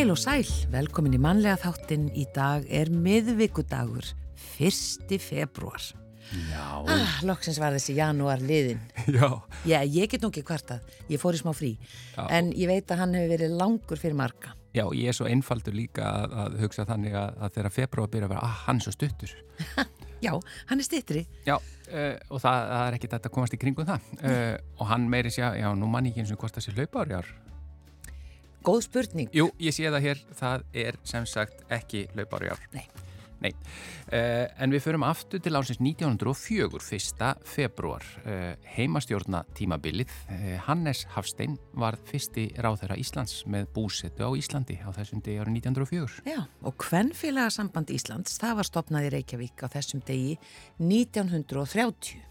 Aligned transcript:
Heil 0.00 0.14
og 0.14 0.16
sæl, 0.16 0.48
velkomin 0.72 1.12
í 1.12 1.18
mannlega 1.20 1.58
þáttin. 1.60 2.06
Í 2.16 2.22
dag 2.32 2.64
er 2.72 2.88
miðvikudagur, 2.88 4.06
1. 4.56 5.10
februar. 5.20 5.90
Já. 6.48 6.62
Ah, 6.88 7.18
loksins 7.28 7.58
var 7.60 7.76
þessi 7.76 7.98
janúar 7.98 8.40
liðin. 8.40 8.80
Já. 9.18 9.28
Já, 9.68 9.82
ég 9.84 10.08
get 10.08 10.24
nú 10.24 10.30
ekki 10.32 10.46
kvartað, 10.48 10.88
ég 11.12 11.20
fór 11.20 11.36
í 11.36 11.42
smá 11.42 11.52
frí. 11.52 11.74
Já. 12.14 12.22
En 12.32 12.48
ég 12.56 12.70
veit 12.72 12.88
að 12.88 13.02
hann 13.02 13.12
hefur 13.18 13.34
verið 13.34 13.58
langur 13.60 14.00
fyrir 14.00 14.16
marga. 14.16 14.54
Já, 14.72 14.86
ég 14.96 15.12
er 15.12 15.18
svo 15.20 15.28
einfaldur 15.28 15.76
líka 15.76 16.08
að, 16.08 16.38
að 16.46 16.58
hugsa 16.64 16.88
þannig 16.88 17.20
að, 17.20 17.36
að 17.36 17.54
þegar 17.58 17.76
februar 17.76 18.12
byrja 18.16 18.30
að 18.30 18.34
vera, 18.38 18.48
ah, 18.48 18.56
hann 18.70 18.80
er 18.80 18.88
svo 18.88 18.96
stuttur. 18.96 19.36
Já, 20.30 20.32
hann 20.72 20.80
er 20.80 20.88
stittri. 20.88 21.26
Já, 21.44 21.58
uh, 21.60 22.16
og 22.32 22.40
það, 22.40 22.64
það 22.72 22.86
er 22.86 22.96
ekki 23.02 23.12
þetta 23.18 23.28
að 23.28 23.36
komast 23.36 23.52
í 23.52 23.60
kringum 23.60 23.92
það. 23.92 24.10
Uh, 24.24 24.56
og 24.80 24.92
hann 24.94 25.12
meiri 25.12 25.36
sér, 25.36 25.60
já, 25.60 25.68
nú 25.76 25.92
mann 25.92 26.08
ekki 26.08 26.24
eins 26.24 26.32
og 26.32 26.40
hvort 26.40 26.56
það 26.56 26.70
sé 26.70 26.76
hlaupári 26.80 27.20
ár. 27.20 27.32
Góð 28.66 28.82
spurning. 28.88 29.30
Jú, 29.32 29.48
ég 29.60 29.72
sé 29.72 29.88
það 29.88 30.08
hér, 30.08 30.24
það 30.36 30.66
er 30.86 30.98
sem 31.08 31.28
sagt 31.28 31.62
ekki 31.72 32.08
hlaupári 32.12 32.52
ár. 32.52 32.66
Nei. 32.76 32.84
Nei, 33.40 33.54
uh, 34.12 34.44
en 34.60 34.68
við 34.68 34.82
förum 34.84 35.04
aftur 35.08 35.40
til 35.40 35.54
ásins 35.56 35.80
1904, 35.80 36.76
1. 36.92 37.30
februar, 37.48 38.04
uh, 38.26 38.52
heimastjórna 38.76 39.46
tímabilið. 39.56 40.12
Uh, 40.28 40.58
Hannes 40.66 41.06
Hafstein 41.14 41.56
var 41.72 41.96
fyrsti 42.10 42.50
ráðherra 42.60 42.98
Íslands 43.00 43.46
með 43.48 43.70
búsetu 43.78 44.28
á 44.28 44.30
Íslandi 44.36 44.76
á 44.84 44.92
þessum 44.92 45.24
degi 45.24 45.40
árið 45.40 45.56
1904. 45.62 46.24
Já, 46.28 46.42
og 46.60 46.76
Kvennfélagasamband 46.84 47.94
Íslands, 47.96 48.36
það 48.42 48.58
var 48.60 48.68
stopnað 48.68 49.08
í 49.08 49.14
Reykjavík 49.16 49.64
á 49.64 49.72
þessum 49.72 50.04
degi 50.04 50.36
1930. 50.76 52.29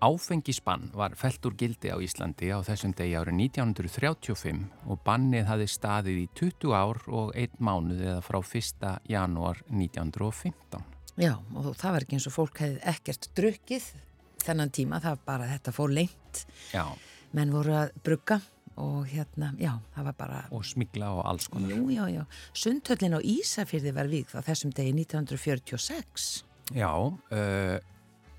Áfengisbann 0.00 0.90
var 0.92 1.14
felt 1.16 1.46
úr 1.48 1.54
gildi 1.56 1.88
á 1.88 1.96
Íslandi 1.96 2.50
á 2.52 2.60
þessum 2.66 2.92
degi 2.96 3.14
árið 3.16 3.38
1935 3.48 4.66
og 4.92 5.00
bannið 5.06 5.46
hafi 5.48 5.68
staðið 5.72 6.18
í 6.20 6.26
20 6.36 6.74
ár 6.76 7.00
og 7.08 7.32
einn 7.38 7.56
mánuð 7.56 8.02
eða 8.04 8.24
frá 8.26 8.38
1. 8.42 8.90
janúar 9.08 9.62
1915. 9.72 10.84
Já, 11.16 11.32
og 11.56 11.70
það 11.80 11.94
var 11.94 12.04
ekki 12.04 12.18
eins 12.18 12.28
og 12.28 12.36
fólk 12.36 12.60
hefði 12.60 12.82
ekkert 12.92 13.30
drukkið 13.38 13.88
þennan 14.44 14.74
tíma, 14.74 15.00
það 15.00 15.16
var 15.16 15.24
bara 15.32 15.48
þetta 15.54 15.74
fór 15.74 15.96
lengt. 15.96 16.44
Já, 16.76 16.84
Menn 17.34 17.50
voru 17.52 17.74
að 17.76 17.96
brugga 18.04 18.38
og 18.76 19.08
hérna, 19.08 19.50
já, 19.60 19.72
það 19.96 20.08
var 20.10 20.16
bara... 20.20 20.44
og 20.52 20.64
smigla 20.68 21.10
og 21.16 21.24
alls 21.28 21.48
konar. 21.52 21.72
Jú, 21.72 21.88
já, 21.90 22.04
já. 22.12 22.22
Sundhöllin 22.52 23.16
á 23.16 23.20
Ísafyrði 23.24 23.92
var 23.96 24.12
vík 24.12 24.32
á 24.36 24.44
þessum 24.44 24.72
degi 24.76 24.92
1946. 24.92 26.28
Já, 26.76 26.90
uh, 26.92 27.76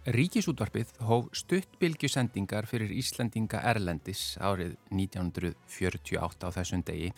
Ríkisútvarpið 0.08 0.94
hóf 1.04 1.26
stuttbylgjusendingar 1.36 2.64
fyrir 2.70 2.94
Íslandinga 2.96 3.60
Erlendis 3.68 4.38
árið 4.40 4.78
1948 4.96 6.48
á 6.48 6.50
þessum 6.56 6.84
degi 6.88 7.10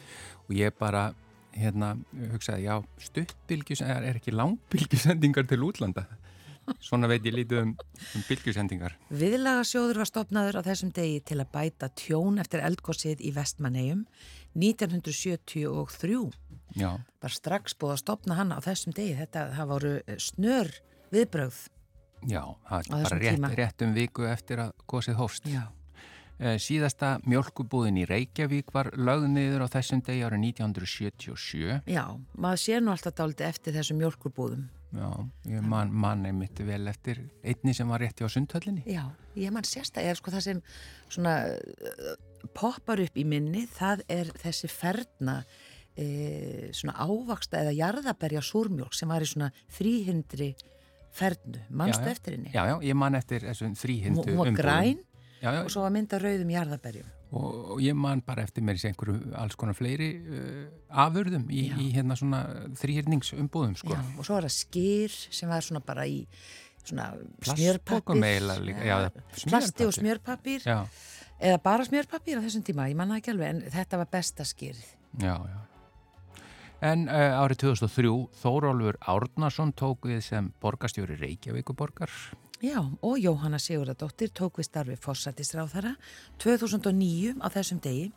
og 0.48 0.56
ég 0.58 0.74
bara 0.74 1.12
hérna 1.54 1.92
hugsaði, 2.32 2.66
já, 2.66 2.80
stuttbylgjusendingar 3.06 4.10
er 4.10 4.18
ekki 4.18 4.34
langbylgjusendingar 4.34 5.46
til 5.52 5.62
útlanda. 5.70 6.08
Svona 6.82 7.06
veit 7.10 7.26
ég 7.30 7.38
lítið 7.38 7.62
um, 7.62 7.78
um 7.78 8.26
bylgjusendingar. 8.26 8.98
Viðlagasjóður 9.22 10.02
var 10.02 10.10
stopnaður 10.10 10.62
á 10.62 10.68
þessum 10.74 10.90
degi 10.98 11.22
til 11.30 11.40
að 11.44 11.54
bæta 11.54 11.94
tjón 11.94 12.42
eftir 12.42 12.66
eldgósið 12.66 13.22
í 13.22 13.34
Vestmannegjum 13.38 14.06
1973. 14.58 16.22
Já, 16.78 16.92
Var 17.22 17.34
strax 17.34 17.78
búið 17.78 18.00
að 18.00 18.06
stopna 18.08 18.38
hann 18.42 18.54
á 18.54 18.58
þessum 18.66 18.98
degi. 18.98 19.18
Þetta, 19.22 19.50
voru 19.70 20.00
snör 20.18 20.74
viðbrögð. 21.14 21.68
Já, 22.28 22.44
það 22.70 22.80
er 22.80 23.04
bara 23.04 23.20
rétt, 23.24 23.52
rétt 23.60 23.86
um 23.86 23.94
viku 23.96 24.26
eftir 24.30 24.64
að 24.66 24.74
gósið 24.90 25.20
hófst. 25.20 25.48
Já. 25.50 25.68
Eh, 26.40 26.56
Síðasta 26.62 27.18
mjölkubúðin 27.28 28.00
í 28.00 28.06
Reykjavík 28.08 28.72
var 28.72 28.94
lögð 28.96 29.28
niður 29.34 29.66
á 29.66 29.74
þessum 29.74 30.04
degi 30.08 30.24
árið 30.24 30.46
1977. 30.54 31.82
Já, 31.92 32.04
maður 32.40 32.62
sér 32.64 32.84
nú 32.86 32.94
alltaf 32.94 33.18
dálítið 33.18 33.50
eftir 33.50 33.76
þessum 33.76 34.00
mjölkurbúðum. 34.00 34.70
Já, 34.96 35.10
ég 35.52 35.66
man, 35.68 35.92
man 35.94 36.24
einmitt 36.26 36.62
vel 36.66 36.88
eftir 36.90 37.20
einni 37.44 37.76
sem 37.78 37.92
var 37.92 38.02
rétti 38.02 38.26
á 38.26 38.30
sundhöllinni. 38.32 38.86
Já, 38.90 39.04
ég 39.38 39.52
mann 39.54 39.68
sérstaklega, 39.68 40.16
sko 40.18 40.32
það 40.34 40.46
sem 40.48 40.64
svona 41.12 41.36
uh, 41.52 42.16
poppar 42.56 43.04
upp 43.04 43.20
í 43.20 43.28
minni, 43.28 43.66
það 43.76 44.06
er 44.10 44.32
þessi 44.40 44.72
ferna 44.72 45.42
e, 46.00 46.72
svona 46.76 46.96
ávaksta 47.04 47.60
eða 47.64 47.76
jarðaberja 47.76 48.44
súrmjólk 48.46 48.96
sem 48.96 49.12
var 49.12 49.26
í 49.26 49.30
svona 49.30 49.52
þrýhindri 49.76 50.54
fernu, 51.16 51.62
já. 52.06 52.12
eftir 52.12 52.36
henni? 52.38 52.52
Já, 52.54 52.64
já, 52.70 52.76
ég 52.86 52.98
man 52.98 53.16
eftir 53.20 53.46
þessum 53.48 53.78
þrýhindu 53.80 54.26
hún 54.28 54.42
var 54.42 54.52
græn 54.58 55.06
Já, 55.40 55.54
já, 55.56 55.62
og 55.64 55.72
svo 55.72 55.86
var 55.86 55.94
mynda 55.96 56.20
rauðum 56.20 56.50
jarðaberjum. 56.52 57.12
og, 57.32 57.52
og 57.76 57.84
ég 57.84 57.96
man 57.96 58.22
bara 58.26 58.44
eftir 58.44 58.64
mér 58.66 58.80
í 58.80 58.90
einhverju 58.90 59.34
alls 59.40 59.56
konar 59.60 59.78
fleiri 59.78 60.10
uh, 60.20 60.66
afurðum 61.06 61.46
í, 61.54 61.68
í 61.80 61.92
hérna 61.96 62.18
svona 62.20 62.42
þrýhirningsumbúðum, 62.80 63.78
sko. 63.80 63.94
Já, 63.94 64.02
og 64.18 64.28
svo 64.28 64.36
var 64.36 64.50
það 64.50 64.56
skýr 64.58 65.16
sem 65.38 65.52
var 65.52 65.64
svona 65.64 65.84
bara 65.86 66.08
í 66.10 66.26
svona 66.84 67.12
eða 68.84 69.12
Plasti 69.46 69.88
og 69.88 69.96
Já, 70.68 70.80
eða 71.40 71.64
bara 71.70 71.88
smjörpappir 71.88 72.42
á 72.42 72.44
þessum 72.44 72.68
tíma, 72.68 72.90
ég 72.92 73.00
manna 73.00 73.22
ekki 73.22 73.32
alveg, 73.36 73.56
en 73.56 73.78
þetta 73.78 74.04
var 74.04 74.12
besta 74.12 74.48
skýrið. 74.48 74.88
já, 75.24 75.36
já. 75.38 75.60
En 76.80 77.10
uh, 77.12 77.42
árið 77.44 77.66
2003, 77.66 78.12
Þórólfur 78.40 79.00
Árnason 79.12 79.74
tók 79.76 80.08
við 80.08 80.22
sem 80.24 80.54
borgarstjóri 80.64 81.18
Reykjavíkuborgar. 81.20 82.14
Já, 82.64 82.80
og 82.80 83.20
Jóhanna 83.20 83.60
Sigurðardóttir 83.60 84.32
tók 84.36 84.60
við 84.60 84.70
starfi 84.70 84.96
fórsættisráðara 85.00 85.94
2009 86.44 87.38
á 87.40 87.48
þessum 87.52 87.80
degi 87.84 88.10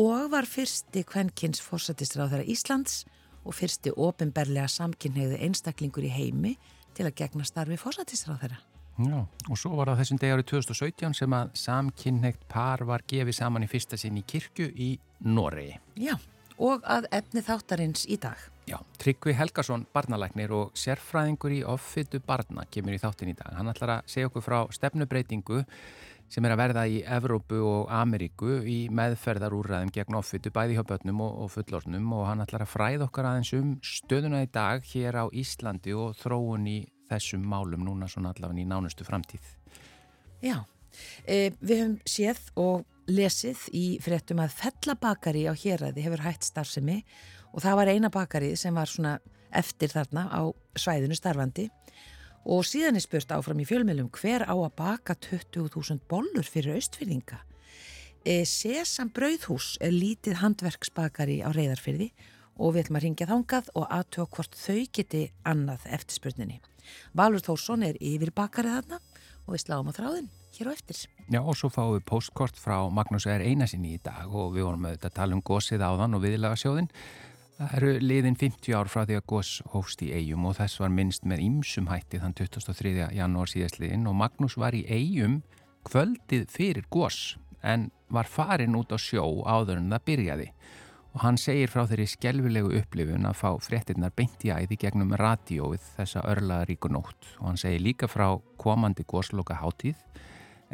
og 0.00 0.30
var 0.32 0.48
fyrsti 0.48 1.04
kvenkins 1.08 1.62
fórsættisráðara 1.64 2.44
Íslands 2.44 3.06
og 3.44 3.56
fyrsti 3.56 3.92
ofinberlega 3.96 4.68
samkynhegði 4.68 5.40
einstaklingur 5.44 6.04
í 6.08 6.12
heimi 6.12 6.54
til 6.96 7.08
að 7.08 7.16
gegna 7.20 7.48
starfi 7.48 7.80
fórsættisráðara. 7.80 8.60
Já, 8.94 9.24
og 9.24 9.58
svo 9.58 9.72
var 9.74 9.90
það 9.90 10.04
þessum 10.04 10.20
degi 10.22 10.34
árið 10.36 10.50
2017 10.52 11.16
sem 11.18 11.34
að 11.34 11.56
samkynneitt 11.58 12.44
par 12.48 12.84
var 12.86 13.02
gefið 13.10 13.40
saman 13.40 13.64
í 13.66 13.70
fyrsta 13.70 13.98
sinn 13.98 14.20
í 14.20 14.28
kirkju 14.28 14.68
í 14.70 14.92
Noregi. 15.24 15.80
Já, 15.98 16.14
og 16.58 16.84
að 16.86 17.08
efni 17.14 17.42
þáttarins 17.44 18.06
í 18.08 18.18
dag. 18.20 18.38
Já, 18.64 18.78
Tryggvi 19.00 19.34
Helgason, 19.36 19.84
barnalæknir 19.92 20.52
og 20.56 20.72
sérfræðingur 20.78 21.52
í 21.52 21.60
offitu 21.68 22.20
barna 22.24 22.64
kemur 22.72 22.96
í 22.96 23.00
þáttin 23.02 23.34
í 23.34 23.36
dag. 23.36 23.52
Hann 23.58 23.68
ætlar 23.68 23.98
að 23.98 24.10
segja 24.14 24.30
okkur 24.30 24.44
frá 24.46 24.58
stefnubreitingu 24.72 25.64
sem 26.32 26.46
er 26.46 26.54
að 26.54 26.60
verða 26.62 26.84
í 26.88 27.02
Evrópu 27.16 27.58
og 27.60 27.90
Ameríku 27.92 28.62
í 28.64 28.78
meðferðarúræðum 28.94 29.92
gegn 29.94 30.16
offitu 30.16 30.52
bæði 30.54 30.78
hjá 30.78 30.86
börnum 30.88 31.20
og, 31.26 31.36
og 31.44 31.52
fullornum 31.52 32.14
og 32.16 32.24
hann 32.30 32.44
ætlar 32.44 32.64
að 32.64 32.72
fræða 32.72 33.08
okkar 33.10 33.28
aðeins 33.28 33.52
um 33.58 33.74
stöðuna 33.84 34.40
í 34.46 34.48
dag 34.54 34.86
hér 34.94 35.20
á 35.20 35.24
Íslandi 35.28 35.92
og 35.92 36.16
þróun 36.22 36.64
í 36.70 36.78
þessum 37.10 37.44
málum 37.44 37.84
núna 37.84 38.08
svona 38.08 38.32
allavega 38.32 38.64
í 38.64 38.66
nánustu 38.68 39.04
framtíð. 39.04 39.52
Já, 40.44 40.56
e, 41.28 41.52
við 41.60 41.84
höfum 41.84 41.98
séð 42.08 42.40
og 42.56 42.88
lesið 43.10 43.68
í 43.76 43.84
fréttum 44.02 44.40
að 44.42 44.54
fellabakari 44.58 45.44
á 45.48 45.52
héræði 45.52 46.04
hefur 46.04 46.24
hætt 46.24 46.46
starfsemi 46.46 47.02
og 47.52 47.62
það 47.64 47.78
var 47.80 47.90
eina 47.92 48.10
bakarið 48.12 48.56
sem 48.58 48.74
var 48.74 48.90
svona 48.90 49.18
eftir 49.54 49.92
þarna 49.92 50.26
á 50.32 50.42
svæðinu 50.78 51.16
starfandi 51.18 51.68
og 52.44 52.64
síðan 52.68 52.98
er 52.98 53.04
spurt 53.04 53.32
áfram 53.32 53.62
í 53.62 53.66
fjölmjölum 53.68 54.10
hver 54.12 54.44
á 54.44 54.54
að 54.54 54.76
baka 54.76 55.16
20.000 55.16 56.04
bollur 56.10 56.44
fyrir 56.44 56.76
austfyrðinga. 56.76 57.40
E, 58.24 58.44
Sesam 58.48 59.10
Brauðhús 59.12 59.74
er 59.84 59.92
lítið 59.92 60.40
handverksbakari 60.42 61.40
á 61.44 61.48
reyðarfyrði 61.52 62.10
og 62.56 62.74
við 62.74 62.84
ætlum 62.84 63.00
að 63.00 63.06
ringja 63.06 63.30
þangað 63.30 63.72
og 63.74 63.90
aðtöða 63.92 64.30
hvort 64.36 64.56
þau 64.60 64.80
geti 64.92 65.26
annað 65.44 65.88
eftir 65.96 66.20
spurninni. 66.20 66.60
Valur 67.16 67.44
Þórsson 67.44 67.84
er 67.88 68.00
yfir 68.00 68.32
bakarið 68.36 68.78
þarna 68.78 69.00
og 69.44 69.54
við 69.56 69.64
sláum 69.64 69.92
á 69.92 69.96
þráðin 69.96 70.32
hér 70.58 70.70
á 70.70 70.72
eftir. 70.72 70.98
Já, 71.30 71.40
og 71.40 71.56
svo 71.58 71.70
fáum 71.72 71.94
við 71.96 72.06
postkort 72.08 72.58
frá 72.60 72.76
Magnús 72.92 73.26
R. 73.26 73.42
Einarsinni 73.42 73.94
í 73.96 74.02
dag 74.02 74.30
og 74.30 74.54
við 74.54 74.68
vorum 74.68 74.88
auðvitað 74.88 75.10
að 75.10 75.16
tala 75.18 75.36
um 75.36 75.42
gósið 75.44 75.84
áðan 75.84 76.16
og 76.18 76.24
viðlaga 76.24 76.58
sjóðin. 76.60 76.90
Það 77.54 77.74
eru 77.78 77.90
liðin 78.02 78.36
50 78.38 78.74
ár 78.74 78.88
frá 78.90 79.04
því 79.06 79.18
að 79.20 79.26
gós 79.30 79.50
hófst 79.70 80.00
í 80.02 80.10
eigum 80.10 80.48
og 80.48 80.56
þess 80.58 80.80
var 80.82 80.90
minnst 80.90 81.26
með 81.28 81.44
ýmsum 81.44 81.86
hætti 81.86 82.18
þann 82.22 82.34
23. 82.34 82.94
janúar 83.14 83.50
síðastliðin 83.52 84.08
og 84.10 84.16
Magnús 84.18 84.56
var 84.58 84.74
í 84.74 84.82
eigum 84.90 85.42
kvöldið 85.86 86.48
fyrir 86.50 86.88
gós 86.90 87.36
en 87.62 87.92
var 88.10 88.26
farin 88.26 88.74
út 88.74 88.90
á 88.90 88.98
sjó 88.98 89.44
áður 89.46 89.78
en 89.78 89.94
það 89.94 90.06
byrjaði. 90.10 90.48
Og 91.14 91.22
hann 91.22 91.38
segir 91.38 91.70
frá 91.70 91.84
þeirri 91.86 92.08
skelvilegu 92.10 92.72
upplifun 92.80 93.28
að 93.28 93.38
fá 93.38 93.50
fréttinnar 93.62 94.10
beint 94.18 94.42
í 94.42 94.50
æði 94.50 94.80
gegnum 94.82 95.14
radíóið 95.14 95.84
þessa 95.94 96.24
örlaðaríku 96.26 96.90
nótt. 96.90 97.28
Og 97.38 97.52
hann 97.52 97.60
segir 97.60 97.84
líka 97.86 98.10
frá 98.10 98.32
komandi 98.58 99.06
gósloka 99.06 99.60
hátíð 99.60 100.00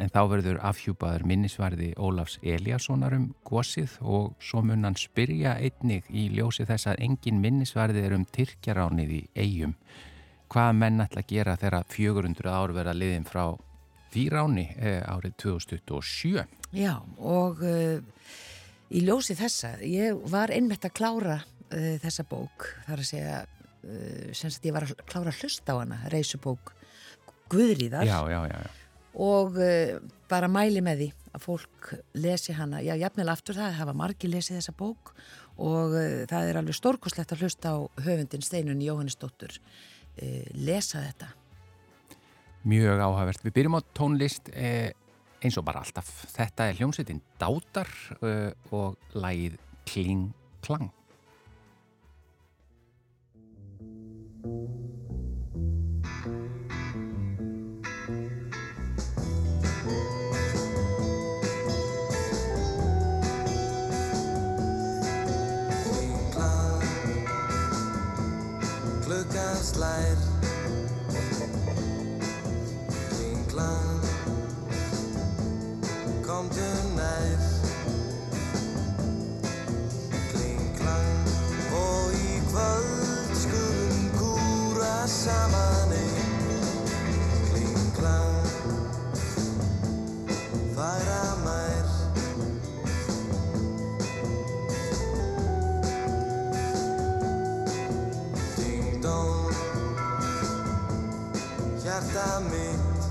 en 0.01 0.09
þá 0.09 0.21
verður 0.31 0.59
afhjúpaður 0.65 1.25
minnisvarði 1.29 1.91
Ólafs 2.01 2.39
Eliassonar 2.41 3.13
um 3.17 3.27
gósið 3.47 3.97
og 4.01 4.33
svo 4.41 4.63
mun 4.65 4.87
hann 4.87 4.97
spyrja 4.97 5.57
einnig 5.61 6.07
í 6.09 6.27
ljósi 6.33 6.65
þess 6.69 6.89
að 6.91 7.03
engin 7.07 7.41
minnisvarði 7.43 8.05
er 8.07 8.15
um 8.17 8.25
Tyrkjaránið 8.25 9.13
í 9.19 9.21
eigum. 9.37 9.75
Hvað 10.51 10.71
menn 10.79 11.03
ætla 11.03 11.23
að 11.23 11.31
gera 11.31 11.55
þegar 11.59 11.87
400 11.93 12.51
ár 12.51 12.73
verða 12.75 12.97
liðin 12.97 13.29
frá 13.29 13.45
því 14.11 14.25
ráni 14.33 14.65
eh, 14.75 14.99
árið 15.07 15.37
2027? 15.45 16.43
Já, 16.75 16.97
og 17.19 17.63
uh, 17.63 18.01
í 18.91 19.05
ljósi 19.05 19.37
þessa, 19.39 19.77
ég 19.87 20.19
var 20.31 20.51
einmitt 20.51 20.87
að 20.87 20.97
klára 20.99 21.39
uh, 21.39 21.95
þessa 22.03 22.27
bók, 22.27 22.67
þar 22.87 23.03
að 23.03 23.09
segja, 23.13 23.39
uh, 23.45 24.29
sem 24.35 24.51
sagt 24.51 24.67
ég 24.67 24.75
var 24.75 24.87
að 24.89 24.95
klára 25.05 25.35
hlust 25.39 25.71
á 25.71 25.75
hana, 25.77 26.03
reysubók 26.11 26.75
Guðríðar 27.51 28.07
já, 28.07 28.19
já, 28.31 28.39
já, 28.47 28.59
og 29.13 29.57
uh, 29.59 29.97
bara 30.31 30.49
mæli 30.51 30.83
með 30.83 31.03
því 31.03 31.09
að 31.31 31.43
fólk 31.45 31.91
lesi 32.19 32.55
hana, 32.55 32.81
já, 32.83 32.93
jafnvel 32.99 33.29
aftur 33.31 33.57
það, 33.57 33.77
hafa 33.79 33.95
margi 33.95 34.29
lesið 34.31 34.59
þessa 34.59 34.75
bók 34.77 35.13
og 35.61 35.95
uh, 35.95 36.23
það 36.31 36.47
er 36.47 36.59
alveg 36.61 36.77
stórkoslegt 36.77 37.35
að 37.35 37.45
hlusta 37.45 37.75
á 37.75 37.79
höfundin 38.05 38.45
Steinun 38.45 38.83
Jóhannesdóttur 38.83 39.57
uh, 39.57 40.47
lesa 40.55 41.03
þetta. 41.03 41.33
Mjög 42.71 43.01
áhagvert. 43.01 43.45
Við 43.47 43.55
byrjum 43.55 43.79
á 43.79 43.81
tónlist 43.97 44.51
eh, 44.53 44.91
eins 45.41 45.55
og 45.57 45.65
bara 45.65 45.81
alltaf. 45.81 46.11
Þetta 46.29 46.67
er 46.69 46.77
hljómsveitin 46.77 47.23
Dátar 47.41 47.89
og 48.69 49.17
lægið 49.17 49.55
Kling 49.89 50.27
Klang. 50.61 50.91
Slær 69.81 70.17
Klingklang 73.09 74.03
Komdu 76.25 76.69
nær. 76.97 77.41
Klingklang 80.29 81.33
Og 81.81 82.13
í 82.13 82.37
kvöld 82.51 83.33
skulum 83.41 84.05
kúra 84.19 84.95
saman 85.09 85.60
mitt 102.49 103.01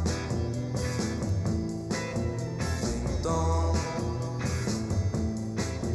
Ding 2.80 3.22
dong. 3.22 3.76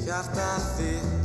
Hjarta 0.05 0.49
þitt 0.77 1.24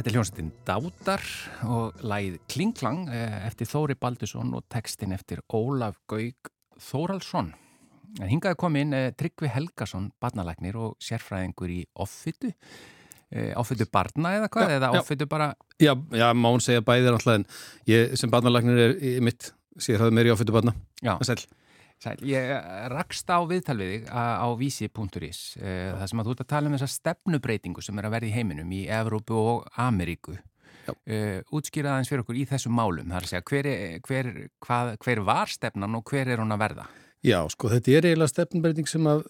Þetta 0.00 0.08
er 0.08 0.14
hljómsveitin 0.16 0.52
Dátar 0.64 1.24
og 1.68 1.98
lægið 2.08 2.36
Kling 2.48 2.70
Klang 2.72 3.10
eh, 3.12 3.34
eftir 3.44 3.68
Þóri 3.68 3.98
Baldusson 4.00 4.54
og 4.56 4.62
textin 4.72 5.12
eftir 5.12 5.42
Ólaf 5.52 5.98
Gaug 6.08 6.48
Þóraldsson. 6.80 7.50
Hingaði 8.24 8.56
komin 8.62 8.96
eh, 8.96 9.10
Tryggvi 9.12 9.50
Helgason, 9.52 10.06
barnalæknir 10.16 10.78
og 10.80 10.94
sérfræðingur 11.04 11.74
í 11.74 11.82
offitu. 12.00 12.48
Eh, 13.28 13.52
offitu 13.60 13.84
barna 13.92 14.32
eða 14.38 14.48
hvað? 14.54 14.72
Já, 14.72 14.76
eða 14.78 14.92
offitu 15.02 15.28
bara 15.28 15.50
Já, 15.76 15.92
já, 16.16 16.26
má 16.32 16.48
hún 16.48 16.64
segja 16.64 16.86
bæðir 16.86 17.18
alltaf 17.18 17.36
en 17.36 17.44
ég 17.92 18.16
sem 18.16 18.32
barnalagnir 18.32 18.84
er 18.86 18.96
í 19.04 19.18
mitt 19.20 19.52
sér 19.76 20.00
hafði 20.00 20.16
meiri 20.16 20.32
áfættu 20.32 20.56
barna. 20.56 20.72
Já, 21.04 21.18
Sæl. 21.28 21.44
Sæl. 22.04 22.16
Ég 22.26 22.52
eh, 22.56 22.84
rakst 22.92 23.30
á 23.30 23.38
viðtal 23.48 23.78
við 23.80 23.90
þig 23.94 24.10
á, 24.12 24.48
vísi.is 24.58 25.40
eh, 25.60 25.90
það 25.96 26.06
sem 26.12 26.22
að 26.22 26.28
þú 26.30 26.36
ert 26.36 26.44
að 26.44 26.52
tala 26.54 26.70
um 26.70 26.76
þessa 26.76 26.92
stefnubreitingu 26.96 27.84
sem 27.84 28.00
er 28.00 28.08
að 28.08 28.14
verða 28.16 28.30
í 28.30 28.36
heiminum 28.36 28.72
í 28.76 28.84
Evrópu 29.00 29.36
og 29.40 29.68
Ameríku. 29.80 30.36
Uh, 31.06 31.38
útskýra 31.54 31.92
aðeins 31.92 32.08
fyrir 32.10 32.22
okkur 32.24 32.38
í 32.40 32.46
þessum 32.48 32.72
málum 32.74 33.10
það 33.12 33.18
er 33.18 33.26
að 33.26 33.30
segja 33.30 33.44
hver, 33.46 33.66
er- 33.70 33.98
hver, 34.08 34.28
hvað, 34.64 34.88
hver 35.04 35.20
var 35.28 35.52
stefnan 35.52 35.94
og 35.94 36.08
hver 36.08 36.30
er 36.32 36.40
hún 36.42 36.50
að 36.50 36.62
verða 36.64 36.86
Já, 37.22 37.36
sko, 37.52 37.68
þetta 37.70 37.92
er 37.92 38.08
eiginlega 38.08 38.32
stefnbreyting 38.32 38.88
sem 38.90 39.06
að 39.06 39.20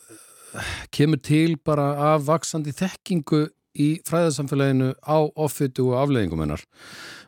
kemur 0.95 1.21
til 1.27 1.59
bara 1.67 1.89
af 2.15 2.25
vaksandi 2.31 2.73
þekkingu 2.79 3.43
í 3.77 3.89
fræðarsamfélaginu 4.09 4.93
á 5.05 5.19
offitu 5.43 5.91
og 5.91 5.99
afleðingum 6.05 6.47
hennar 6.47 6.65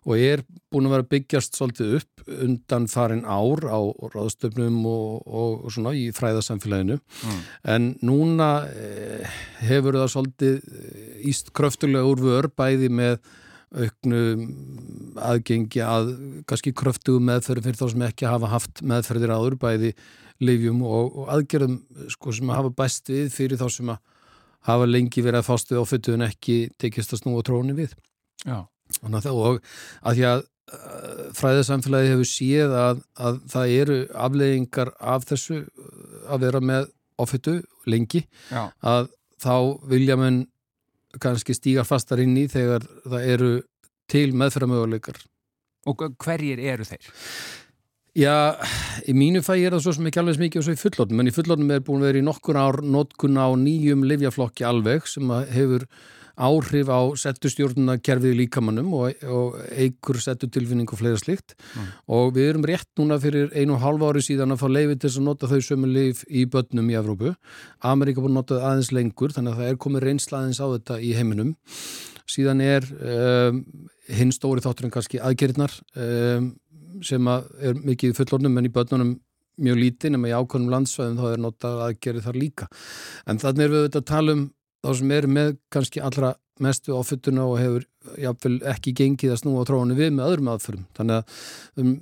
og 0.02 0.18
er 0.18 0.42
búin 0.72 0.88
að 0.88 0.94
vera 0.96 1.04
að 1.04 1.12
byggjast 1.14 1.58
svolítið 1.58 1.92
upp 2.00 2.24
undan 2.46 2.88
farin 2.90 3.22
ár 3.22 3.62
á 3.70 3.80
ráðstöfnum 4.14 4.80
og, 4.88 5.22
og, 5.26 5.60
og 5.66 5.74
svona 5.74 5.92
í 5.98 6.08
fræðarsamfélaginu 6.16 6.98
mm. 6.98 7.44
en 7.74 7.92
núna 8.02 8.50
eh, 8.72 9.38
hefur 9.62 10.00
það 10.00 10.10
svolítið 10.16 10.58
eh, 10.58 11.14
íst 11.30 11.52
kröftulega 11.54 12.08
úr 12.08 12.24
vör 12.24 12.50
bæði 12.50 12.90
með 12.92 13.20
auknu 13.72 14.22
aðgengi 15.22 15.80
að 15.84 16.10
kannski 16.50 16.74
kröftugu 16.76 17.22
meðferði 17.24 17.68
fyrir 17.68 17.78
þá 17.80 17.86
sem 17.94 18.04
ekki 18.08 18.28
hafa 18.28 18.50
haft 18.52 18.82
meðferðir 18.84 19.32
áður 19.32 19.56
bæði 19.62 19.92
lifjum 20.42 20.82
og, 20.84 21.14
og 21.22 21.30
aðgerðum 21.36 21.78
sko, 22.12 22.34
sem 22.34 22.50
hafa 22.52 22.72
bæst 22.74 23.08
við 23.12 23.30
fyrir 23.32 23.60
þá 23.60 23.68
sem 23.72 23.92
að 23.94 24.02
hafa 24.68 24.88
lengi 24.88 25.24
verið 25.24 25.42
að 25.42 25.48
fást 25.48 25.72
við 25.72 25.80
ofittu 25.82 26.16
en 26.16 26.26
ekki 26.26 26.56
tekist 26.80 27.14
að 27.14 27.22
snúa 27.24 27.42
tróni 27.46 27.74
við. 27.78 27.94
Já, 28.44 28.66
Þannig 29.02 29.28
að 29.28 29.40
og 29.42 29.60
að 30.02 30.18
því 30.18 30.26
að 30.30 30.42
uh, 30.42 31.24
fræðarsamfélagi 31.38 32.12
hefur 32.12 32.30
séð 32.30 32.76
að, 32.78 33.02
að 33.18 33.40
það 33.54 33.74
eru 33.80 33.98
afleiðingar 34.28 34.92
af 35.14 35.26
þessu 35.30 35.58
uh, 35.64 35.90
að 36.28 36.46
vera 36.46 36.62
með 36.72 36.88
ofittu 37.22 37.58
lengi 37.90 38.24
já, 38.50 38.70
að 38.80 39.10
þá 39.42 39.54
vilja 39.90 40.16
menn 40.18 40.44
kannski 41.22 41.54
stíga 41.56 41.84
fastar 41.84 42.22
inn 42.22 42.36
í 42.40 42.46
þegar 42.50 42.86
það 43.04 43.26
eru 43.34 43.50
til 44.12 44.30
meðferðamöguleikar. 44.36 45.18
Og 45.90 46.06
hverjir 46.22 46.60
eru 46.72 46.86
þeir? 46.86 47.10
Já, 48.12 48.60
í 49.08 49.14
mínu 49.16 49.40
fæði 49.44 49.66
er 49.66 49.74
það 49.74 49.84
svo 49.86 49.94
sem 49.96 50.08
ekki 50.10 50.20
alveg 50.20 50.40
mikið 50.42 50.60
og 50.60 50.66
svo 50.66 50.74
í 50.74 50.80
fullotnum, 50.82 51.20
en 51.22 51.30
í 51.30 51.32
fullotnum 51.32 51.70
er 51.72 51.84
búin 51.84 52.02
að 52.02 52.10
vera 52.10 52.20
í 52.20 52.26
nokkur 52.26 52.58
ár 52.60 52.78
notkun 52.84 53.40
á 53.40 53.48
nýjum 53.56 54.04
livjaflokki 54.04 54.66
alveg 54.68 55.08
sem 55.08 55.32
hefur 55.52 55.86
áhrif 56.36 56.88
á 56.88 57.00
settustjórnuna 57.22 57.98
kerfið 58.04 58.36
líkamannum 58.40 58.92
og, 58.96 59.24
og 59.26 59.58
eigur 59.76 60.20
settutilfinning 60.22 60.88
og 60.88 61.00
fleira 61.00 61.20
slikt 61.20 61.56
og 62.08 62.32
við 62.36 62.52
erum 62.52 62.66
rétt 62.68 62.88
núna 63.00 63.18
fyrir 63.22 63.52
einu 63.52 63.76
og 63.76 63.82
hálfa 63.84 64.12
ári 64.12 64.24
síðan 64.24 64.54
að 64.54 64.62
fá 64.62 64.68
leiði 64.70 64.98
til 65.02 65.12
að 65.12 65.26
nota 65.26 65.50
þau 65.50 65.60
sömu 65.68 65.90
leif 65.90 66.22
í 66.28 66.44
börnum 66.48 66.88
í 66.90 66.96
Evrópu. 66.98 67.34
Amerika 67.84 68.22
búin 68.22 68.32
að 68.32 68.40
nota 68.40 68.62
aðeins 68.62 68.92
lengur 68.94 69.34
þannig 69.34 69.52
að 69.52 69.60
það 69.60 69.72
er 69.72 69.82
komið 69.84 70.06
reynsla 70.06 70.40
aðeins 70.40 70.62
á 70.62 70.66
þetta 70.72 71.00
í 71.02 71.12
heiminum. 71.18 71.52
Síðan 72.32 72.62
er 72.64 72.86
um, 72.88 73.60
hinn 74.08 74.32
stóri 74.32 74.62
þátturinn 74.64 74.94
kannski 74.94 75.20
aðgerðnar 75.20 75.74
um, 75.98 76.52
sem 77.04 77.28
að 77.28 77.52
er 77.60 77.84
mikið 77.84 78.16
fullornum 78.16 78.58
en 78.58 78.68
í 78.68 78.72
börnunum 78.72 79.12
mjög 79.62 79.78
lítið 79.78 80.14
nema 80.14 80.30
í 80.30 80.34
ákvönum 80.36 80.72
landsvæðum 80.72 81.18
þá 81.20 81.26
er 81.28 81.40
notað 81.42 81.84
aðgerði 81.86 82.24
þar 82.24 82.38
líka. 82.40 82.68
En 83.28 83.40
þannig 83.42 83.66
er 83.66 83.72
við 83.72 83.82
auðvitað 83.82 84.02
að 84.02 84.10
tala 84.12 84.36
um 84.36 84.44
þá 84.82 84.94
sem 84.98 85.12
eru 85.16 85.32
með 85.32 85.52
kannski 85.72 86.02
allra 86.04 86.34
mestu 86.62 86.96
áfyttuna 86.96 87.44
og 87.48 87.58
hefur 87.60 87.86
jáfnvel 88.20 88.58
ekki 88.72 88.94
gengið 88.98 89.34
að 89.34 89.42
snúa 89.42 89.66
tróðinu 89.66 89.98
við 89.98 90.10
með 90.16 90.30
öðrum 90.30 90.50
aðförum. 90.52 90.88
Þannig 90.98 91.20
að 91.20 91.82
um, 91.82 91.94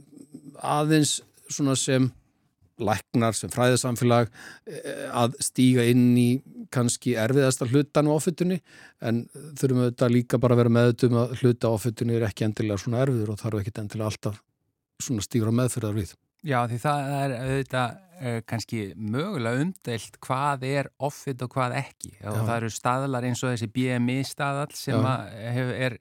aðeins 0.78 1.18
svona 1.50 1.76
sem 1.78 2.10
læknar, 2.80 3.36
sem 3.36 3.52
fræðisamfélag 3.52 4.30
eh, 4.70 5.06
að 5.12 5.36
stíga 5.44 5.84
inn 5.90 6.14
í 6.16 6.28
kannski 6.72 7.16
erfiðasta 7.18 7.68
hlutan 7.68 8.08
á 8.08 8.14
áfyttunni 8.14 8.60
en 9.04 9.24
þurfum 9.58 9.82
við 9.82 9.90
þetta 9.90 10.10
líka 10.14 10.40
bara 10.40 10.56
að 10.56 10.62
vera 10.62 10.74
meðutum 10.76 11.18
að 11.20 11.34
hluta 11.40 11.72
áfyttunni 11.74 12.16
er 12.16 12.28
ekki 12.28 12.46
endilega 12.46 12.80
svona 12.80 13.02
erfiður 13.04 13.34
og 13.34 13.40
þarf 13.42 13.62
ekki 13.62 13.74
endilega 13.82 14.12
alltaf 14.12 14.40
svona 15.02 15.24
stígur 15.24 15.52
á 15.52 15.58
meðfyrðar 15.60 15.98
við. 15.98 16.14
Já, 16.46 16.62
því 16.70 16.78
það 16.80 17.10
er 17.18 17.34
auðvitað 17.36 17.98
kannski 18.48 18.80
mögulega 18.96 19.64
umdelt 19.64 20.18
hvað 20.20 20.66
er 20.68 20.90
offit 21.00 21.40
og 21.44 21.54
hvað 21.54 21.76
ekki 21.80 22.10
og 22.20 22.36
Já. 22.36 22.42
það 22.42 22.56
eru 22.56 22.72
staðlar 22.74 23.26
eins 23.28 23.44
og 23.44 23.54
þessi 23.54 23.70
BMI 23.72 24.18
staðall 24.28 24.74
sem 24.76 25.06
hef, 25.06 25.70
er, 25.88 25.96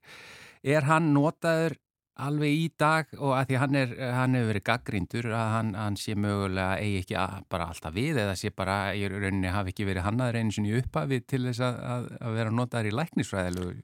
er 0.75 0.89
hann 0.89 1.13
notaður 1.15 1.77
alveg 2.19 2.55
í 2.55 2.65
dag 2.79 3.13
og 3.17 3.33
að 3.37 3.45
því 3.49 3.59
hann, 3.61 3.77
er, 3.79 3.93
hann 4.15 4.35
hefur 4.35 4.51
verið 4.51 4.65
gaggríndur 4.69 5.29
að 5.31 5.53
hann, 5.53 5.69
hann 5.79 5.99
sé 5.99 6.15
mögulega 6.19 6.79
eigi 6.81 7.03
ekki 7.03 7.17
að, 7.19 7.37
bara 7.51 7.69
alltaf 7.71 7.95
við 7.95 8.19
eða 8.25 8.35
sé 8.39 8.51
bara 8.55 8.79
í 8.97 9.05
rauninni 9.07 9.53
hafi 9.53 9.73
ekki 9.73 9.87
verið 9.87 10.07
hannaður 10.07 10.41
einu 10.41 10.55
sinni 10.55 10.75
upphafi 10.79 11.21
til 11.23 11.45
þess 11.47 11.63
að, 11.69 12.11
að 12.19 12.37
vera 12.41 12.53
notaður 12.55 12.91
í 12.91 12.95
læknisfræðilegu 12.99 13.79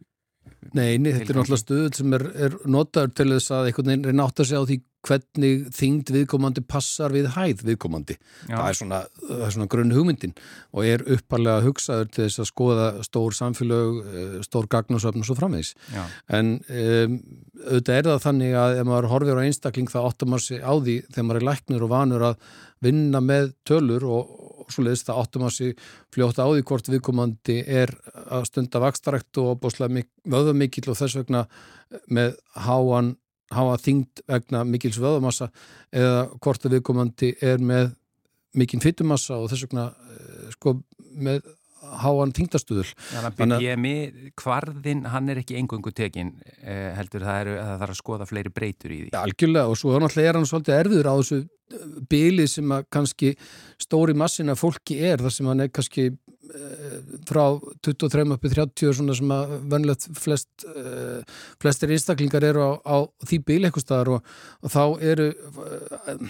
Nei, 0.76 0.98
nei, 1.00 1.14
þetta 1.16 1.32
er 1.32 1.40
náttúrulega 1.40 1.62
stöð 1.62 1.88
sem 2.00 2.18
er, 2.18 2.26
er 2.48 2.60
notaður 2.68 3.16
til 3.16 3.30
þess 3.32 3.54
að 3.56 3.70
einhvern 3.70 3.92
veginn 3.92 4.10
reyna 4.10 4.28
átt 4.28 4.42
að 4.44 4.50
segja 4.50 4.64
á 4.64 4.70
því 4.70 4.78
hvernig 5.06 5.66
þyngd 5.76 6.12
viðkomandi 6.16 6.64
passar 6.68 7.14
við 7.14 7.30
hæð 7.36 7.64
viðkomandi. 7.68 8.18
Það 8.48 8.68
er 8.68 8.78
svona, 8.80 9.02
það 9.22 9.44
er 9.48 9.54
svona 9.56 9.70
grunn 9.72 9.94
hugmyndin 9.94 10.36
og 10.74 10.90
er 10.90 11.04
uppalega 11.16 11.66
hugsaður 11.66 12.12
til 12.12 12.24
þess 12.26 12.42
að 12.42 12.50
skoða 12.50 12.88
stór 13.06 13.38
samfélög, 13.38 14.00
eh, 14.06 14.38
stór 14.46 14.70
gagnasöfn 14.72 15.22
og 15.22 15.30
svo 15.30 15.38
framvegis. 15.38 15.76
Já, 15.94 16.04
En 16.40 16.56
um, 16.66 17.20
auðvitað 17.66 18.00
er 18.00 18.10
það 18.10 18.24
þannig 18.26 18.58
að 18.60 18.80
ef 18.80 18.90
maður 18.90 19.12
horfir 19.14 19.42
á 19.42 19.46
einstakling 19.46 19.92
þá 19.92 20.00
áttar 20.04 20.32
maður 20.32 20.48
sig 20.48 20.66
á 20.66 20.74
því 20.74 20.98
þegar 21.12 21.28
maður 21.30 21.42
er 21.42 21.48
læknir 21.52 21.86
og 21.86 21.94
vanur 21.94 22.28
að 22.32 22.50
vinna 22.86 23.22
með 23.24 23.54
tölur 23.68 24.06
og, 24.10 24.34
og 24.66 24.74
svo 24.74 24.86
leiðist 24.86 25.10
það 25.10 25.22
áttar 25.22 25.44
maður 25.44 25.58
sig 25.58 25.84
fljótt 26.14 26.42
á 26.42 26.46
því 26.46 26.64
hvort 26.70 26.90
viðkomandi 26.92 27.58
er 27.82 27.94
að 28.26 28.48
stunda 28.50 28.82
vakstarækt 28.84 29.42
og 29.44 29.60
bóðslega 29.62 29.98
mik 30.00 30.10
vöðumikill 30.36 30.90
og 30.92 31.00
þess 31.00 31.20
vegna 31.22 31.46
með 32.10 32.36
háan 32.66 33.14
háa 33.54 33.76
þyngd 33.82 34.24
vegna 34.30 34.64
mikils 34.68 34.98
vöðumassa 35.02 35.52
eða 35.94 36.26
hvort 36.42 36.66
að 36.66 36.78
viðkomandi 36.78 37.36
er 37.46 37.62
með 37.62 37.94
mikinn 38.58 38.84
fytumassa 38.84 39.38
og 39.38 39.52
þess 39.52 39.68
vegna 39.68 39.90
eh, 39.92 40.50
sko 40.56 40.80
með 41.16 41.46
háan 42.02 42.34
þyngdastuðul. 42.36 42.88
Þannig 43.12 43.40
að 43.40 43.56
að- 43.56 43.66
BMI 43.66 44.32
kvarðin, 44.42 45.06
hann 45.14 45.30
er 45.30 45.42
ekki 45.42 45.60
engungu 45.62 45.94
tekin 45.96 46.34
eh, 46.62 46.94
heldur 46.98 47.26
það, 47.28 47.42
eru, 47.46 47.58
það 47.62 47.82
þarf 47.84 47.96
að 47.96 48.02
skoða 48.02 48.30
fleiri 48.30 48.54
breytur 48.56 48.96
í 48.96 49.02
því. 49.06 49.12
Algjörlega 49.22 49.72
og 49.72 49.80
svo 49.80 49.98
náttúrulega 50.00 50.34
er 50.34 50.40
hann 50.42 50.50
svolítið 50.50 50.80
erfiður 50.82 51.12
á 51.12 51.16
þessu 51.20 51.42
bíli 52.12 52.46
sem 52.48 52.70
að 52.76 52.86
kannski 52.94 53.32
stóri 53.82 54.14
massin 54.14 54.52
af 54.54 54.60
fólki 54.62 55.00
er 55.02 55.24
þar 55.24 55.34
sem 55.34 55.48
hann 55.50 55.64
er 55.66 55.72
kannski 55.74 56.04
eh, 56.12 57.00
frá 57.26 57.58
23 57.82 58.26
uppi 58.36 58.52
30 58.54 58.94
svona 59.00 59.16
sem 59.18 59.34
að 59.34 59.56
vennlegt 59.74 60.06
flest 60.14 60.68
eh, 60.70 61.24
flestir 61.64 61.90
einstaklingar 61.96 62.46
eru 62.46 62.68
á, 62.70 62.72
á 62.86 62.98
því 63.26 63.40
bíli 63.50 63.66
eitthvað 63.66 63.88
staðar 63.88 64.14
og, 64.20 64.30
og 64.62 64.76
þá 64.76 64.84
eru 65.10 65.28
eh, 65.34 66.24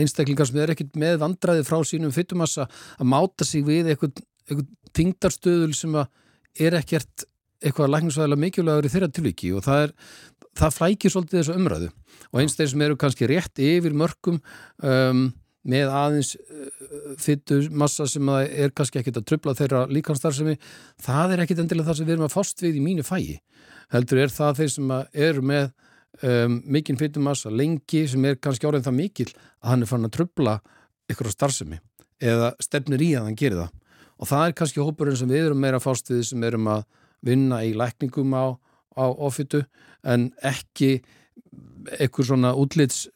einstaklingar 0.00 0.48
sem 0.48 0.62
er 0.64 0.72
ekkit 0.72 0.96
með 0.96 1.20
vandræði 1.26 1.68
frá 1.68 1.76
sínum 1.84 2.16
fytumassa 2.16 2.64
að 2.96 3.12
máta 3.12 3.44
sig 3.44 3.66
við 3.68 3.92
eitthvað, 3.92 4.24
eitthvað 4.48 4.68
þingdarstöðul 4.96 5.74
sem 5.76 5.98
er 6.00 6.76
ekkert 6.80 7.26
eitthvað 7.60 7.92
læknisvæðilega 7.94 8.44
mikilvægur 8.46 8.88
í 8.88 8.92
þeirra 8.92 9.10
tilviki 9.12 9.52
og 9.56 9.64
það 9.66 9.82
er 9.84 9.92
það 10.60 10.76
flækir 10.76 11.12
svolítið 11.12 11.40
þessu 11.40 11.58
umræðu. 11.58 11.90
Og 12.30 12.40
eins 12.42 12.56
þeir 12.56 12.72
sem 12.72 12.84
eru 12.86 12.98
kannski 13.00 13.28
rétt 13.30 13.60
yfir 13.62 13.96
mörgum 13.96 14.40
um, 14.82 15.26
með 15.68 15.92
aðeins 15.92 16.32
uh, 16.40 16.70
fyttu 17.20 17.60
massa 17.70 18.06
sem 18.08 18.32
er 18.32 18.72
kannski 18.76 19.00
ekkit 19.02 19.20
að 19.20 19.28
trubla 19.28 19.56
þeirra 19.58 19.84
líkanstarfsemi 19.92 20.56
það 21.04 21.34
er 21.34 21.44
ekkit 21.44 21.62
endilega 21.64 21.90
það 21.90 22.00
sem 22.00 22.08
við 22.08 22.16
erum 22.16 22.28
að 22.30 22.36
fást 22.36 22.64
við 22.64 22.80
í 22.80 22.84
mínu 22.84 23.04
fæi 23.04 23.36
heldur 23.92 24.22
er 24.24 24.32
það 24.32 24.62
þeir 24.62 24.72
sem 24.72 24.94
eru 25.26 25.44
með 25.50 25.66
um, 26.24 26.56
mikinn 26.64 27.00
fyttu 27.00 27.22
massa 27.24 27.52
lengi 27.52 28.06
sem 28.08 28.24
er 28.24 28.40
kannski 28.40 28.68
orðin 28.70 28.86
það 28.88 28.98
mikil 29.02 29.28
að 29.34 29.68
hann 29.72 29.84
er 29.84 29.92
fann 29.92 30.08
að 30.08 30.16
trubla 30.16 30.56
ykkur 31.12 31.28
á 31.28 31.36
starfsemi 31.36 31.80
eða 32.20 32.54
stefnir 32.62 33.04
í 33.04 33.12
að 33.18 33.28
hann 33.28 33.38
gerir 33.38 33.64
það 33.64 33.76
og 34.20 34.28
það 34.28 34.46
er 34.46 34.56
kannski 34.60 34.84
hópurinn 34.84 35.18
sem 35.18 35.30
við 35.30 35.48
erum 35.48 35.62
meira 35.64 35.80
fást 35.82 36.10
við 36.12 36.26
sem 36.30 36.44
erum 36.44 36.68
að 36.70 36.84
vinna 37.24 37.62
í 37.64 37.72
lækningum 37.76 38.34
á, 38.36 38.46
á 38.96 39.04
offitu 39.08 39.64
en 40.04 40.30
ekki 40.44 41.00
eitthvað 41.98 42.30
svona 42.30 42.52
útlits 42.58 43.06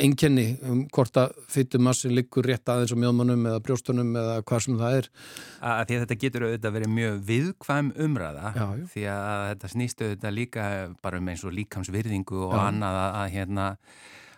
einkenni 0.00 0.44
um 0.66 0.80
hvort 0.90 1.14
að 1.20 1.34
fytumassin 1.52 2.14
liggur 2.16 2.46
rétt 2.48 2.66
aðeins 2.72 2.90
á 2.94 2.98
mjóðmannum 2.98 3.44
eða 3.52 3.62
brjóstunum 3.62 4.14
eða 4.18 4.36
hvað 4.46 4.64
sem 4.64 4.78
það 4.80 4.96
er 4.98 5.08
að 5.60 5.82
því 5.90 5.96
að 5.98 6.02
þetta 6.04 6.18
getur 6.24 6.46
auðvitað 6.46 6.76
verið 6.76 6.92
mjög 6.96 7.20
viðkvæm 7.28 7.90
umræða 8.06 8.52
Já, 8.56 8.64
já. 8.64 8.86
því 8.94 9.04
að 9.14 9.44
þetta 9.50 9.72
snýst 9.74 10.02
auðvitað 10.02 10.36
líka 10.38 10.64
bara 11.04 11.20
um 11.20 11.30
eins 11.30 11.44
og 11.46 11.54
líkamsvirðingu 11.58 12.40
og 12.48 12.56
Já. 12.56 12.62
annað 12.64 12.98
að, 13.04 13.18
að 13.20 13.36
hérna 13.36 13.68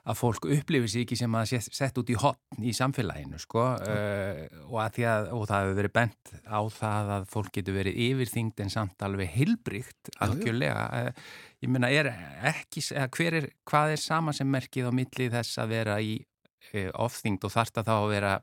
að 0.02 0.18
fólk 0.18 0.46
upplifir 0.50 0.90
sig 0.90 1.04
ekki 1.04 1.16
sem 1.18 1.34
að 1.38 1.52
sé 1.52 1.60
sett 1.62 1.98
út 2.00 2.10
í 2.10 2.16
hotn 2.18 2.64
í 2.66 2.72
samfélaginu 2.74 3.38
sko 3.38 3.62
uh, 3.76 4.40
og, 4.66 4.80
að 4.82 4.98
að, 5.06 5.28
og 5.36 5.44
það 5.46 5.62
hefur 5.62 5.78
verið 5.78 5.94
bent 5.94 6.32
á 6.42 6.60
það 6.74 7.12
að 7.16 7.28
fólk 7.30 7.52
getur 7.54 7.76
verið 7.76 8.00
yfirþyngd 8.08 8.64
en 8.64 8.74
samt 8.74 9.06
alveg 9.06 9.30
heilbrygt 9.36 10.10
algjörlega 10.26 10.82
uh, 10.98 11.30
ég 11.62 11.70
meina 11.70 11.92
er 11.94 12.10
ekki, 12.50 12.82
hver 13.14 13.38
er, 13.38 13.48
hvað 13.68 13.94
er 13.94 14.02
sama 14.02 14.34
sem 14.34 14.50
merkið 14.50 14.90
á 14.90 14.92
milli 14.98 15.30
þess 15.30 15.62
að 15.62 15.74
vera 15.76 16.00
í 16.02 16.16
uh, 16.18 16.90
ofþyngd 17.06 17.46
og 17.46 17.54
þarft 17.54 17.78
að 17.78 17.92
þá 17.92 17.96
að 18.00 18.10
vera 18.16 18.36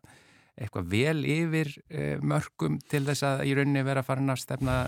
eitthvað 0.60 0.90
vel 0.92 1.20
yfir 1.24 1.70
mörgum 2.20 2.82
til 2.92 3.06
þess 3.08 3.24
að 3.24 3.46
í 3.48 3.54
rauninni 3.56 3.84
vera 3.88 4.04
farin 4.04 4.34
að 4.34 4.42
stefna 4.42 4.82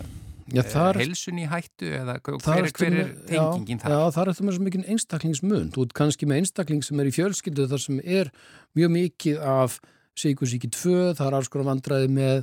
Já, 0.51 0.63
þar, 0.73 0.99
helsun 1.03 1.39
í 1.41 1.47
hættu 1.51 1.93
eða 2.01 2.17
hver, 2.25 2.67
hver, 2.75 2.99
er 3.05 3.15
tengingin 3.29 3.79
já, 3.79 3.83
þar? 3.85 3.95
Já, 3.95 4.01
þar 4.17 4.27
er 4.27 4.33
þetta 4.35 4.49
með 4.49 4.57
svo 4.57 4.67
mikið 4.67 4.91
einstaklingsmun 4.95 5.71
þú 5.75 5.87
ert 5.87 5.97
kannski 6.01 6.29
með 6.29 6.43
einstakling 6.43 6.85
sem 6.87 7.01
er 7.03 7.09
í 7.09 7.15
fjölskyldu 7.15 7.65
þar 7.71 7.83
sem 7.85 7.99
er 8.03 8.31
mjög 8.77 8.95
mikið 8.97 9.41
af 9.53 9.79
síkusíki 10.21 10.67
2, 10.75 11.13
það 11.15 11.27
er 11.29 11.35
alls 11.37 11.47
konar 11.49 11.67
vandræði 11.69 12.09
með 12.11 12.41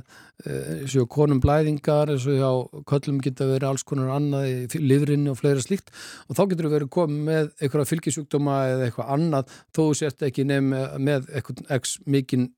sjó 0.89 1.03
konum 1.11 1.37
blæðingar 1.43 2.09
eins 2.09 2.25
og 2.25 2.39
hjá 2.39 2.81
köllum 2.89 3.19
geta 3.21 3.45
verið 3.45 3.67
alls 3.69 3.83
konar 3.85 4.09
annað 4.15 4.47
í 4.49 4.81
livrinni 4.81 5.29
og 5.29 5.37
fleira 5.37 5.61
slíkt 5.61 5.91
og 6.25 6.33
þá 6.39 6.41
getur 6.49 6.65
þú 6.65 6.71
verið 6.73 6.89
komið 6.95 7.21
með 7.29 7.51
einhverja 7.61 7.89
fylgisjúkdóma 7.91 8.55
eða 8.71 8.87
eitthvað 8.87 9.11
annað 9.15 9.53
þó 9.77 9.83
sért 10.01 10.25
ekki 10.25 10.47
nefn 10.49 10.73
með 11.05 11.29
eitthvað 11.29 11.61
x 11.77 11.99
mikinn 12.09 12.49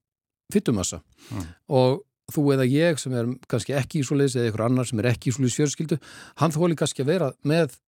fytumassa 0.52 1.02
Mm. 1.32 1.44
og 1.70 2.00
þú 2.34 2.48
eða 2.56 2.68
ég 2.72 3.00
sem 3.02 3.16
er 3.18 3.32
kannski 3.52 3.78
ekki 3.78 4.02
í 4.02 4.08
svoleiðis 4.08 4.40
eða 4.40 4.50
einhver 4.50 4.66
annar 4.68 4.90
sem 4.90 5.04
er 5.04 5.12
ekki 5.14 5.32
í 5.32 5.36
svoleiðis 5.36 5.60
fjörskildu 5.60 6.02
hann 6.42 6.56
þóli 6.56 6.78
kannski 6.80 7.06
að 7.06 7.14
vera 7.14 7.32
með 7.48 7.80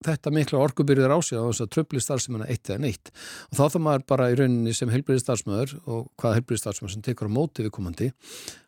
þetta 0.00 0.32
mikla 0.32 0.60
orkubyrðir 0.64 1.12
á 1.12 1.18
sig 1.20 1.36
á 1.36 1.44
þess 1.44 1.64
að 1.64 1.72
tröfli 1.74 2.00
starfsefina 2.00 2.46
eitt 2.48 2.70
eða 2.70 2.80
neitt. 2.86 3.10
Og 3.50 3.58
þá 3.58 3.64
þá 3.74 3.78
maður 3.84 4.04
bara 4.08 4.28
í 4.32 4.36
rauninni 4.38 4.72
sem 4.76 4.88
helbriði 4.88 5.20
starfsmöður 5.20 5.74
og 5.84 6.06
hvað 6.20 6.36
helbriði 6.38 6.62
starfsmöður 6.62 6.94
sem 6.94 7.04
tekur 7.04 7.28
á 7.28 7.36
móti 7.36 7.66
við 7.66 7.74
komandi 7.76 8.08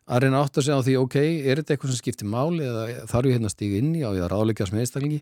að 0.05 0.25
reyna 0.25 0.43
átt 0.43 0.59
að 0.59 0.67
segja 0.67 0.77
á 0.77 0.85
því 0.85 0.95
ok, 0.99 1.17
er 1.23 1.61
þetta 1.61 1.73
eitthvað 1.73 1.93
sem 1.93 2.01
skiptir 2.03 2.29
máli 2.29 2.67
eða 2.67 2.83
þarf 3.09 3.29
ég 3.29 3.37
hérna 3.37 3.49
að 3.49 3.55
stíga 3.55 3.79
inn 3.81 3.95
í 3.97 4.03
á 4.05 4.09
ég 4.13 4.25
að 4.27 4.31
ráðleika 4.33 4.67
sem 4.69 4.79
einstaklingi 4.83 5.19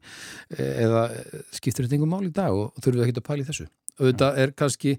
e- 0.57 0.69
eða 0.83 1.05
skiptir 1.53 1.87
þetta 1.87 1.95
einhver 1.95 2.11
máli 2.11 2.31
í 2.31 2.35
dag 2.41 2.59
og 2.59 2.75
þurfum 2.81 2.99
við 2.99 3.07
ekki 3.07 3.21
að 3.21 3.27
pæla 3.29 3.45
í 3.45 3.49
þessu. 3.51 3.67
Auðvitað 4.01 4.41
er 4.43 4.53
kannski 4.57 4.95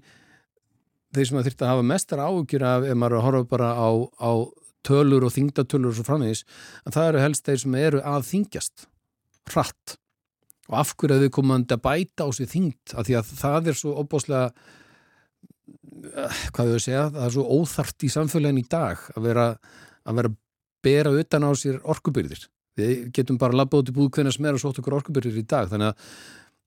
þeir 1.13 1.29
sem 1.29 1.37
að 1.37 1.49
þurft 1.49 1.61
að 1.61 1.73
hafa 1.75 1.87
mestar 1.93 2.23
áhugjur 2.23 2.65
af 2.71 2.87
ef 2.87 2.97
maður 2.97 3.19
að 3.19 3.25
horfa 3.27 3.49
bara 3.53 3.69
á, 3.77 3.89
á 4.17 4.31
tölur 4.87 5.25
og 5.25 5.33
þingdatölur 5.35 5.91
og 5.91 5.97
svo 5.97 6.07
framvegis 6.07 6.43
en 6.83 6.95
það 6.95 7.09
eru 7.09 7.23
helst 7.23 7.47
þeir 7.47 7.61
sem 7.63 7.75
eru 7.79 8.03
að 8.03 8.29
þingjast 8.29 8.87
hratt. 9.53 9.97
Og 10.71 10.79
af 10.79 10.93
hverju 10.95 11.17
að 11.17 11.25
við 11.25 11.33
komandi 11.35 11.75
að 11.75 11.83
bæta 11.83 12.27
á 12.27 12.29
sig 12.35 12.49
þingd 12.51 12.95
af 12.95 13.07
því 13.07 13.17
að 13.19 13.33
það 13.41 13.69
er 13.71 13.79
svo 13.79 13.95
opbáslega 14.03 14.45
hvað 16.53 16.69
við 16.69 16.79
segja 16.83 17.09
það 17.11 17.25
er 17.25 17.35
svo 17.35 17.43
óþart 17.57 18.05
í 18.05 18.11
samfélagin 18.11 18.61
í 18.63 18.69
dag 18.71 19.03
að 19.13 19.27
vera 19.27 19.47
að 20.03 20.17
vera 20.19 20.31
bera 20.83 21.13
utan 21.15 21.47
á 21.47 21.51
sér 21.55 21.79
orkubyrðir. 21.83 22.47
Við 22.79 23.11
getum 23.15 23.37
bara 23.39 23.55
labbað 23.55 23.83
út 23.83 23.91
í 23.91 23.95
búð 23.95 24.09
hvernig 24.17 24.39
er 24.39 24.55
að 24.55 24.63
sótt 24.63 24.81
okkur 24.81 24.97
orkubyrðir 24.99 25.43
í 25.43 25.45
dag. 25.47 25.69
Þannig 25.71 25.93
að 25.93 26.09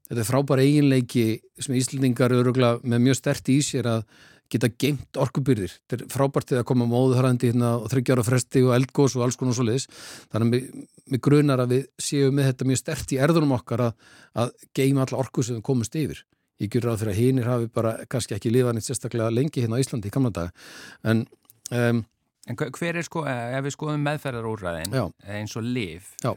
þetta 0.06 0.22
er 0.22 0.28
frábæra 0.28 0.64
eiginleiki 0.64 1.26
sem 1.60 1.76
Íslandingar 1.76 2.32
eru 2.32 2.54
með 2.54 3.04
mjög 3.08 3.18
sterti 3.18 3.58
í 3.58 3.64
sér 3.66 3.90
að 3.90 4.06
geta 4.52 4.70
geimt 4.70 5.18
orkubyrðir. 5.20 5.74
Þetta 5.90 6.04
er 6.04 6.12
frábært 6.12 6.52
þegar 6.52 6.66
koma 6.68 6.86
móðuharandi 6.90 7.50
hérna 7.50 7.72
og 7.80 7.88
þryggjára 7.92 8.24
fresti 8.26 8.62
og 8.66 8.74
eldgós 8.76 9.16
og 9.18 9.26
alls 9.26 9.38
konar 9.40 9.56
svo 9.56 9.66
leiðis. 9.66 9.88
Þannig 10.32 10.56
að 10.56 10.86
við 11.12 11.22
grunar 11.26 11.62
að 11.64 11.74
við 11.74 11.84
séum 12.08 12.36
með 12.38 12.50
þetta 12.52 12.68
mjög 12.70 12.82
stert 12.82 13.14
í 13.14 13.20
erðunum 13.26 13.54
okkar 13.58 13.84
að, 13.88 14.10
að 14.42 14.52
geima 14.76 15.06
alla 15.06 15.22
orku 15.22 15.44
sem 15.46 15.58
við 15.58 15.66
komumst 15.66 15.98
yfir. 15.98 16.22
Ég 16.62 16.72
gjur 16.72 16.86
ráð 16.88 17.02
fyrir 17.02 17.12
að 17.12 17.20
hinnir 17.20 17.50
hafi 17.50 17.72
bara 17.72 17.96
kannski 18.08 18.36
ekki 18.36 18.52
lifað 18.52 18.78
neitt 18.78 18.86
sérstaklega 18.88 19.32
lengi 19.34 19.64
hérna 19.64 19.76
á 19.76 19.82
Íslandi 19.82 20.08
í 20.08 20.14
gamla 20.14 20.32
dag. 20.38 20.68
En 21.04 21.26
um, 21.74 22.04
En 22.46 22.54
hver 22.54 22.94
er 23.00 23.02
sko, 23.02 23.24
ef 23.26 23.64
við 23.66 23.74
skoðum 23.74 24.04
meðferðarúræðin 24.06 24.92
eins 25.34 25.54
og 25.58 25.64
liv, 25.66 26.06
uh, 26.30 26.36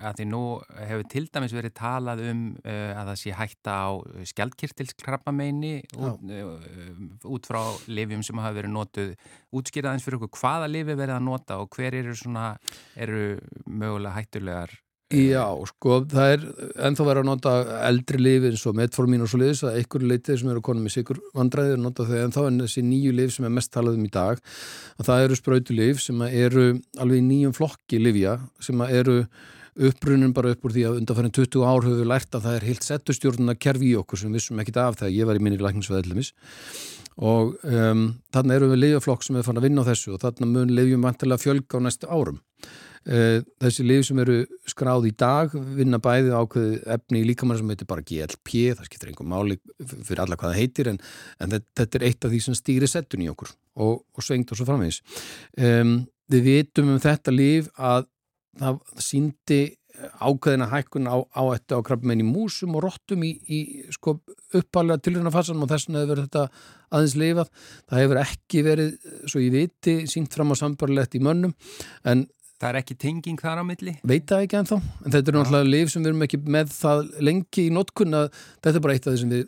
að 0.00 0.20
því 0.20 0.26
nú 0.30 0.42
hefur 0.78 1.08
til 1.12 1.24
dæmis 1.28 1.52
verið 1.52 1.74
talað 1.76 2.22
um 2.30 2.44
uh, 2.62 2.92
að 2.96 3.10
það 3.10 3.18
sé 3.20 3.34
hætta 3.36 3.74
á 3.84 3.90
skjaldkirtilskrabbameini 4.32 5.74
út, 6.00 6.24
uh, 6.24 6.70
út 7.36 7.50
frá 7.50 7.60
livjum 7.92 8.24
sem 8.24 8.40
hafa 8.40 8.56
verið 8.62 8.72
notuð. 8.78 9.12
Útskýraðins 9.52 10.06
fyrir 10.06 10.22
okkur 10.22 10.40
hvaða 10.40 10.70
lifi 10.72 10.96
verið 10.96 11.18
að 11.18 11.28
nota 11.28 11.60
og 11.60 11.76
hver 11.76 11.98
eru 12.00 12.16
svona, 12.16 12.54
eru 12.96 13.36
mögulega 13.68 14.16
hættulegar 14.16 14.72
Já, 15.12 15.44
sko, 15.68 15.98
það 16.08 16.30
er 16.32 16.44
ennþá 16.88 17.04
verið 17.04 17.20
að 17.20 17.28
nota 17.28 17.52
eldri 17.84 18.20
lifi 18.20 18.48
eins 18.48 18.62
og 18.68 18.76
metformín 18.78 19.24
og 19.24 19.28
svo 19.28 19.40
liðis 19.42 19.60
að 19.68 19.78
einhverju 19.82 20.08
leitið 20.08 20.38
sem 20.40 20.52
eru 20.52 20.62
konum 20.64 20.86
með 20.86 20.94
sikur 20.94 21.18
vandræðir 21.36 21.76
að 21.76 21.82
nota 21.84 22.06
þau 22.08 22.14
ennþá 22.22 22.44
en 22.48 22.60
þessi 22.62 22.84
nýju 22.86 23.12
lif 23.18 23.34
sem 23.34 23.44
er 23.44 23.52
mest 23.52 23.72
talað 23.74 23.98
um 23.98 24.06
í 24.06 24.12
dag 24.12 24.40
að 24.96 25.08
það 25.10 25.24
eru 25.26 25.36
spröytulif 25.36 26.00
sem 26.00 26.22
eru 26.30 26.64
alveg 26.96 27.20
í 27.20 27.26
nýjum 27.26 27.52
flokki 27.58 28.00
livja 28.00 28.38
sem 28.64 28.84
eru 28.88 29.18
uppbrunum 29.88 30.32
bara 30.36 30.54
upp 30.54 30.64
úr 30.64 30.74
því 30.76 30.86
að 30.88 30.96
undanfærin 31.02 31.34
20 31.36 31.64
ár 31.64 31.84
höfum 31.84 32.00
við 32.00 32.08
lært 32.08 32.36
að 32.36 32.46
það 32.46 32.56
er 32.56 32.66
heilt 32.70 32.86
settustjórnuna 32.86 33.56
kerfi 33.60 33.90
í 33.92 33.98
okkur 34.00 34.20
sem 34.22 34.32
vissum 34.32 34.60
ekkit 34.64 34.80
af 34.80 34.96
þegar 35.00 35.14
ég 35.16 35.28
var 35.28 35.40
í 35.40 35.44
minni 35.44 35.60
lækningsveðlumis 35.60 36.32
og 37.20 37.58
um, 37.68 38.06
þarna 38.32 38.56
eru 38.56 38.70
við 38.72 38.82
lifjaflokk 38.86 39.24
sem 39.24 39.36
er 39.36 39.44
fann 39.44 39.60
að 39.60 39.68
vinna 39.68 39.84
á 39.84 39.88
þessu 39.88 40.14
og 40.16 40.24
þarna 40.24 40.48
mun 40.48 40.72
lifjum 40.72 41.04
vantilega 41.04 41.44
fjölga 41.44 41.80
á 41.80 41.84
næstu 41.84 42.08
árum 42.08 42.40
þessi 43.02 43.84
lif 43.86 44.06
sem 44.06 44.20
eru 44.22 44.36
skráð 44.70 45.08
í 45.08 45.12
dag 45.18 45.54
vinna 45.76 45.98
bæði 46.02 46.30
ákveði 46.36 46.76
efni 46.94 47.22
í 47.22 47.26
líkamann 47.26 47.58
sem 47.58 47.72
heitir 47.72 47.88
bara 47.90 48.04
GLP, 48.06 48.76
það 48.78 48.86
skiptir 48.86 49.10
einhver 49.10 49.28
máli 49.32 49.58
fyrir 49.80 50.22
alla 50.22 50.38
hvað 50.38 50.52
það 50.52 50.60
heitir 50.60 50.92
en, 50.92 51.02
en 51.42 51.56
þetta 51.58 51.98
er 51.98 52.06
eitt 52.06 52.24
af 52.24 52.30
því 52.30 52.42
sem 52.46 52.58
stýri 52.58 52.90
settun 52.90 53.24
í 53.26 53.30
okkur 53.32 53.50
og, 53.82 54.04
og 54.14 54.22
svengt 54.22 54.54
og 54.54 54.60
svo 54.60 54.68
framvegis 54.68 55.02
um, 55.58 55.96
við 56.30 56.46
vitum 56.46 56.94
um 56.94 57.02
þetta 57.02 57.34
lif 57.34 57.72
að 57.74 58.06
það 58.60 58.82
síndi 59.02 59.62
ákveðina 60.22 60.68
hækkun 60.70 61.08
á, 61.08 61.16
á 61.20 61.42
þetta 61.52 61.78
á 61.78 61.86
krabbmenn 61.86 62.22
í 62.22 62.26
músum 62.26 62.76
og 62.76 62.86
róttum 62.86 63.24
í, 63.26 63.32
í 63.44 63.58
sko, 63.92 64.16
uppalega 64.56 65.02
tilröðnafarsanum 65.04 65.66
og 65.66 65.72
þess 65.72 65.88
vegna 65.88 66.04
hefur 66.04 66.22
þetta 66.24 66.44
aðeins 66.92 67.16
lifað. 67.20 67.50
Það 67.90 68.02
hefur 68.02 68.20
ekki 68.22 68.62
verið, 68.66 68.94
svo 69.30 69.42
ég 69.42 69.56
viti, 69.56 69.96
sínt 70.10 70.34
fram 70.34 70.54
á 70.54 70.56
sambarlegt 70.58 71.18
í 71.18 71.22
mönnum 71.24 71.54
en 72.08 72.24
Það 72.62 72.68
er 72.68 72.78
ekki 72.78 72.94
tenging 73.02 73.40
þar 73.42 73.58
á 73.58 73.64
milli? 73.66 73.92
Veit 74.06 74.28
það 74.30 74.44
ekki 74.44 74.58
ennþá, 74.60 74.76
en 75.02 75.14
þetta 75.14 75.32
er 75.32 75.36
náttúrulega 75.36 75.66
liv 75.66 75.88
sem 75.90 76.04
við 76.04 76.12
erum 76.12 76.24
ekki 76.28 76.38
með 76.54 76.68
það 76.76 77.00
lengi 77.26 77.64
í 77.66 77.72
notkun 77.74 78.14
að 78.14 78.28
þetta 78.36 78.78
er 78.78 78.84
bara 78.84 78.94
eitt 78.94 79.08
af 79.08 79.16
því 79.16 79.22
sem 79.24 79.32
við 79.32 79.42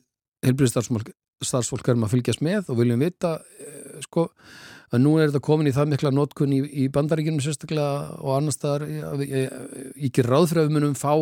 helbriðstarfsfólk 0.49 1.91
erum 1.93 2.07
að 2.09 2.17
fylgjast 2.17 2.43
með 2.43 2.73
og 2.73 2.81
viljum 2.81 3.05
vita 3.05 3.37
eh, 3.63 4.03
sko, 4.03 4.27
að 4.91 5.05
nú 5.05 5.15
er 5.21 5.31
þetta 5.31 5.45
komin 5.47 5.71
í 5.71 5.75
það 5.77 5.93
mikla 5.93 6.15
notkun 6.19 6.57
í, 6.59 6.61
í 6.83 6.89
bandaríkinum 6.91 7.39
sérstaklega 7.45 8.19
og 8.19 8.35
annar 8.41 8.59
staðar 8.59 8.89
ég 9.23 9.55
ekki 10.11 10.27
ráð 10.27 10.51
fyrir 10.51 10.65
að 10.65 10.69
við 10.73 10.77
munum 10.81 10.99
fá 10.99 11.15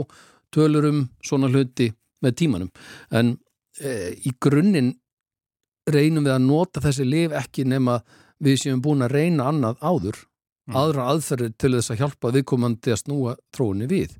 tölur 0.52 0.88
um 0.88 1.04
svona 1.20 1.52
hluti 1.52 1.92
með 2.24 2.36
tímanum. 2.40 2.72
En 3.12 3.36
e, 3.80 4.16
í 4.16 4.32
grunninn 4.40 4.94
reynum 5.92 6.24
við 6.24 6.38
að 6.38 6.44
nota 6.48 6.82
þessi 6.84 7.04
liv 7.04 7.36
ekki 7.36 7.68
nema 7.68 8.00
við 8.42 8.60
séum 8.64 8.82
búin 8.84 9.04
að 9.04 9.16
reyna 9.18 9.52
annað 9.52 9.80
áður 9.82 10.24
mm. 10.68 10.78
aðra 10.78 11.08
aðferðir 11.12 11.54
til 11.58 11.74
þess 11.76 11.94
að 11.94 12.02
hjálpa 12.02 12.32
viðkomandi 12.36 12.94
að 12.94 13.02
snúa 13.04 13.36
tróunni 13.54 13.88
við 13.90 14.16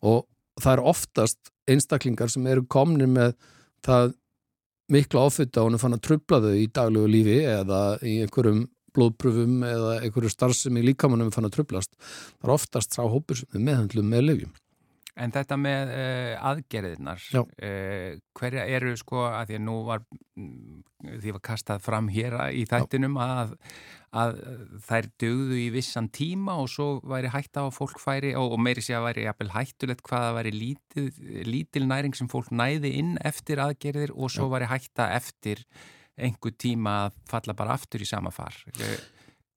og 0.00 0.26
það 0.60 0.72
er 0.76 0.84
oftast 0.92 1.52
einstaklingar 1.70 2.32
sem 2.32 2.46
eru 2.50 2.66
komni 2.70 3.08
með 3.10 3.36
það 3.86 4.14
mikla 4.90 5.26
áfutta 5.28 5.62
og 5.62 5.70
hann 5.70 5.82
fann 5.82 5.96
að 5.96 6.04
trubla 6.08 6.40
þau 6.42 6.54
í 6.58 6.66
daglegu 6.74 7.10
lífi 7.10 7.38
eða 7.46 7.80
í 8.02 8.16
einhverjum 8.24 8.64
blóðpröfum 8.96 9.60
eða 9.66 9.92
einhverju 10.00 10.32
starfsemi 10.32 10.82
líkamannum 10.82 11.30
fann 11.34 11.46
að 11.46 11.60
trublast. 11.60 11.94
Það 12.40 12.48
er 12.48 12.54
oftast 12.56 12.96
sá 12.96 13.04
hópur 13.04 13.38
sem 13.38 13.50
við 13.54 13.68
meðhandlum 13.68 14.10
með 14.10 14.26
lifjum. 14.26 14.56
En 15.20 15.34
þetta 15.34 15.56
með 15.60 15.92
uh, 15.92 16.34
aðgerðirnar, 16.50 17.24
uh, 17.36 18.18
hverja 18.38 18.66
eru 18.78 18.94
sko 18.96 19.24
að 19.28 19.50
því 19.50 19.58
að 19.58 19.64
nú 19.66 19.76
var, 19.88 20.04
því 21.10 21.34
var 21.36 21.42
kastað 21.50 21.82
fram 21.84 22.08
hér 22.10 22.36
í 22.56 22.64
þættinum 22.70 23.18
að, 23.20 23.56
að 24.10 24.40
þær 24.88 25.08
dögðu 25.22 25.58
í 25.60 25.68
vissan 25.74 26.08
tíma 26.10 26.56
og 26.58 26.70
svo 26.72 26.88
væri 27.06 27.30
hætta 27.30 27.62
á 27.62 27.68
fólk 27.70 28.00
færi 28.02 28.32
og, 28.38 28.56
og 28.56 28.62
meiri 28.62 28.82
sé 28.82 28.96
að 28.98 29.06
væri 29.06 29.26
jafnvel 29.28 29.52
hættulegt 29.54 30.02
hvaða 30.08 30.34
væri 30.40 30.52
lítil, 30.56 31.06
lítil 31.46 31.86
næring 31.86 32.16
sem 32.18 32.30
fólk 32.30 32.50
næði 32.50 32.96
inn 32.98 33.14
eftir 33.22 33.62
aðgerðir 33.62 34.14
og 34.16 34.32
svo 34.34 34.50
væri 34.50 34.70
hætta 34.70 35.12
eftir 35.14 35.62
einhver 36.20 36.56
tíma 36.58 36.96
að 37.06 37.22
falla 37.30 37.56
bara 37.56 37.78
aftur 37.78 38.02
í 38.02 38.08
sama 38.08 38.32
far. 38.34 38.56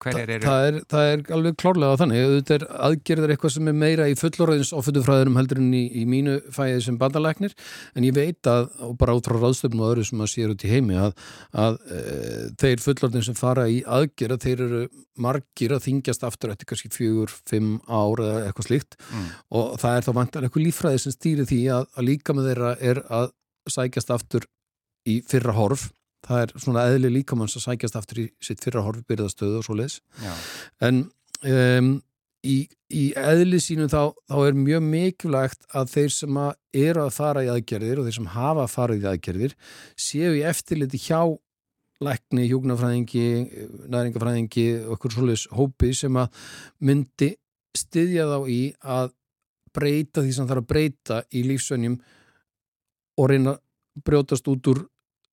Þa, 0.04 0.24
það, 0.44 0.66
er, 0.68 0.78
það 0.92 1.10
er 1.12 1.24
alveg 1.38 1.58
klárlega 1.62 2.00
þannig. 2.02 2.24
Þetta 2.34 2.56
er 2.58 2.66
aðgerðar 2.88 3.34
eitthvað 3.34 3.54
sem 3.56 3.70
er 3.72 3.78
meira 3.78 4.08
í 4.12 4.18
fullorðins 4.20 4.74
ofutufræðurum 4.76 5.40
heldur 5.40 5.62
en 5.62 5.70
í, 5.78 5.84
í 6.02 6.04
mínu 6.10 6.36
fæði 6.54 6.82
sem 6.88 7.00
bandalæknir 7.02 7.56
en 7.96 8.08
ég 8.08 8.16
veit 8.18 8.50
að, 8.50 8.68
og 8.84 8.98
bara 9.00 9.16
út 9.18 9.30
frá 9.30 9.38
ráðstöfnum 9.40 9.86
og 9.86 9.94
öðru 9.94 10.08
sem 10.10 10.26
að 10.26 10.32
sér 10.34 10.54
út 10.54 10.66
í 10.68 10.74
heimi 10.74 11.00
að, 11.00 11.16
að 11.66 11.80
e, 11.88 12.04
þeir 12.64 12.84
fullorðin 12.84 13.28
sem 13.30 13.40
fara 13.40 13.66
í 13.72 13.80
aðgerða, 13.88 14.40
þeir 14.44 14.66
eru 14.68 14.84
margir 15.24 15.76
að 15.76 15.86
þingjast 15.88 16.28
aftur 16.28 16.54
eftir 16.54 16.70
kannski 16.70 16.92
fjögur, 16.94 17.34
fimm 17.50 17.78
ár 17.88 18.22
eða 18.24 18.46
eitthvað 18.48 18.70
slíkt. 18.70 19.00
Mm. 19.14 19.28
og 19.60 19.74
það 19.82 19.98
er 19.98 20.08
þá 20.08 20.14
vantar 20.18 20.46
eitthvað 20.48 20.68
lífræði 20.68 21.04
sem 21.04 21.16
stýri 21.16 21.48
því 21.50 21.62
að, 21.78 21.90
að 21.94 22.08
líka 22.10 22.36
með 22.36 22.50
þeirra 22.52 22.76
er 22.92 23.04
að 23.14 23.34
sækjast 23.70 24.12
aftur 24.14 24.48
í 25.08 25.20
fyrra 25.28 25.56
horf 25.56 25.90
það 26.24 26.46
er 26.46 26.56
svona 26.56 26.88
eðli 26.92 27.12
líkamanns 27.18 27.58
að 27.60 27.68
sækjast 27.68 28.00
aftur 28.00 28.24
í 28.24 28.30
sitt 28.44 28.64
fyrra 28.64 28.84
horfbyrðastöðu 28.86 29.60
og 29.60 29.68
svo 29.68 29.78
leiðs 29.80 30.00
en 30.84 31.06
um, 31.44 31.94
í, 32.44 32.58
í 32.92 33.06
eðli 33.20 33.60
sínum 33.64 33.92
þá, 33.92 34.12
þá 34.30 34.38
er 34.48 34.60
mjög 34.60 34.86
mikilvægt 34.88 35.66
að 35.76 35.94
þeir 35.96 36.14
sem 36.18 36.40
að 36.44 36.84
eru 36.84 37.06
að 37.06 37.16
fara 37.18 37.46
í 37.46 37.52
aðgerðir 37.54 38.02
og 38.02 38.10
þeir 38.10 38.18
sem 38.20 38.30
hafa 38.36 38.66
að 38.66 38.76
fara 38.76 38.98
í 38.98 39.08
aðgerðir 39.14 39.58
séu 40.00 40.36
í 40.38 40.46
eftirliti 40.48 41.02
hjá 41.06 41.22
lækni, 42.04 42.48
hjóknarfræðingi 42.50 43.28
næringafræðingi 43.94 44.68
og 44.84 44.96
okkur 44.98 45.14
svolítið 45.16 45.58
hópi 45.60 45.92
sem 45.96 46.18
að 46.20 46.48
myndi 46.84 47.30
styðja 47.78 48.26
þá 48.30 48.50
í 48.52 48.62
að 48.96 49.14
breyta 49.74 50.22
því 50.22 50.34
sem 50.36 50.50
þarf 50.50 50.64
að 50.64 50.70
breyta 50.70 51.22
í 51.34 51.46
lífsvönjum 51.48 51.96
og 53.22 53.30
reyna 53.30 53.56
brjótast 54.06 54.50
út 54.52 54.70
úr 54.74 54.84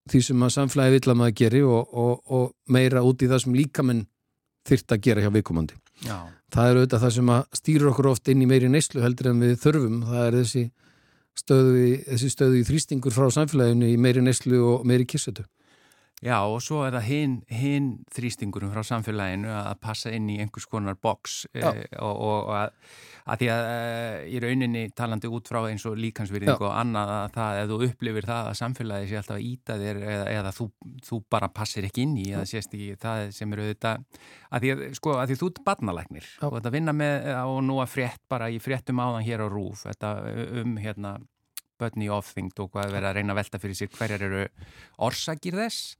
því 0.08 0.22
sem 0.24 0.42
að 0.46 0.54
samflæði 0.56 0.96
vill 0.96 1.12
að 1.12 1.18
maður 1.20 1.36
geri 1.42 1.62
og, 1.66 1.92
og, 1.92 2.12
og 2.32 2.72
meira 2.72 3.04
út 3.06 3.22
í 3.22 3.28
það 3.30 3.44
sem 3.44 3.56
líkamenn 3.58 4.04
þyrrt 4.68 4.94
að 4.94 5.02
gera 5.06 5.24
hjá 5.24 5.32
viðkomandi. 5.34 5.76
Það 6.50 6.68
er 6.70 6.78
auðvitað 6.78 7.02
það 7.04 7.14
sem 7.16 7.32
að 7.34 7.58
stýra 7.60 7.90
okkur 7.90 8.10
oft 8.10 8.28
inn 8.32 8.42
í 8.42 8.48
meiri 8.50 8.70
neyslu 8.72 9.02
heldur 9.04 9.30
en 9.30 9.42
við 9.44 9.56
þörfum. 9.62 9.98
Það 10.08 10.26
er 10.26 10.36
þessi 10.40 10.64
stöðu 11.38 11.74
í, 11.78 11.90
þessi 12.08 12.30
stöðu 12.32 12.58
í 12.60 12.66
þrýstingur 12.68 13.14
frá 13.14 13.28
samflæðinu 13.36 13.90
í 13.92 13.98
meiri 14.00 14.24
neyslu 14.24 14.62
og 14.72 14.86
meiri 14.88 15.06
kissetu. 15.08 15.44
Já 16.20 16.36
og 16.44 16.58
svo 16.60 16.82
er 16.84 16.92
það 16.92 17.06
hinn 17.08 17.36
hin 17.48 17.86
þrýstingurum 18.12 18.72
frá 18.74 18.82
samfélaginu 18.84 19.48
að 19.56 19.78
passa 19.80 20.10
inn 20.12 20.26
í 20.28 20.36
einhvers 20.42 20.66
konar 20.68 20.98
boks 21.00 21.46
e, 21.56 21.62
og, 21.96 22.18
og 22.20 22.50
að, 22.58 22.74
að 23.24 23.40
því 23.40 23.48
að 23.54 23.68
e, 23.70 23.78
í 24.28 24.42
rauninni 24.44 24.82
talandi 24.96 25.30
út 25.32 25.48
frá 25.48 25.62
eins 25.70 25.86
og 25.88 25.96
líkansvirðing 25.96 26.60
og 26.60 26.74
annað 26.76 27.14
að 27.14 27.32
það 27.38 27.62
að 27.62 27.72
þú 27.72 27.80
upplifir 27.88 28.28
það 28.28 28.50
að 28.50 28.58
samfélagi 28.60 29.08
sé 29.08 29.18
alltaf 29.22 29.38
að 29.38 29.48
íta 29.48 29.78
þér 29.80 30.02
eða, 30.02 30.28
eða 30.34 30.54
þú, 30.58 30.68
þú 31.08 31.22
bara 31.32 31.52
passir 31.56 31.88
ekki 31.88 32.04
inn 32.04 32.14
í 32.20 32.28
eða 32.34 32.44
sést 32.52 32.76
ekki 32.76 33.00
það 33.00 33.24
sem 33.38 33.56
eru 33.56 33.68
auðvitað 33.70 34.22
að 34.50 34.66
því 34.66 34.74
að 34.76 34.86
sko 35.00 35.16
að 35.16 35.32
því 35.32 35.40
þú 35.40 35.52
ert 35.54 35.64
barnalæknir 35.70 36.32
og 36.44 36.56
þetta 36.58 36.76
vinna 36.76 36.98
með 37.00 37.30
og 37.40 37.64
nú 37.64 37.80
að 37.80 37.92
frétt 37.96 38.24
bara 38.28 38.52
í 38.52 38.60
fréttum 38.60 39.00
áðan 39.00 39.24
hér 39.24 39.46
á 39.46 39.48
rúf 39.48 39.88
þetta 39.88 40.16
um 40.60 40.76
hérna 40.84 41.16
börn 41.80 42.04
í 42.04 42.10
ofþyngd 42.12 42.60
og 42.62 42.74
hvað 42.74 42.92
verður 42.96 43.10
að 43.10 43.16
reyna 43.18 43.34
að 43.34 43.40
velta 43.40 43.62
fyrir 43.62 43.78
sér 43.78 43.96
hverjar 43.96 44.28
eru 44.28 44.44
orsakir 45.08 45.58
þess. 45.58 45.96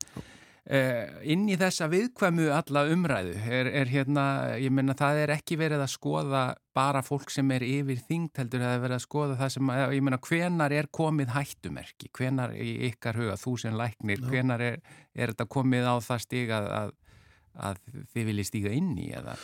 Uh, 0.71 1.09
inn 1.25 1.47
í 1.49 1.57
þessa 1.59 1.87
viðkvæmu 1.91 2.51
alla 2.53 2.83
umræðu 2.93 3.33
er, 3.49 3.71
er 3.81 3.89
hérna, 3.91 4.25
ég 4.61 4.71
menna 4.71 4.93
það 4.95 5.23
er 5.23 5.33
ekki 5.35 5.57
verið 5.59 5.81
að 5.83 5.95
skoða 5.95 6.43
bara 6.77 7.01
fólk 7.03 7.33
sem 7.33 7.49
er 7.57 7.65
yfir 7.65 7.99
þingt 8.07 8.39
heldur 8.39 8.63
það 8.63 8.75
er 8.77 8.83
verið 8.85 8.99
að 8.99 9.03
skoða 9.07 9.39
það 9.41 9.53
sem, 9.57 9.73
ég 9.97 10.05
menna 10.05 10.21
hvenar 10.29 10.75
er 10.77 10.91
komið 10.93 11.33
hættumerki, 11.33 12.13
hvenar 12.15 12.53
í 12.53 12.75
ykkar 12.91 13.19
huga 13.19 13.39
þú 13.41 13.57
sem 13.65 13.81
læknir, 13.81 14.23
hvenar 14.29 14.63
er, 14.69 14.79
er 15.17 15.33
þetta 15.33 15.49
komið 15.57 15.89
á 15.91 15.95
það 16.07 16.25
stig 16.29 16.53
að, 16.55 16.69
að, 16.77 16.95
að 17.71 17.83
þið 18.13 18.31
viljið 18.31 18.51
stíga 18.53 18.77
inn 18.77 18.93
í 19.01 19.09
eða? 19.17 19.39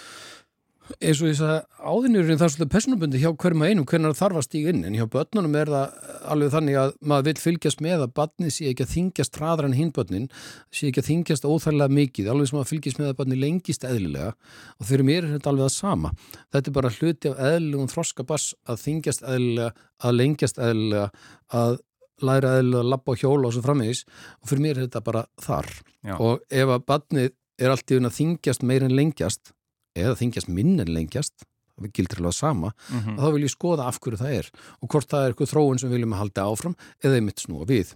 Eins 1.00 1.20
og 1.20 1.30
þess 1.30 1.42
að 1.42 1.56
áðinurinn 1.82 2.38
það 2.38 2.46
er 2.46 2.52
svolítið 2.54 2.72
personabundi 2.72 3.20
hjá 3.22 3.30
hverjum 3.32 3.62
að 3.64 3.70
einum 3.72 3.86
hvernig 3.90 4.12
það 4.12 4.20
þarf 4.20 4.38
að 4.38 4.44
stíga 4.46 4.72
inn 4.72 4.84
en 4.86 4.96
hjá 4.96 5.04
börnunum 5.10 5.56
er 5.58 5.70
það 5.72 6.12
alveg 6.32 6.52
þannig 6.54 6.78
að 6.80 6.92
maður 7.10 7.26
vil 7.26 7.42
fylgjast 7.42 7.82
með 7.84 8.04
að 8.04 8.12
barnið 8.20 8.52
sé 8.54 8.68
ekki 8.70 8.86
að 8.86 8.92
þingjast 8.92 9.40
hraðar 9.40 9.68
en 9.68 9.76
hinn 9.76 9.92
börnin 9.96 10.28
sé 10.70 10.90
ekki 10.90 11.02
að 11.02 11.08
þingjast 11.10 11.48
óþærlega 11.48 11.96
mikið 11.98 12.30
alveg 12.32 12.50
sem 12.50 12.60
að 12.60 12.70
fylgjast 12.70 13.00
með 13.00 13.10
að 13.10 13.18
barnið 13.22 13.42
lengist 13.42 13.88
eðlilega 13.88 14.30
og 14.76 14.90
fyrir 14.90 15.08
mér 15.10 15.24
er 15.24 15.34
þetta 15.34 15.52
alveg 15.52 15.66
það 15.66 15.74
sama 15.76 16.12
þetta 16.54 16.70
er 16.70 16.76
bara 16.78 16.94
hluti 16.98 17.32
af 17.32 17.42
eðlilegum 17.50 17.90
þroskabass 17.92 18.54
að 18.66 18.82
þingjast 18.84 19.26
eðlilega, 19.26 19.72
að 20.06 20.18
lengjast 20.20 20.62
eðlilega, 20.62 21.10
að 21.50 21.80
læra 22.24 22.54
eðlilega 22.60 22.84
að 22.84 22.92
lappa 22.94 23.16
á 23.16 23.20
hjóla 23.20 23.50
og 23.50 23.56
svo 23.56 23.64
framvegis 23.66 24.06
og 24.40 24.52
fyrir 24.52 24.64
mér 24.64 24.78
er 24.78 24.86
þetta 24.86 25.04
bara 25.04 25.26
þar 25.42 25.68
Já. 26.06 26.14
og 26.16 26.46
ef 26.48 26.72
að 26.78 26.86
barnið 26.88 27.34
er 27.56 27.72
allt 27.72 27.92
í 27.92 27.98
unna 27.98 28.12
þingjast 28.12 28.64
meir 28.68 28.84
en 28.84 28.94
lengjast 28.96 29.52
eða 29.96 30.16
þingjast 30.20 30.50
minn 30.52 30.76
en 30.82 30.92
lengjast 30.92 31.46
það 31.76 31.92
gildir 31.92 32.22
alveg 32.22 32.36
sama, 32.36 32.72
Mm 32.88 33.16
að 33.16 33.22
þá 33.22 33.32
vil 33.34 33.44
ég 33.44 33.52
skoða 33.52 33.86
af 33.90 34.00
hverju 34.00 34.20
það 34.20 34.34
er 34.38 34.50
og 34.80 34.88
hvort 34.92 35.10
það 35.10 35.22
er 35.24 35.32
eitthvað 35.32 35.52
þróun 35.52 35.78
sem 35.80 35.90
við 35.90 35.98
viljum 35.98 36.14
að 36.16 36.22
halda 36.22 36.46
áfram 36.48 36.76
eða 37.04 37.18
einmitt 37.18 37.42
snúa 37.42 37.68
við. 37.68 37.94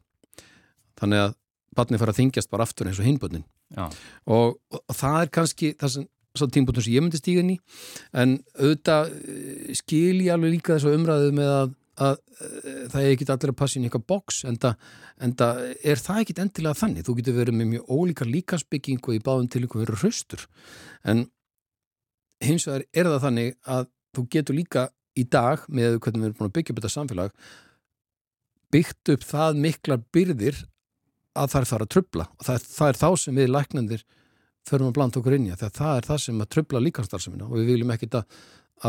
Þannig 1.00 1.24
að 1.24 1.34
barnið 1.76 2.02
fara 2.02 2.14
að 2.14 2.20
þingjast 2.20 2.50
bara 2.50 2.66
aftur 2.66 2.90
eins 2.90 3.00
og 3.00 3.06
hinbönnin 3.06 3.46
Já, 3.70 3.86
og, 4.26 4.56
og 4.74 4.96
það 4.96 5.20
er 5.20 5.28
kannski 5.36 5.74
það 5.78 5.92
sem 5.94 6.50
tímpútum 6.50 6.82
sem 6.82 6.94
ég 6.94 7.04
myndi 7.04 7.20
stíga 7.20 7.42
inn 7.44 7.52
í 7.54 7.58
en 8.18 8.38
auðvitað 8.58 9.12
eh, 9.14 9.70
skil 9.78 10.18
ég 10.24 10.32
alveg 10.34 10.56
líka 10.56 10.76
þessu 10.76 10.94
umræðu 10.98 11.30
með 11.36 11.50
að, 11.54 11.72
að 12.06 12.16
eh, 12.18 12.82
það 12.90 13.00
er 13.00 13.10
ekkit 13.14 13.32
allir 13.34 13.52
að 13.54 13.58
passa 13.62 13.78
inn 13.78 13.86
í 13.86 13.90
eitthvað 13.90 14.06
box 14.10 14.42
en 14.50 14.58
það 14.58 15.62
er 15.84 16.02
það 16.02 16.22
ekkit 16.24 16.42
endilega 16.44 16.80
þannig. 16.80 17.06
Þú 17.06 17.16
getur 17.18 17.38
verið 17.38 17.58
með 17.58 17.70
mjög 17.74 17.90
ólíkar 17.94 18.30
líkansbygging 18.30 19.02
og 19.04 19.16
í 19.16 19.22
báðum 19.26 19.50
til 19.52 19.64
einhver 19.64 19.84
verið 19.84 20.04
hraustur. 20.04 20.46
En 21.04 21.26
hins 22.44 22.66
vegar 22.68 22.87
er 22.92 23.11
það 23.11 23.24
þannig 23.26 23.57
að 23.76 23.88
þú 24.16 24.26
getur 24.35 24.59
líka 24.59 24.87
í 25.18 25.24
dag 25.26 25.64
með 25.68 25.98
hvernig 25.98 26.22
við 26.22 26.29
erum 26.29 26.38
búin 26.38 26.50
að 26.50 26.57
byggja 26.59 26.74
upp 26.74 26.81
þetta 26.81 26.92
samfélag 26.94 27.35
byggt 28.70 29.12
upp 29.14 29.26
það 29.26 29.61
miklar 29.64 30.05
byrðir 30.14 30.62
að 31.38 31.53
það 31.53 31.61
er 31.61 31.68
þar 31.70 31.85
að 31.85 31.92
trubla 31.94 32.26
og 32.37 32.46
það, 32.46 32.64
það 32.70 32.92
er 32.92 33.00
þá 33.00 33.09
sem 33.22 33.40
við 33.40 33.53
læknandir 33.55 34.07
förum 34.68 34.90
að 34.90 34.96
blanda 34.98 35.20
okkur 35.20 35.37
inn 35.37 35.48
í 35.48 35.55
þegar 35.55 35.76
það 35.79 35.96
er 35.96 36.09
það 36.11 36.22
sem 36.24 36.44
að 36.44 36.53
trubla 36.55 36.85
líkanstarfsemina 36.85 37.48
og 37.48 37.57
við 37.59 37.72
viljum 37.72 37.94
ekkit 37.94 38.18
að, 38.20 38.38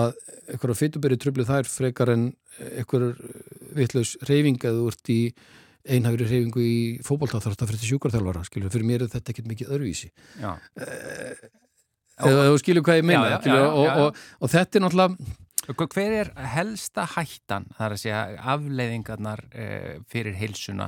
að 0.02 0.14
einhverja 0.52 0.80
fytuberi 0.82 1.20
trubli 1.22 1.48
þær 1.48 1.72
frekar 1.72 2.14
en 2.14 2.28
einhverjur 2.60 3.18
vitlaus 3.78 4.14
reyfing 4.30 4.62
eða 4.62 4.86
úr 4.90 4.98
í 5.14 5.22
einhægri 5.82 6.28
reyfingu 6.30 6.62
í 6.62 6.82
fótboltáþarta 7.06 7.66
fyrir 7.66 7.88
sjúkarþjálfara, 7.90 8.44
skilur, 8.46 8.70
fyrir 8.74 8.86
mér 8.86 9.06
er 9.06 9.10
þetta 9.16 9.34
ekkit 9.34 9.48
mikið 9.50 9.72
öðruvísi. 9.74 10.12
Já, 10.38 10.52
eða 12.30 12.48
þú 12.50 12.58
skilur 12.62 12.86
hvað 12.86 13.00
ég 13.02 13.08
meina 13.10 13.38
og, 13.68 13.88
og, 14.06 14.20
og 14.42 14.52
þetta 14.54 14.78
er 14.80 14.86
náttúrulega 14.86 15.38
Hver 15.72 16.14
er 16.18 16.30
helsta 16.52 17.04
hættan, 17.14 17.68
það 17.78 17.86
er 17.86 17.94
að 17.96 18.00
segja 18.02 18.22
afleiðingarnar 18.54 19.44
uh, 19.54 19.92
fyrir 20.10 20.34
heilsuna? 20.40 20.88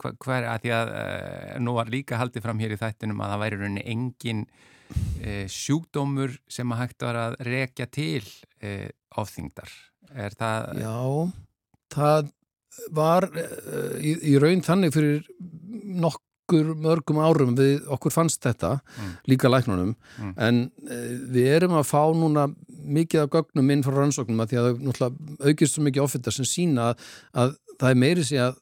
Hva- 0.00 0.12
Hver, 0.22 0.46
að 0.48 0.62
því 0.62 0.70
að 0.76 0.92
uh, 0.94 1.56
nú 1.66 1.74
var 1.76 1.90
líka 1.92 2.20
haldið 2.20 2.44
fram 2.46 2.62
hér 2.62 2.76
í 2.76 2.78
þættinum 2.80 3.20
að 3.20 3.32
það 3.34 3.42
væri 3.42 3.58
rauninni 3.60 3.84
engin 3.92 4.44
uh, 4.46 5.44
sjúkdómur 5.50 6.38
sem 6.48 6.72
að 6.72 6.84
hægt 6.84 7.04
var 7.08 7.18
að 7.24 7.36
rekja 7.50 7.88
til 7.92 8.22
uh, 8.22 8.88
ofþyngdar. 9.20 9.74
Er 10.14 10.38
það... 10.38 10.70
Já, 10.86 10.96
það 11.98 12.32
var 12.94 13.26
uh, 13.34 13.96
í, 14.00 14.14
í 14.32 14.38
raun 14.40 14.62
þannig 14.64 14.94
fyrir 14.94 15.26
nokkur 16.52 16.74
mörgum 16.82 17.20
árum 17.22 17.54
við 17.56 17.86
okkur 17.88 18.12
fannst 18.12 18.42
þetta, 18.44 18.80
Mm. 18.98 19.12
líka 19.28 19.48
læknunum, 19.50 19.94
Mm. 20.18 20.34
en 20.36 20.70
uh, 20.84 21.32
við 21.32 21.46
erum 21.56 21.72
að 21.72 21.88
fá 21.88 22.02
núna 22.14 22.54
mikið 22.84 23.22
af 23.22 23.30
gögnum 23.30 23.70
inn 23.70 23.82
frá 23.82 23.94
rannsóknum 23.94 24.40
að 24.42 24.50
því 24.52 24.58
að 24.58 24.82
náttúrulega 24.82 25.48
aukist 25.48 25.74
svo 25.74 25.82
mikið 25.82 26.02
ofittar 26.02 26.32
sem 26.32 26.44
sína 26.44 26.90
að, 26.92 26.98
að 27.34 27.56
það 27.78 27.90
er 27.90 27.94
meiri 27.94 28.24
sig 28.24 28.38
að 28.38 28.56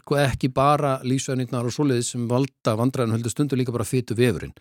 sko 0.00 0.16
ekki 0.18 0.48
bara 0.52 0.96
lífsveðnirnar 1.06 1.64
og 1.64 1.70
svoleiðis 1.70 2.08
sem 2.10 2.26
valda 2.26 2.72
vandræðin 2.74 3.12
heldur 3.14 3.30
stundu 3.30 3.54
líka 3.54 3.70
bara 3.70 3.84
fytu 3.86 4.16
vefurinn. 4.18 4.52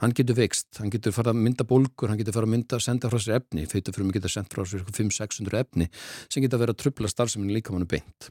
Hann 0.00 0.12
getur 0.12 0.36
vext, 0.36 0.66
hann 0.78 0.90
getur 0.90 1.10
fara 1.12 1.32
að 1.32 1.40
mynda 1.40 1.64
bólgur, 1.64 2.08
hann 2.10 2.18
getur 2.18 2.34
fara 2.34 2.44
að 2.44 2.52
mynda, 2.52 2.80
senda 2.80 3.08
frá 3.08 3.16
sér 3.18 3.38
efni, 3.40 3.64
fytu 3.64 3.94
fyrir 3.94 4.04
mig 4.04 4.18
getur 4.18 4.28
sendt 4.28 4.52
frá 4.52 4.60
sér 4.68 4.84
500-600 4.84 5.56
efni 5.56 5.88
sem 6.28 6.42
geta 6.42 6.58
verið 6.60 6.74
að 6.76 6.82
trubla 6.84 7.08
starfseminn 7.08 7.54
líka 7.56 7.72
mannu 7.72 7.88
beint. 7.88 8.28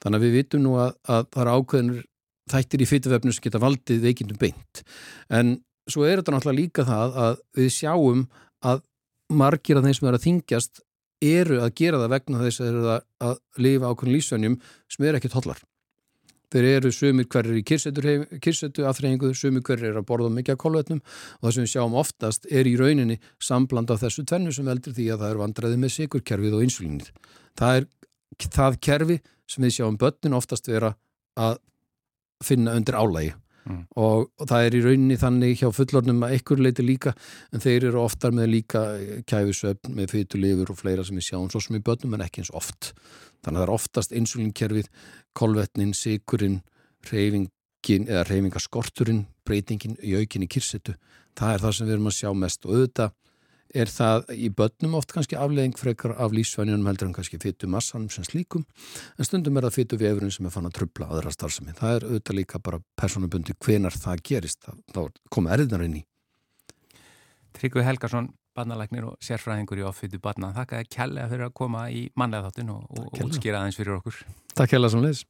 Þannig 0.00 0.16
að 0.16 0.24
við 0.24 0.32
vitum 0.38 0.62
nú 0.64 0.78
að, 0.80 0.94
að 1.04 1.26
það 1.34 1.42
er 1.44 1.52
ákveðinur 1.58 2.02
þættir 2.50 2.84
í 2.84 2.90
fytuvefnum 2.90 3.34
sem 3.34 3.46
geta 3.46 3.62
valdið 3.62 4.04
veikindum 4.04 4.40
beint. 4.40 4.84
En 5.30 5.58
svo 5.90 6.06
er 6.06 6.20
þetta 6.20 6.36
náttúrulega 6.36 6.60
líka 6.60 6.86
það 6.88 7.18
að 7.24 7.42
við 7.58 7.72
sjáum 7.78 8.28
að 8.66 8.84
margir 9.30 9.78
af 9.78 9.86
þeim 9.86 9.96
sem 9.96 10.08
eru 10.10 10.18
að 10.20 10.26
þingjast 10.26 10.84
eru 11.20 11.58
að 11.60 11.74
gera 11.76 12.00
það 12.00 12.14
vegna 12.14 12.44
þess 12.44 12.62
að 12.62 12.70
eru 12.70 12.86
að, 12.92 13.42
lifa 13.60 13.90
ákveðin 13.90 14.16
lífsvönjum 14.16 14.56
sem 14.90 15.06
eru 15.06 15.20
ekki 15.20 15.32
tollar. 15.32 15.60
Þeir 16.50 16.66
eru 16.66 16.90
sumir 16.90 17.28
hverjir 17.30 17.60
í 17.60 17.62
kyrsetu 17.62 18.86
aðþreyingu, 18.88 19.30
sumir 19.38 19.62
hverjir 19.62 19.92
eru 19.92 20.00
að 20.00 20.08
borða 20.08 20.32
mikið 20.34 20.56
af 20.56 20.62
kolvetnum 20.64 21.02
og 21.04 21.44
það 21.44 21.52
sem 21.54 21.66
við 21.66 21.72
sjáum 21.76 21.98
oftast 22.00 22.48
er 22.50 22.66
í 22.66 22.72
rauninni 22.80 23.20
sambland 23.38 23.92
af 23.94 24.00
þessu 24.02 24.24
tvennu 24.26 24.54
sem 24.54 24.66
veldur 24.66 24.96
því 24.96 25.06
að 25.14 25.22
það 25.22 25.34
er 25.34 25.40
vandræði 25.44 25.78
með 25.78 25.94
sikurkerfið 25.94 26.56
og 26.58 26.64
insulínið. 26.66 27.12
Það 27.60 27.78
er 27.78 27.86
það 28.56 28.80
kerfi 28.88 29.18
sem 29.50 29.66
við 29.66 29.76
sjáum 29.76 30.00
börnin 30.00 30.38
oftast 30.40 30.66
vera 30.70 30.96
að 31.38 31.60
finna 32.44 32.76
undir 32.78 32.98
álægi 32.98 33.32
Mm. 33.60 33.82
og, 34.00 34.30
og 34.40 34.48
það 34.48 34.66
er 34.66 34.74
í 34.74 34.78
rauninni 34.80 35.16
þannig 35.20 35.58
hjá 35.60 35.68
fullornum 35.76 36.22
að 36.24 36.32
einhver 36.32 36.62
leiti 36.64 36.84
líka 36.84 37.12
en 37.52 37.60
þeir 37.60 37.90
eru 37.90 38.00
oftar 38.00 38.32
með 38.32 38.48
líka 38.54 38.80
kæfisöfn 39.28 39.92
með 39.98 40.14
fytulifur 40.14 40.72
og 40.72 40.78
fleira 40.80 41.04
sem 41.04 41.18
við 41.20 41.26
sjáum 41.26 41.50
svo 41.52 41.60
sem 41.60 41.76
í 41.76 41.82
börnum 41.84 42.16
en 42.16 42.24
ekki 42.24 42.40
eins 42.40 42.52
oft. 42.56 42.94
Þannig 43.44 43.58
að 43.58 43.60
það 43.60 43.66
er 43.66 43.74
oftast 43.74 44.16
insulinkerfið 44.16 44.88
kolvetnin, 45.36 45.92
sikurinn 45.92 46.62
reyfingin 47.10 48.08
eða 48.08 48.24
reyfingaskorturinn 48.30 49.26
breytingin 49.44 50.00
í 50.00 50.16
aukinni 50.16 50.48
kyrsetu 50.48 50.96
það 51.38 51.54
er 51.54 51.64
það 51.64 51.76
sem 51.76 51.88
við 51.88 51.96
erum 51.96 52.10
að 52.10 52.16
sjá 52.16 52.30
mest. 52.36 52.66
Og 52.66 52.74
auðvitað 52.76 53.14
er 53.74 53.90
það 53.90 54.30
í 54.34 54.50
börnum 54.54 54.96
oft 54.98 55.12
kannski 55.14 55.38
afleðing 55.38 55.76
frekar 55.78 56.14
af 56.18 56.34
lífsvænjunum 56.34 56.88
heldur 56.90 57.10
en 57.10 57.14
kannski 57.16 57.40
fytu 57.42 57.68
massanum 57.70 58.10
sem 58.10 58.26
slíkum 58.26 58.64
en 59.16 59.28
stundum 59.28 59.58
er 59.58 59.68
það 59.68 59.76
fytu 59.78 60.00
vefurinn 60.00 60.34
sem 60.34 60.48
er 60.48 60.54
fann 60.54 60.68
að 60.68 60.76
trubla 60.80 61.10
aðra 61.10 61.32
starfsemi. 61.34 61.76
Það 61.78 61.96
er 61.96 62.08
auðvitað 62.08 62.38
líka 62.40 62.62
bara 62.62 62.82
personabundi 62.98 63.56
hvenar 63.64 63.96
það 63.96 64.24
gerist 64.30 64.66
þá, 64.66 65.02
koma 65.30 65.54
erðinar 65.56 65.86
inn 65.86 66.00
í. 66.02 66.04
Tryggvi 67.56 67.86
Helgason, 67.86 68.30
barnalæknir 68.56 69.08
og 69.10 69.18
sérfræðingur 69.24 69.82
í 69.82 69.88
offitu 69.88 70.20
barna. 70.22 70.52
Þakka 70.56 70.82
þér 70.82 70.92
kærlega 70.96 71.32
fyrir 71.32 71.48
að 71.48 71.56
koma 71.62 71.88
í 71.90 72.06
mannlega 72.18 72.50
þáttin 72.50 72.76
og, 72.76 72.86
og 72.94 73.26
útskýra 73.26 73.62
aðeins 73.62 73.80
fyrir 73.80 73.98
okkur. 73.98 74.22
Takk 74.54 74.78
hella 74.78 74.92
sem 74.92 75.04
leis. 75.04 75.26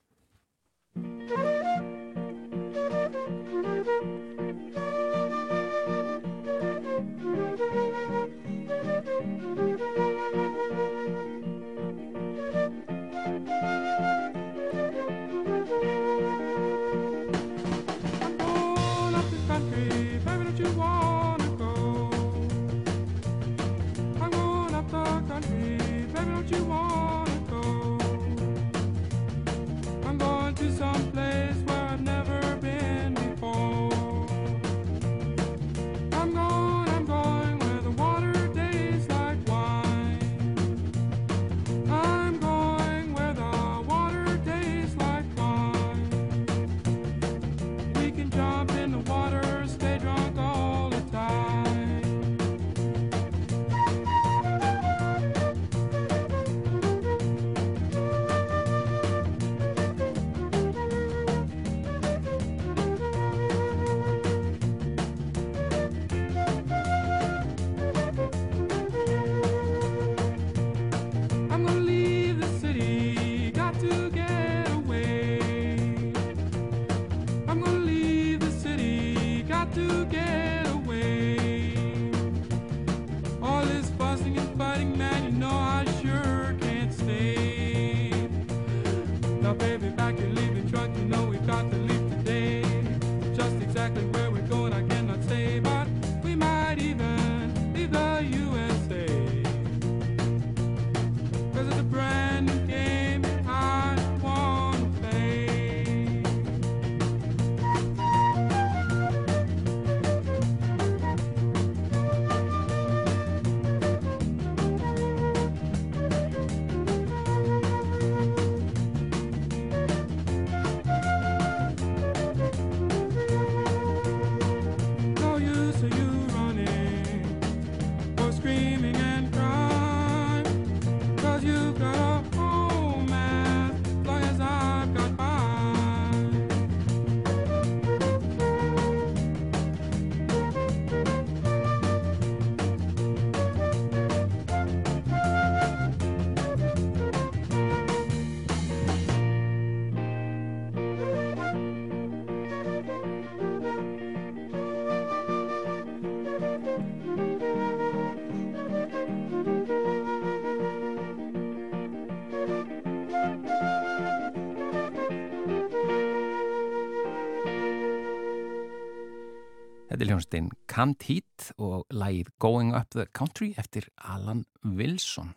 Hljónstinn 170.08 170.48
Can't 170.70 171.02
Heat 171.04 171.50
og 171.60 171.82
lægið 171.92 172.28
Going 172.40 172.70
Up 172.72 172.88
the 172.94 173.04
Country 173.12 173.50
eftir 173.60 173.90
Alan 174.00 174.46
Wilson. 174.64 175.34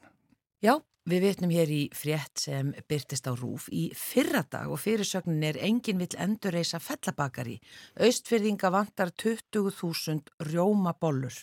Já, 0.64 0.78
við 1.10 1.26
vitnum 1.26 1.52
hér 1.52 1.72
í 1.74 1.82
frétt 1.92 2.40
sem 2.46 2.70
byrtist 2.88 3.28
á 3.28 3.36
rúf 3.36 3.66
í 3.76 3.90
fyrra 3.98 4.46
dag 4.48 4.72
og 4.72 4.80
fyrirsögnin 4.80 5.44
er 5.50 5.60
engin 5.68 6.00
vill 6.00 6.16
endurreisa 6.16 6.80
fellabakari. 6.80 7.58
Austfyrðinga 8.00 8.72
vantar 8.72 9.12
20.000 9.12 10.32
rjómabollur. 10.48 11.42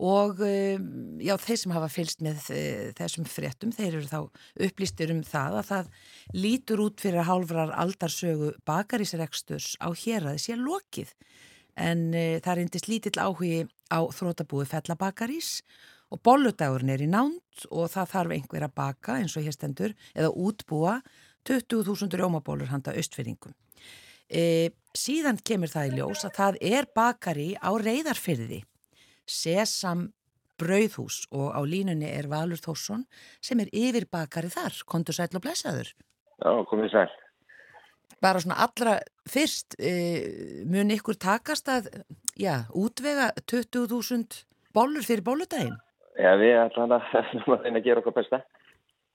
Og 0.00 0.38
um, 0.40 0.86
já, 1.20 1.34
þeir 1.36 1.58
sem 1.60 1.76
hafa 1.76 1.90
fylst 1.92 2.22
með 2.24 2.46
uh, 2.54 2.86
þessum 2.96 3.26
fréttum, 3.28 3.74
þeir 3.74 3.98
eru 3.98 4.06
þá 4.08 4.20
upplýstir 4.70 5.12
um 5.12 5.20
það 5.26 5.58
að 5.60 5.68
það 5.74 5.90
lítur 6.38 6.86
út 6.86 7.02
fyrir 7.02 7.26
hálfrar 7.28 7.74
aldarsögu 7.74 8.54
bakarísreksturs 8.70 9.74
á 9.82 9.92
héræði 9.92 10.46
sér 10.46 10.62
lokið. 10.62 11.12
En 11.76 12.10
uh, 12.14 12.38
það 12.42 12.64
indist 12.64 12.90
lítill 12.90 13.20
áhugi 13.20 13.64
á 13.90 14.00
þrótabúi 14.14 14.66
fellabakarís 14.70 15.60
og 16.10 16.22
bolludagurinn 16.26 16.92
er 16.94 17.04
í 17.04 17.08
nánd 17.10 17.66
og 17.70 17.90
það 17.92 18.12
þarf 18.14 18.36
einhver 18.36 18.66
að 18.66 18.76
baka 18.82 19.18
eins 19.20 19.36
og 19.38 19.46
hér 19.46 19.54
stendur 19.54 19.94
eða 20.14 20.32
útbúa 20.34 21.00
20.000 21.46 22.18
rjómabólur 22.18 22.70
handa 22.70 22.94
austfyrringum. 22.98 23.54
E, 24.30 24.70
síðan 24.94 25.40
kemur 25.42 25.70
það 25.70 25.90
í 25.90 25.94
ljós 25.98 26.24
að 26.26 26.36
það 26.36 26.58
er 26.70 26.88
bakari 26.94 27.48
á 27.58 27.70
reyðarfyrði 27.78 28.60
Sesam 29.30 30.10
Brauðhús 30.60 31.24
og 31.32 31.54
á 31.56 31.60
línunni 31.64 32.10
er 32.10 32.28
Valur 32.28 32.60
Þórsson 32.60 33.06
sem 33.40 33.62
er 33.62 33.70
yfirbakari 33.72 34.50
þar, 34.52 34.76
kontur 34.86 35.16
sæl 35.16 35.30
og 35.32 35.44
blessaður. 35.46 35.94
Já, 36.42 36.50
komið 36.68 36.92
sæl. 36.92 37.10
Bara 38.20 38.40
svona 38.42 38.58
allra 38.64 38.98
fyrst 39.30 39.76
e, 39.78 39.92
mun 40.68 40.92
ykkur 40.92 41.16
takast 41.20 41.70
að 41.72 41.88
já, 42.36 42.66
útvega 42.76 43.30
20.000 43.46 44.42
bollur 44.76 45.06
fyrir 45.06 45.24
bolludaginn? 45.26 45.76
Já, 46.20 46.34
við 46.40 46.56
ætlum 46.60 46.96
að 46.96 47.06
að 47.78 47.84
gera 47.84 48.02
okkur 48.02 48.16
besta. 48.18 48.42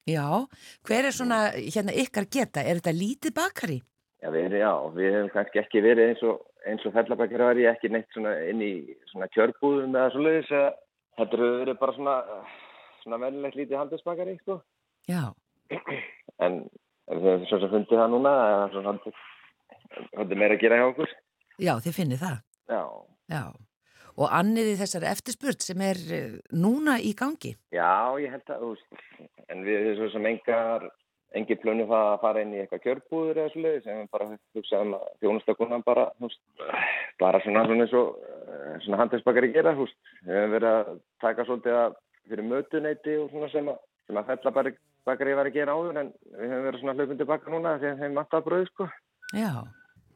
Já, 0.05 0.45
hver 0.85 1.09
er 1.09 1.13
svona 1.13 1.39
hérna 1.57 1.93
ykkar 1.97 2.29
geta? 2.29 2.61
Er 2.61 2.79
þetta 2.79 2.93
lítið 2.93 3.35
bakari? 3.35 3.79
Já, 4.21 4.29
við, 4.33 5.11
hefum 5.13 5.31
kannski 5.33 5.61
ekki 5.61 5.81
verið 5.85 6.11
eins 6.11 6.21
og, 6.25 6.45
eins 6.65 6.85
og 6.87 6.93
fellabækir 6.95 7.43
var 7.45 7.59
ég 7.61 7.75
ekki 7.75 7.91
neitt 7.93 8.09
svona 8.13 8.35
inn 8.49 8.61
í 8.63 8.71
svona 9.11 9.27
kjörbúðum 9.33 9.93
eða 9.93 10.13
svoleiðis 10.13 10.53
að 10.55 10.67
þetta 11.19 11.37
eru 11.37 11.49
verið 11.59 11.77
bara 11.81 11.95
svona, 11.97 12.15
svona 13.03 13.19
venilegt 13.21 13.59
lítið 13.59 13.81
handelsbakari, 13.81 14.37
sko. 14.41 14.57
Já, 15.09 15.21
en 16.45 16.63
við 17.11 17.27
hefum 17.29 17.45
svo 17.49 17.59
sem 17.61 17.69
fundið 17.75 17.99
það 18.01 18.11
núna, 18.15 18.33
það 18.39 18.65
er 18.65 18.73
svolítið- 18.75 19.21
svolítið 20.15 20.37
meira 20.41 20.55
að 20.57 20.61
gera 20.65 20.79
hjá 20.81 20.87
okkur. 20.91 21.09
já, 21.59 21.73
þið 21.85 21.97
finnið 21.99 22.19
það. 22.25 22.37
Já, 22.69 22.81
Já, 23.29 23.43
og 24.17 24.29
anniði 24.31 24.75
þessari 24.79 25.07
eftirspurt 25.09 25.61
sem 25.65 25.81
er 25.81 25.97
eh, 26.13 26.35
núna 26.53 26.99
í 27.01 27.13
gangi. 27.17 27.55
já, 27.73 27.89
ég 28.21 28.29
held 28.31 28.51
að, 28.53 28.77
en 29.49 29.63
við 29.65 29.79
hefum 29.81 29.97
svo 29.97 30.09
sem 30.13 30.25
engar, 30.25 30.89
engi 31.35 31.55
plönu 31.59 31.85
það 31.89 32.05
að 32.13 32.21
fara 32.21 32.41
inn 32.41 32.53
í 32.53 32.59
eitthvað 32.61 32.83
kjörbúður 32.85 33.37
eða 33.41 33.51
svoleiðis, 33.53 33.83
sem 33.83 33.97
við 34.01 34.09
bara 34.11 34.27
hugsaðum 34.55 34.93
að 34.95 35.07
þjónustakunan 35.21 35.83
bara, 35.85 36.05
þú 36.19 36.29
veist, 36.29 36.41
bara 37.19 37.41
svona 37.43 37.65
svona 37.65 37.83
eins 37.85 37.93
og 37.97 38.15
eh, 38.21 38.77
svona 38.85 38.97
handelsbakari 39.03 39.51
gera, 39.53 39.73
veist, 39.75 39.97
við 40.25 40.35
hefum 40.37 40.55
verið 40.55 40.71
að 40.79 40.99
taka 41.21 41.45
svolítið 41.45 41.79
að 41.81 41.95
fyrir 42.29 42.47
mötuneyti 42.49 43.17
og 43.21 43.29
svona 43.33 43.49
sem 43.51 43.67
að, 43.73 43.77
sem 44.07 44.17
að 44.21 44.29
fellabakari 45.05 45.35
var 45.37 45.49
að 45.49 45.53
gera 45.55 45.73
áður, 45.75 45.97
en 46.01 46.11
við 46.33 46.49
hefum 46.49 46.65
verið 46.65 46.81
svona 46.81 46.93
hlaupundi 46.95 47.25
baka 47.29 47.51
núna 47.51 47.73
þegar 47.79 47.97
þeim 47.99 48.17
alltaf 48.17 48.45
bröð, 48.45 48.67
sko. 48.71 48.87
Já, 49.35 49.51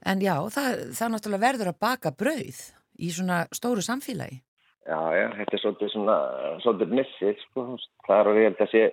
en 0.05 0.21
já, 0.21 0.35
það, 0.49 0.79
það 0.97 1.11
náttúrulega 1.13 1.45
verður 1.45 1.69
að 1.71 1.79
baka 1.79 2.11
brauð 2.11 2.61
í 2.99 3.11
svona 3.13 3.43
stóru 3.53 3.83
samfélagi. 3.85 4.41
Já, 4.89 4.99
já, 5.13 5.27
þetta 5.37 5.55
er 5.55 5.61
svolítið 5.61 5.91
svona, 5.93 6.17
svolítið 6.63 6.95
missið, 6.97 7.43
sko, 7.45 7.67
það 8.07 8.19
er 8.19 8.31
og 8.31 8.39
ég 8.39 8.49
held 8.49 8.63
að 8.65 8.71
sé, 8.73 8.83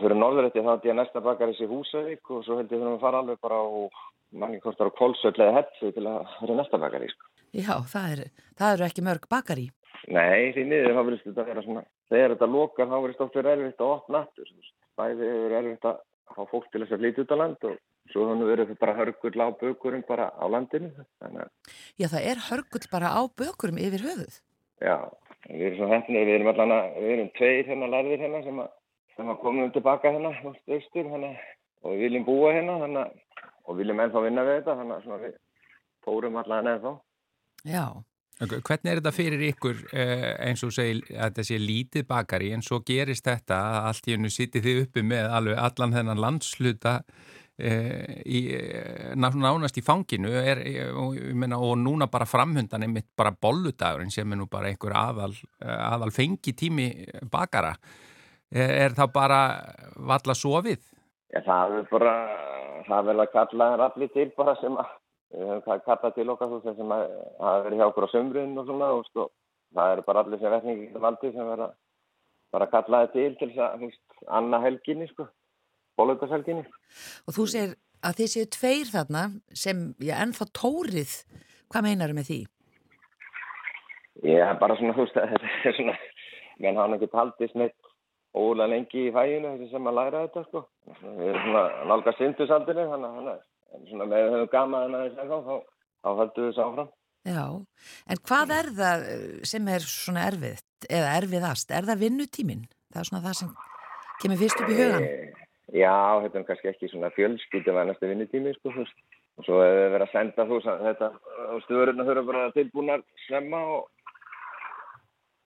fyrir 0.00 0.16
norðurætti 0.16 0.62
þá 0.62 0.70
held 0.72 0.88
ég 0.88 0.94
að 0.94 1.00
næsta 1.02 1.24
bakar 1.26 1.52
þessi 1.52 1.68
Húsavík 1.68 2.32
og 2.32 2.46
svo 2.46 2.58
held 2.58 2.72
ég 2.72 2.80
þurfum 2.80 2.96
að 2.96 3.04
fara 3.04 3.22
alveg 3.22 3.42
bara 3.42 3.60
á, 3.60 3.68
manni 4.32 4.62
eru 4.62 4.94
Kolsöll 4.96 5.36
eða 5.36 5.56
Hetsu 5.58 5.92
til 5.92 6.06
að 6.08 6.34
vera 6.40 6.56
næsta 6.56 6.80
bakar 6.80 7.04
sko. 7.10 7.28
Já, 7.52 7.74
það, 7.84 8.12
er, 8.14 8.46
það 8.56 8.76
eru 8.78 8.86
ekki 8.88 9.04
mörg 9.04 9.28
bakari. 9.28 9.68
Nei, 10.08 10.54
því 10.54 10.62
miður 10.66 10.96
þá 10.96 11.02
verðist 11.02 11.26
þetta 11.28 11.42
að 11.42 11.50
vera 11.52 11.64
svona, 11.66 11.82
þegar 12.10 12.32
þetta 12.32 12.48
lokar 12.54 12.88
þá 12.88 12.96
verðist 12.96 13.20
oft 13.26 13.36
verið 13.38 13.52
erfitt 13.52 13.82
að 13.84 13.92
opna 13.92 14.22
aftur, 14.24 14.48
þú 14.48 14.56
veist, 14.56 14.72
bæði 15.02 15.30
hefur 15.32 15.56
erfitt 15.60 15.88
að 15.90 16.04
fá 16.32 16.44
fólk 16.50 16.68
til 16.70 16.82
þess 16.84 16.96
að 16.96 17.02
flytja 17.02 17.26
út 17.26 17.34
á 17.34 17.40
land 17.42 17.66
og 17.68 17.80
svo 18.12 18.28
þannig 18.28 18.50
verður 18.50 18.78
bara 18.80 18.94
hörgur 18.98 19.36
lág 19.38 19.58
bökurum 19.60 20.04
bara 20.08 20.28
á 20.34 20.44
landinu, 20.50 20.90
Já, 22.00 22.06
það 22.08 22.28
er 22.30 22.42
hörgull 22.48 22.86
bara 22.92 23.12
á 23.14 23.20
bökurum 23.40 23.80
yfir 23.80 24.04
höfuð. 24.08 24.38
Já, 24.82 24.96
við 25.48 25.66
erum 25.68 25.78
svo 25.78 25.88
hefnir, 25.92 26.26
við 26.26 26.36
erum 26.36 26.52
allan 26.52 26.74
að, 26.76 26.86
við 26.98 27.14
erum 27.16 27.32
tveir 27.38 27.68
hérna 27.70 27.90
lærðir 27.92 28.24
hérna 28.24 28.42
sem 28.46 28.62
að, 28.64 28.70
sem 29.16 29.32
að 29.32 29.42
komum 29.44 29.74
tilbaka 29.74 30.12
hérna, 30.12 30.32
austur, 30.42 31.10
hérna, 31.14 31.32
og 31.82 31.94
við 31.94 32.04
viljum 32.06 32.26
búa 32.28 32.52
hérna, 32.56 32.78
hérna, 32.82 33.04
og 33.66 33.78
viljum 33.78 34.02
ennþá 34.02 34.24
vinna 34.26 34.46
við 34.48 34.58
þetta, 34.60 34.78
þannig 34.80 35.12
að 35.16 35.26
við 35.26 35.36
fórum 36.02 36.40
allan 36.42 36.72
ennþá. 36.74 36.94
Já, 37.62 37.84
Hvernig 38.40 38.88
er 38.90 38.98
þetta 38.98 39.12
fyrir 39.14 39.42
ykkur 39.52 39.82
eh, 39.92 40.30
eins 40.48 40.62
og 40.66 40.72
segir 40.74 41.02
að 41.12 41.28
þetta 41.28 41.44
sé 41.46 41.58
lítið 41.62 42.06
bakari 42.08 42.48
en 42.56 42.62
svo 42.64 42.80
gerist 42.86 43.28
þetta 43.28 43.58
að 43.68 43.86
allt 43.90 44.08
í 44.08 44.16
hennu 44.16 44.30
sitið 44.32 44.64
þið 44.66 44.80
uppi 44.86 45.04
með 45.06 45.28
alveg 45.36 45.60
allan 45.62 45.94
þennan 45.94 46.22
landsluta 46.24 46.94
eh, 47.58 48.22
í, 48.26 48.40
eh, 48.56 49.12
ná- 49.14 49.36
nánast 49.36 49.78
í 49.78 49.84
fanginu 49.86 50.32
er, 50.40 50.62
meina, 51.38 51.60
og 51.62 51.76
núna 51.78 52.08
bara 52.10 52.26
framhundan 52.26 52.82
einmitt 52.88 53.12
bara 53.16 53.30
bolludagurinn 53.36 54.10
sem 54.10 54.32
er 54.34 54.40
nú 54.40 54.48
bara 54.50 54.72
einhver 54.72 54.96
aðal, 54.96 55.36
aðal 55.62 56.10
fengi 56.10 56.56
tími 56.58 56.88
bakara 57.30 57.76
er, 58.50 58.74
er 58.88 58.96
þá 58.98 59.04
bara 59.12 59.42
valla 59.96 60.34
sofið? 60.34 60.82
Já, 61.32 61.44
það 61.46 61.78
er 61.78 61.86
bara, 61.92 62.16
það 62.88 63.06
verður 63.12 63.22
að 63.28 63.32
kalla 63.38 63.70
rafli 63.84 64.10
til 64.16 64.26
bara 64.36 64.56
sem 64.60 64.74
að, 64.82 64.90
við 65.32 65.46
höfum 65.48 65.62
ka- 65.66 65.78
kallað 65.86 66.14
til 66.18 66.28
okkar 66.34 66.58
sem 66.64 66.92
að 66.96 67.04
hafa 67.40 67.62
verið 67.66 67.78
hjá 67.80 67.86
okkur 67.88 68.06
á 68.08 68.12
sömbrun 68.14 68.58
og 68.60 68.66
svona, 68.68 68.90
þú 68.92 68.98
veist, 69.02 69.16
og 69.16 69.30
það 69.76 69.92
eru 69.96 70.04
bara 70.08 70.24
allir 70.24 70.40
sem 70.42 70.52
verðningi 70.52 70.88
í 70.90 71.02
valdi 71.06 71.32
sem 71.32 71.48
verða 71.52 71.68
bara 72.52 72.66
kallaði 72.72 73.12
til 73.14 73.36
til 73.40 73.48
þess 73.52 73.62
að, 73.64 73.78
þú 73.80 73.88
veist, 73.88 74.26
anna 74.28 74.60
helginni, 74.60 75.06
sko, 75.08 75.28
bólutarshelginni. 75.96 76.64
og 77.26 77.36
þú 77.36 77.46
segir 77.48 77.76
að 78.02 78.18
þið 78.18 78.32
séu 78.34 78.48
tveir 78.56 78.90
þarna 78.92 79.22
sem, 79.54 79.94
já, 80.02 80.16
ennþá 80.24 80.48
tórið. 80.58 81.12
Hvað 81.72 81.86
meinaru 81.86 82.16
með 82.18 82.28
því? 82.28 82.40
Já, 84.28 84.52
bara 84.60 84.76
svona, 84.76 84.94
þú 84.98 85.06
veist, 85.06 85.16
þetta 85.32 85.70
er 85.70 85.78
svona, 85.78 85.94
menn 86.60 86.76
hann 86.82 86.98
ekki 86.98 87.08
haldist 87.14 87.56
neitt 87.56 87.78
ólega 88.36 88.68
lengi 88.72 89.06
í 89.08 89.12
fæinu 89.14 89.54
sem 89.70 89.88
að 89.88 89.96
læra 89.98 90.26
þetta, 90.26 90.44
sko. 90.50 90.64
Við 91.00 91.30
erum 91.30 91.46
svona 91.48 91.64
nálga 91.88 92.14
syndusaldinu, 92.18 92.84
að 92.84 92.92
hann 92.92 93.08
en 93.08 93.32
svona 93.88 94.08
með 94.08 94.24
við 94.24 94.34
höfum 94.36 94.52
gaman 94.56 94.98
að 94.98 95.06
þess 95.06 95.22
að 95.22 95.46
þá, 95.48 95.54
þá 96.02 96.10
höldum 96.20 96.44
við 96.44 96.50
þessu 96.50 96.64
áfram. 96.66 96.92
Já, 97.22 97.44
en 98.10 98.20
hvað 98.28 98.56
er 98.56 98.72
það 98.78 99.04
eh, 99.12 99.26
sem 99.46 99.68
er 99.70 99.84
svona 99.86 100.26
erfitt 100.30 100.88
eða 100.90 101.12
erfiðast? 101.20 101.70
Er 101.70 101.86
það 101.86 102.02
vinnutíminn? 102.06 102.66
Það 102.92 103.02
er 103.02 103.08
svona 103.10 103.24
það 103.28 103.38
sem 103.38 103.52
kemur 104.22 104.42
fyrst 104.42 104.62
upp 104.62 104.72
í 104.72 104.78
hugan. 104.80 105.06
Eh, 105.06 105.42
Já, 105.72 106.20
þetta 106.20 106.38
er 106.38 106.44
kannski 106.48 106.68
ekki 106.68 106.88
svona 106.90 107.08
fjölskyldum 107.16 107.78
að 107.80 107.86
næsta 107.88 108.08
vinnutími, 108.10 108.52
sko, 108.58 108.72
þú 108.74 108.82
veist. 108.82 108.98
Og 109.40 109.46
svo 109.46 109.60
hefur 109.62 109.78
við 109.78 109.92
verið 109.94 110.04
að 110.04 110.12
senda, 110.12 110.44
þú 110.50 110.56
þetta, 110.68 111.08
stuðurinn 111.64 112.04
þurfa 112.04 112.24
bara 112.28 112.50
tilbúnar 112.52 113.04
snemma 113.24 113.60
og 113.76 113.86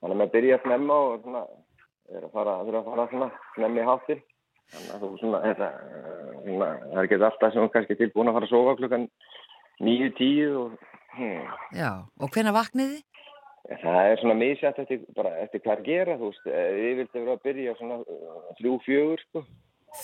þannig 0.01 0.17
að 0.17 0.19
maður 0.19 0.33
byrja 0.33 0.57
að 0.57 0.65
snemma 0.65 0.97
og 1.05 1.21
svona, 1.23 1.43
er 2.11 2.27
að 2.27 2.33
fara, 2.35 2.57
þurfa 2.65 2.81
að 2.81 2.89
fara 2.91 3.07
svona 3.13 3.29
snemmi 3.55 3.87
háttir. 3.87 4.25
Þannig 4.73 4.95
að 4.95 5.03
þú 5.05 5.11
svona, 5.21 5.41
þetta, 5.45 5.69
eh, 5.71 6.31
svona, 6.45 6.71
það 6.83 6.97
er 7.01 7.09
ekki 7.09 7.19
alltaf 7.21 7.53
sem 7.53 7.63
þú 7.63 7.73
kannski 7.75 7.99
tilbúin 8.01 8.31
að 8.31 8.39
fara 8.39 8.49
að 8.49 8.55
sofa 8.55 8.77
klukkan 8.81 9.05
nýju, 9.87 10.09
tíu 10.19 10.49
og, 10.63 10.89
hmm, 11.17 11.53
Já, 11.77 11.91
og 12.21 12.33
hvenær 12.35 12.57
vakniði? 12.57 13.03
Það 13.67 14.01
er 14.09 14.21
svona 14.21 14.39
misjætt 14.39 14.79
eftir, 14.79 15.01
bara 15.17 15.33
eftir 15.43 15.63
hvað 15.65 15.79
að 15.81 15.87
gera, 15.91 16.19
þú 16.19 16.31
veist, 16.31 16.51
ég 16.51 16.99
vildi 17.01 17.23
vera 17.23 17.35
að 17.35 17.47
byrja 17.47 17.77
svona 17.79 18.01
eh, 18.03 18.51
þrjú, 18.61 18.75
fjögur, 18.87 19.25
sko. 19.27 19.47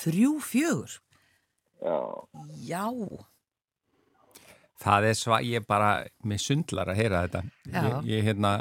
Þrjú 0.02 0.32
fjögur? 0.46 0.96
Já, 1.82 1.98
Já, 2.62 2.86
Það 4.82 5.06
er 5.06 5.18
sva, 5.18 5.38
ég 5.46 5.60
er 5.60 5.66
bara 5.68 5.90
með 6.26 6.40
sundlar 6.42 6.90
að 6.90 6.98
heyra 6.98 7.22
þetta. 7.26 7.42
Ég, 7.70 7.98
ég 8.10 8.24
hérna, 8.26 8.52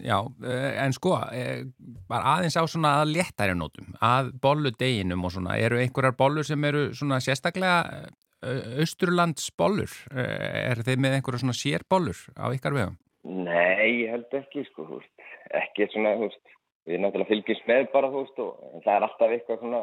já, 0.00 0.16
eh, 0.48 0.76
en 0.84 0.94
sko, 0.96 1.16
eh, 1.36 1.64
bara 2.08 2.36
aðeins 2.36 2.56
á 2.56 2.64
svona 2.64 2.94
að 3.02 3.12
léttæri 3.16 3.56
nótum, 3.56 3.92
að 4.00 4.32
bolludeginum 4.40 5.24
og 5.24 5.34
svona, 5.34 5.58
eru 5.60 5.80
einhverjar 5.80 6.16
bollur 6.16 6.46
sem 6.48 6.64
eru 6.64 6.88
svona 6.94 7.20
sérstaklega 7.20 8.06
eh, 8.42 8.80
Austurlands 8.80 9.50
bollur? 9.58 9.90
Er 10.12 10.80
þeir 10.86 11.00
með 11.02 11.18
einhverjar 11.18 11.44
svona 11.44 11.56
sérbollur 11.56 12.20
á 12.40 12.46
ykkar 12.54 12.76
vegum? 12.76 12.96
Nei, 13.26 14.06
ég 14.06 14.12
held 14.14 14.36
ekki, 14.38 14.64
sko, 14.70 14.86
þú 14.86 15.00
veist, 15.00 15.26
ekki 15.60 15.88
svona, 15.92 16.14
þú 16.16 16.28
veist, 16.28 16.54
við 16.86 17.02
náttúrulega 17.02 17.32
fylgjumst 17.32 17.68
með 17.68 17.88
bara, 17.92 18.12
þú 18.12 18.22
veist, 18.22 18.38
og 18.44 18.70
en 18.70 18.84
það 18.84 18.94
er 18.94 19.06
alltaf 19.08 19.34
eitthvað 19.34 19.64
svona, 19.64 19.82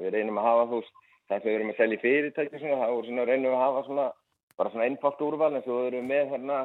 við 0.00 0.14
reynum 0.16 0.40
að 0.40 0.48
hafa, 0.48 0.66
þú 0.70 0.80
veist, 0.80 0.94
það 1.28 1.42
sem 1.42 1.50
við 1.50 1.58
erum 1.58 1.72
að 1.74 1.80
selja 1.82 1.98
í 1.98 2.02
fyrirtæki 2.06 2.62
svona, 2.62 2.80
þá 2.80 3.10
svona, 3.10 3.26
reynum 3.28 3.50
við 3.50 3.58
að 3.58 3.64
hafa 3.66 3.84
svona, 3.90 4.06
bara 4.60 4.72
svona 4.74 4.84
einfalt 4.90 5.22
úrval 5.24 5.54
en 5.56 5.62
svo 5.64 5.78
erum 5.86 6.04
við 6.04 6.10
með 6.10 6.32
hérna, 6.34 6.56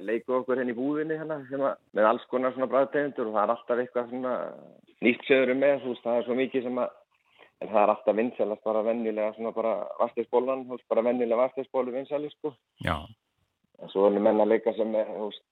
leiku 0.00 0.38
okkur 0.38 0.62
henni 0.62 0.72
í 0.72 0.76
búðinni 0.78 1.18
hérna, 1.20 1.42
sem 1.50 1.60
að, 1.60 1.74
með 1.98 2.06
alls 2.08 2.22
konar 2.30 2.54
svona 2.54 2.70
bræðtegundur 2.72 3.28
og 3.28 3.34
það 3.34 3.42
er 3.42 3.52
alltaf 3.54 3.82
eitthvað 3.82 4.06
svona 4.12 4.36
nýtt 5.04 5.26
sögurum 5.28 5.60
með, 5.60 5.82
þú 5.82 5.92
veist, 5.92 6.06
það 6.06 6.20
er 6.20 6.24
svo 6.24 6.36
mikið 6.38 6.64
sem 6.64 6.80
að, 6.80 6.94
en 7.60 7.72
það 7.74 7.82
er 7.82 7.92
alltaf 7.92 8.16
vinsælast 8.20 8.64
bara 8.70 8.84
venjulega 8.86 9.34
svona 9.36 9.52
bara 9.58 9.74
veist, 10.00 10.86
bara 10.88 11.04
venjulega 11.10 11.42
vastisbólu 11.42 11.92
vinsæli, 11.98 12.32
sko. 12.38 12.54
Já, 12.86 12.96
En 13.84 13.92
svo 13.92 14.06
erum 14.08 14.24
menn 14.24 14.40
að 14.40 14.54
leika 14.54 14.72
sem 14.72 14.88
með, 14.88 15.12
þú 15.18 15.28
veist, 15.28 15.44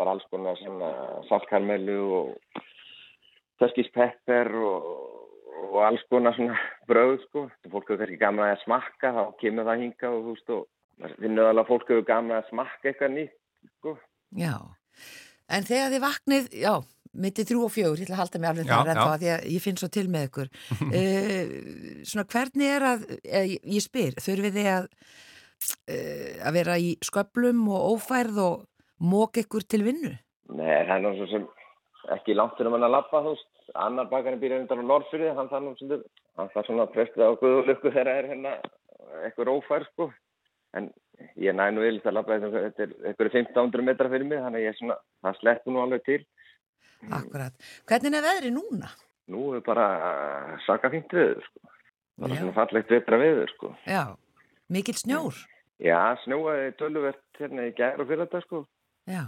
bara 0.00 0.16
alls 0.16 0.26
konar 0.32 0.58
svona 0.58 0.90
saltkarmelu 1.28 2.00
og 2.16 2.60
ferskispepper 3.62 4.50
og, 4.58 4.90
og 5.68 5.78
alls 5.86 6.02
konar 6.10 6.34
svona 6.34 6.58
bröð, 6.90 7.20
sko. 7.28 7.46
Sem 7.62 7.70
fólk 7.70 7.92
hefur 7.92 8.02
kannski 8.02 8.18
gaman 8.24 8.48
að 8.48 8.64
smakka, 8.64 9.14
þá 9.14 9.22
kemur 9.44 9.70
það 9.70 9.84
hinga 9.84 10.10
og 10.10 10.26
þú 10.26 10.34
veist, 10.34 10.54
og 10.58 10.66
finnur 11.18 11.48
alveg 11.48 11.64
að 11.64 11.70
fólk 11.70 11.92
hefur 11.92 12.06
gaman 12.08 12.38
að 12.38 12.48
smakka 12.50 12.90
eitthvað 12.90 13.12
nýtt, 13.16 13.36
sko. 13.78 13.96
Já, 14.38 14.54
en 15.50 15.68
þegar 15.68 15.94
þið 15.94 16.02
vaknið, 16.04 16.48
já, 16.60 16.74
mitti 17.24 17.44
þrjú 17.48 17.64
og 17.66 17.72
fjögur, 17.74 18.00
ég 18.00 18.06
ætla 18.06 18.16
að 18.18 18.22
halda 18.22 18.40
mig 18.40 18.50
alveg 18.50 18.70
þar 18.70 18.90
en 18.92 19.00
þá 19.00 19.12
því 19.22 19.30
að 19.34 19.46
ég 19.50 19.64
finn 19.64 19.80
svo 19.80 19.90
til 19.90 20.06
með 20.12 20.26
ykkur. 20.28 20.50
uh, 20.86 21.54
svona 22.10 22.26
hvernig 22.34 22.74
er 22.76 22.88
að, 22.92 23.06
eh, 23.24 23.46
ég, 23.56 23.68
ég 23.76 23.86
spyr, 23.86 24.18
þurfið 24.22 24.58
þið 24.58 24.72
að, 24.74 24.90
uh, 25.94 26.34
að 26.46 26.58
vera 26.60 26.78
í 26.78 26.92
sköplum 27.06 27.64
og 27.70 27.94
ófærð 27.94 28.42
og 28.46 28.66
mók 29.00 29.40
ykkur 29.42 29.66
til 29.66 29.82
vinnu? 29.86 30.12
Nei, 30.50 30.76
það 30.86 30.96
er 30.96 31.04
nú 31.06 31.14
svo 31.18 31.30
sem 31.30 31.48
ekki 32.16 32.36
langt 32.36 32.56
fyrir 32.58 32.74
mann 32.74 32.86
að 32.86 32.96
lappa, 32.96 33.22
þú 33.24 33.34
veist. 33.34 33.48
Annar 33.78 34.08
bakarinn 34.10 34.40
býr 34.42 34.56
undan 34.56 34.82
á 34.82 34.84
Norrfyrði, 34.86 35.30
hann 35.36 35.50
þarf 35.50 36.66
svona 36.66 36.88
að 36.88 36.94
presta 36.96 37.28
á 37.30 37.38
guðu 37.38 37.60
lukku 37.68 37.92
þegar 37.92 38.08
það 38.08 38.18
er 38.18 38.28
hérna 38.32 38.54
eitthvað 39.26 39.52
ófær, 39.52 39.84
sko. 39.92 40.08
En 40.78 40.88
ég 41.36 41.54
næ 41.56 41.70
nú 41.74 41.82
yfirleitt 41.84 42.06
að 42.06 42.16
lappa 42.16 42.38
þetta, 42.38 42.62
þetta 42.66 42.84
er 42.84 42.92
eitthvað 43.10 43.32
1500 43.42 43.86
metra 43.88 44.10
fyrir 44.12 44.28
mig, 44.28 44.42
þannig 44.44 44.60
að 44.60 44.64
ég 44.64 44.72
er 44.72 44.78
svona, 44.78 44.96
það 45.26 45.38
sleppur 45.40 45.74
nú 45.74 45.82
alveg 45.82 46.04
til. 46.06 46.20
Akkurat. 47.16 47.70
Hvernig 47.90 48.16
er 48.18 48.26
veðri 48.26 48.52
núna? 48.54 48.90
Nú 49.30 49.44
er 49.56 49.64
bara 49.66 49.86
saka 50.66 50.90
fínt 50.92 51.12
viður, 51.14 51.42
sko. 51.46 51.72
Bara 52.20 52.36
Já. 52.36 52.40
svona 52.42 52.56
fallegt 52.56 52.92
vetra 52.92 53.18
viður, 53.20 53.54
sko. 53.56 53.72
Já, 53.88 54.02
mikill 54.68 54.98
snjór. 55.00 55.38
Já, 55.80 56.00
snjóaði 56.24 56.74
töluvert 56.80 57.40
hérna 57.40 57.68
í 57.70 57.74
gær 57.76 58.02
og 58.02 58.10
fyrir 58.10 58.26
þetta, 58.26 58.42
sko. 58.44 58.64
Já, 59.08 59.24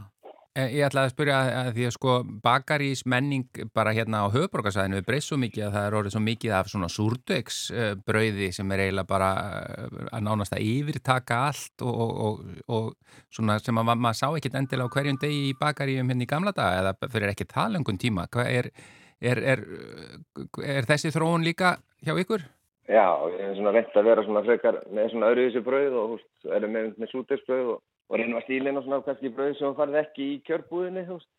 Ég 0.53 0.83
ætlaði 0.85 1.09
að 1.09 1.13
spyrja 1.15 1.37
að 1.63 1.69
því 1.73 1.85
að 1.89 1.93
sko 1.95 2.15
bakarís 2.45 3.01
menning 3.09 3.61
bara 3.73 3.95
hérna 3.97 4.19
á 4.21 4.29
höfuborgarsæðinu 4.35 4.99
við 4.99 5.07
breyst 5.07 5.31
svo 5.31 5.39
mikið 5.41 5.63
að 5.65 5.77
það 5.79 5.87
er 5.89 5.95
orðið 5.97 6.13
svo 6.13 6.21
mikið 6.27 6.53
af 6.59 6.67
svona 6.69 6.89
súrdöks 6.93 7.61
brauði 8.05 8.49
sem 8.53 8.75
er 8.77 8.83
eiginlega 8.85 9.09
bara 9.09 9.31
eh, 9.63 9.87
að 10.13 10.27
nánast 10.27 10.53
að 10.53 10.67
yfirtaka 10.69 11.39
allt 11.47 11.85
og, 11.89 12.03
og, 12.03 12.19
og, 12.27 12.43
og 12.69 13.33
svona 13.33 13.57
sem 13.65 13.81
að 13.81 13.87
ma- 13.89 13.97
maður 14.05 14.19
sá 14.21 14.27
ekkit 14.29 14.59
endilega 14.61 14.93
á 14.93 14.95
hverjum 14.99 15.21
degi 15.23 15.39
í 15.49 15.55
bakaríum 15.57 16.13
hérna 16.13 16.27
í 16.27 16.29
gamla 16.35 16.53
daga 16.59 16.83
eða 16.83 17.13
fyrir 17.15 17.33
ekki 17.33 17.49
talangun 17.49 18.01
tíma. 18.05 18.27
Er, 18.45 18.69
er, 19.25 19.41
er, 19.55 19.65
er 20.61 20.91
þessi 20.91 21.15
þróun 21.17 21.49
líka 21.49 21.79
hjá 22.05 22.13
ykkur? 22.13 22.45
Já, 22.93 23.09
ég 23.39 23.41
er 23.47 23.57
svona 23.57 23.73
reynt 23.73 23.97
að 23.97 24.05
vera 24.11 24.27
svona 24.27 24.45
frekar 24.45 24.83
með 24.93 25.15
svona 25.15 25.33
öðruvísi 25.33 25.65
brauð 25.65 25.97
og, 26.03 26.15
erum 26.59 26.77
með, 26.77 26.93
með 27.01 27.13
sútegsbrauð 27.15 27.73
og, 27.79 27.83
og 28.13 28.21
reynum 28.21 28.39
að 28.39 28.45
stílina 28.45 28.83
svona 28.85 29.01
kannski 29.07 29.33
brauð 29.33 29.55
sem 29.57 29.71
þú 29.71 29.77
farið 29.79 29.99
ekki 30.03 30.29
í 30.29 30.41
kjörbúðinni, 30.47 31.05
þú 31.09 31.17
veist. 31.17 31.31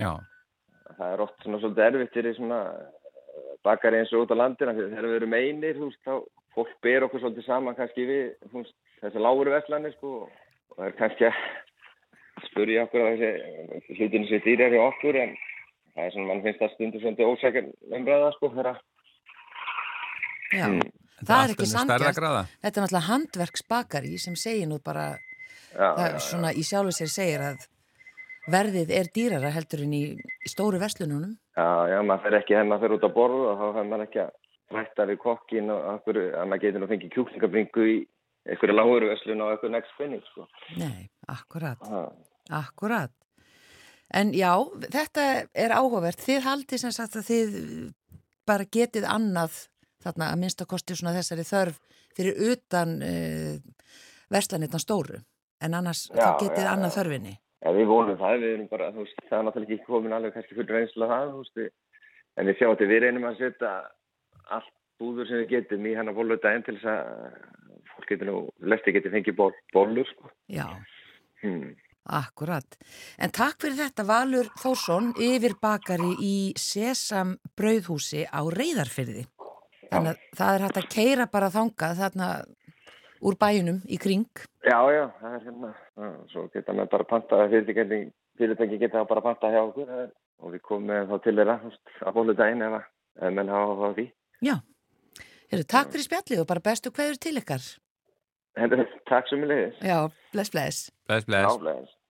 Já, 0.00 0.12
það 0.98 1.08
er 1.08 1.22
oft 1.22 1.44
svona 1.44 1.60
svolítið 1.62 1.86
erfitt 1.86 2.16
fyrir 2.16 2.38
svona 2.38 2.60
eh, 2.74 3.50
bakari 3.62 4.00
eins 4.00 4.14
og 4.16 4.24
út 4.24 4.34
á 4.34 4.40
landina 4.40 4.74
þegar 4.74 5.08
við 5.08 5.18
erum 5.20 5.36
einir, 5.38 5.78
þú 5.78 5.90
veist, 5.90 6.02
þá 6.02 6.14
fólk 6.56 6.72
ber 6.84 7.06
okkur 7.06 7.22
svolítið 7.22 7.46
saman 7.46 7.78
kannski 7.78 8.06
við 8.08 8.24
þú 8.48 8.64
veist, 8.64 8.76
þessi 9.04 9.22
lágur 9.22 9.52
veslanir, 9.54 9.94
sko 9.98 10.14
og 10.24 10.74
það 10.74 10.88
er 10.88 10.96
kannski 10.98 11.28
að 11.30 12.48
spurja 12.48 12.86
okkur 12.88 13.06
að 13.06 13.22
þessi 13.22 13.98
hlutinu 14.00 14.30
sér 14.30 14.46
dýrar 14.46 14.74
hjá 14.74 14.82
okkur 14.88 15.20
en 15.22 15.36
það 15.92 16.06
er 16.08 16.16
svona, 16.16 16.28
mann 16.32 16.42
finnst 16.46 16.64
það 16.64 16.74
stundur 16.74 17.04
svolítið 17.04 17.30
ósækjar 17.30 17.70
umræða, 18.00 18.32
sko, 18.38 18.52
þegar 18.56 18.82
já. 20.52 20.66
Mm. 20.66 20.90
Það 21.22 21.44
er 21.44 21.52
ekki 21.52 21.66
gráða. 22.18 22.40
Þetta 22.64 22.80
er 22.80 22.82
náttúrulega 22.82 23.08
handverksbakari 23.08 24.16
sem 24.18 24.34
segir 24.38 24.66
nú 24.66 24.80
bara, 24.82 25.12
það 25.76 26.02
já, 26.12 26.18
svona 26.28 26.52
í 26.52 26.62
sjálfu 26.66 26.94
sér 26.96 27.10
segir 27.12 27.44
að 27.50 27.66
verðið 28.52 28.90
er 28.98 29.10
dýrara 29.14 29.50
heldur 29.54 29.84
en 29.84 29.92
í, 29.94 30.02
stóru 30.50 30.80
verslununum. 30.82 31.36
já, 31.56 31.68
já, 31.92 31.98
maður 32.02 32.22
fer 32.26 32.38
ekki 32.40 32.56
hennar 32.58 32.80
fyrir 32.82 32.96
út 32.98 33.06
að 33.06 33.14
borða 33.14 33.52
og 33.52 33.60
þá 33.60 33.66
fer 33.76 33.88
maður 33.90 34.06
ekki 34.08 34.22
að 34.24 34.32
rætta 34.72 35.06
við 35.10 35.18
kokkin 35.22 35.70
og 35.70 35.88
okkur, 35.96 36.18
að 36.40 36.46
maður 36.50 36.62
getur 36.64 36.80
nú 36.82 36.88
fengið 36.90 37.12
kjúklingabringu 37.16 37.86
í 37.92 37.96
einhverju 38.48 38.74
lágur 38.74 39.04
veslun 39.12 39.42
og 39.44 39.50
einhverju 39.52 39.72
next 39.76 39.92
spinning, 39.94 40.22
sko. 40.32 40.46
Nei, 40.80 41.10
akkurat, 41.30 41.78
Ha. 41.86 42.06
akkurat. 42.58 43.12
En 44.12 44.32
já, 44.36 44.50
þetta 44.92 45.46
er 45.54 45.70
áhugavert. 45.72 46.18
Þið 46.20 46.40
haldið 46.44 46.78
sem 46.82 46.90
sagt 46.92 47.14
að 47.16 47.28
þið 47.30 47.54
bara 48.48 48.64
getið 48.64 49.06
annað 49.08 49.68
þarna 50.02 50.32
að 50.32 50.40
minnsta 50.42 50.66
kosti 50.68 50.96
svona 50.98 51.14
þessari 51.14 51.44
þörf 51.48 51.78
fyrir 52.16 52.40
utan 52.52 52.96
uh, 53.06 53.54
verslanirna 54.32 54.80
stóru. 54.82 55.20
En 55.62 55.74
annars 55.78 56.02
Já, 56.10 56.16
þá 56.18 56.42
getið 56.42 56.64
já, 56.66 56.70
annað 56.74 56.90
já. 56.90 56.96
þörfinni. 56.98 57.34
Já, 57.62 57.70
við 57.76 57.86
vonum 57.92 58.16
það, 58.18 58.36
við 58.42 58.52
erum 58.56 58.68
bara, 58.72 58.90
þú 58.92 59.04
veist, 59.04 59.20
það 59.28 59.38
er 59.38 59.44
náttúrulega 59.46 59.74
ekki 59.76 59.86
komin 59.86 60.14
alveg 60.16 60.32
kannski 60.34 60.56
fyrir 60.58 60.76
reynslu 60.78 61.04
að 61.06 61.12
það, 61.14 61.28
þú 61.32 61.42
veist, 61.42 61.74
en 62.42 62.48
við 62.50 62.58
sjáum 62.58 62.78
til, 62.80 62.88
við 62.90 63.02
reynum 63.04 63.28
að 63.28 63.36
setja 63.38 63.70
allt 64.56 64.72
búður 65.02 65.28
sem 65.30 65.40
við 65.44 65.52
getum 65.52 65.86
í 65.86 65.92
hennar 65.98 66.16
bóludaginn 66.16 66.64
til 66.66 66.74
þess 66.80 66.90
að 66.90 67.38
fólk 67.92 68.08
getur 68.10 68.28
nú, 68.32 68.36
lesti 68.72 68.94
getur 68.96 69.14
fengið 69.14 69.36
ból, 69.38 69.52
bólur, 69.74 70.10
sko. 70.10 70.30
Já, 70.50 70.66
Hmm. 71.42 71.72
akkurat. 72.06 72.76
En 73.18 73.30
takk 73.30 73.58
fyrir 73.62 73.78
þetta 73.78 74.04
Valur 74.06 74.46
Þórsson 74.62 75.12
yfir 75.18 75.54
bakari 75.62 76.12
í 76.22 76.52
Sesam 76.58 77.36
brauðhúsi 77.58 78.24
á 78.30 78.42
Reyðarfyrði. 78.46 79.24
Þannig 79.92 80.12
að 80.14 80.18
það 80.38 80.54
er 80.54 80.64
hægt 80.66 80.78
að 80.82 80.88
keira 80.94 81.26
bara 81.30 81.50
þangað 81.50 81.98
þarna 81.98 82.28
úr 83.22 83.38
bæjunum 83.40 83.78
í 83.86 83.98
kring. 84.02 84.26
Já, 84.66 84.78
já, 84.94 85.04
það 85.20 85.36
er 85.36 85.46
hérna, 85.46 85.70
já, 86.02 86.10
svo 86.32 86.48
geta 86.54 86.74
með 86.76 86.90
bara 86.92 87.08
panta, 87.08 87.44
fyrirtæki, 87.50 88.80
geta 88.82 89.06
bara 89.08 89.24
panta 89.24 89.50
hjá 89.52 89.62
okkur 89.62 89.94
og 90.42 90.52
við 90.54 90.64
komum 90.66 91.08
þá 91.10 91.16
til 91.22 91.38
þeirra, 91.38 91.56
að 92.02 92.18
bóludaginn 92.18 92.66
ef 92.66 92.76
að, 92.80 92.90
ef 93.22 93.34
menn 93.38 93.52
hafa 93.52 93.78
það 93.82 93.98
því. 93.98 94.06
Já, 94.42 94.56
Heru, 95.52 95.64
takk 95.68 95.90
fyrir 95.92 96.06
spjallið 96.06 96.40
og 96.40 96.46
bara 96.48 96.64
bestu 96.64 96.90
kveður 96.96 97.18
til 97.20 97.34
ykkar. 97.36 97.64
Hendur, 98.56 98.86
takk 99.08 99.26
sem 99.28 99.42
ég 99.44 99.50
leiðis. 99.50 99.82
Já, 99.84 99.98
bless, 100.32 100.52
bless. 100.52 100.78
bless, 101.08 101.26
bless. 101.28 101.48
Áflæðis. 101.50 101.90
We 101.92 102.01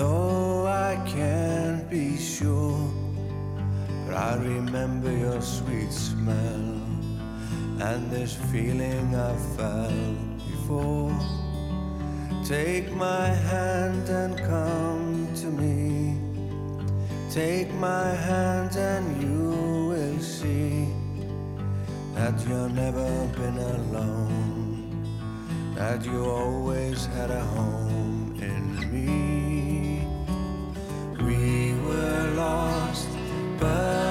though 0.00 0.66
I 0.66 0.96
can't 1.04 1.84
be 1.90 2.16
sure, 2.16 2.90
but 4.06 4.14
I 4.14 4.36
remember 4.36 5.12
your 5.12 5.42
sweet 5.42 5.92
smell 5.92 6.68
and 7.88 8.10
this 8.10 8.32
feeling 8.50 9.14
I 9.14 9.34
felt 9.56 10.18
before. 10.50 11.14
Take 12.46 12.88
my 12.92 13.26
hand 13.50 14.08
and 14.08 14.32
come 14.38 15.28
to 15.42 15.48
me. 15.60 16.16
Take 17.30 17.70
my 17.74 18.08
hand 18.28 18.72
and 18.76 19.04
you 19.22 19.48
will 19.90 20.20
see 20.20 20.88
that 22.14 22.34
you've 22.46 22.72
never 22.84 23.10
been 23.38 23.58
alone, 23.76 25.04
that 25.76 26.04
you 26.06 26.24
always 26.24 27.04
had 27.16 27.30
a 27.30 27.44
home 27.54 27.89
We 31.30 31.74
were 31.86 32.32
lost, 32.34 33.08
but 33.60 34.09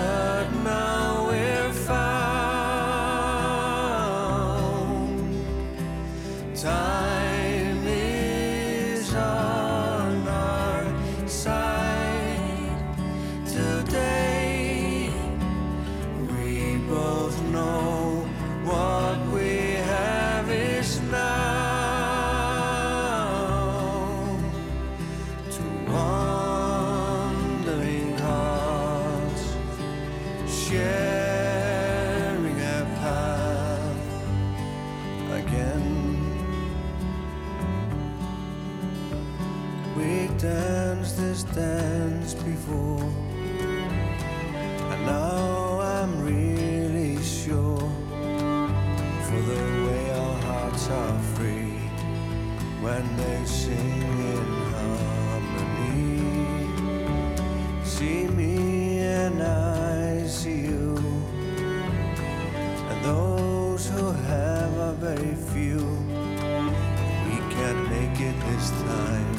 make 68.20 68.36
it 68.36 68.40
this 68.42 68.72
time. 68.72 69.36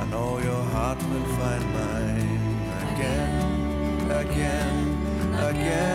I 0.00 0.04
know 0.10 0.38
your 0.38 0.62
heart 0.74 0.98
will 1.08 1.26
find 1.36 1.64
mine 1.74 2.40
again, 2.92 4.10
again, 4.10 5.34
again. 5.50 5.91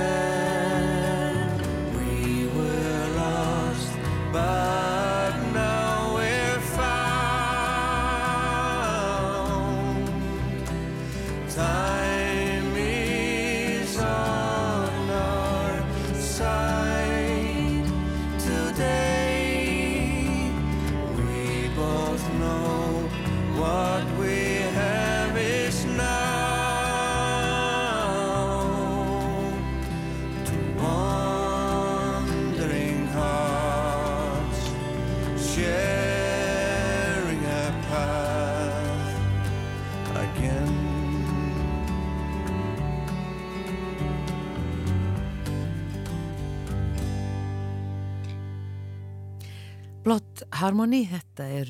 Harmony, 50.58 51.04
þetta 51.06 51.46
er 51.54 51.70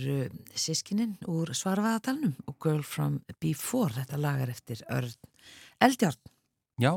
sískinin 0.56 1.18
úr 1.28 1.50
Svarfaðadalnum 1.58 2.38
og 2.48 2.56
Girl 2.64 2.84
from 2.88 3.18
Before, 3.44 3.92
þetta 3.92 4.20
lagar 4.22 4.52
eftir 4.54 4.80
Örn 4.94 5.12
Eldjárn. 5.84 6.22
Já, 6.80 6.94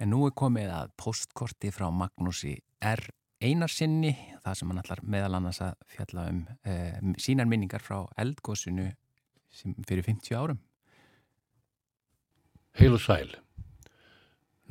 en 0.00 0.10
nú 0.14 0.22
er 0.24 0.32
komið 0.38 0.70
að 0.72 0.94
postkorti 1.00 1.72
frá 1.74 1.90
Magnúsi 1.92 2.54
R. 2.80 3.02
Einarsinni, 3.40 4.14
það 4.44 4.56
sem 4.56 4.72
hann 4.72 4.80
allar 4.80 5.02
meðal 5.04 5.36
annars 5.36 5.60
að 5.64 5.76
fjalla 5.92 6.24
um 6.32 6.40
e, 6.64 6.78
sínar 7.20 7.48
minningar 7.50 7.84
frá 7.84 7.98
eldgósinu 8.20 8.88
sem 9.52 9.76
fyrir 9.88 10.08
50 10.08 10.40
árum. 10.40 10.62
Heil 12.80 12.96
og 12.96 13.04
sæl. 13.04 13.34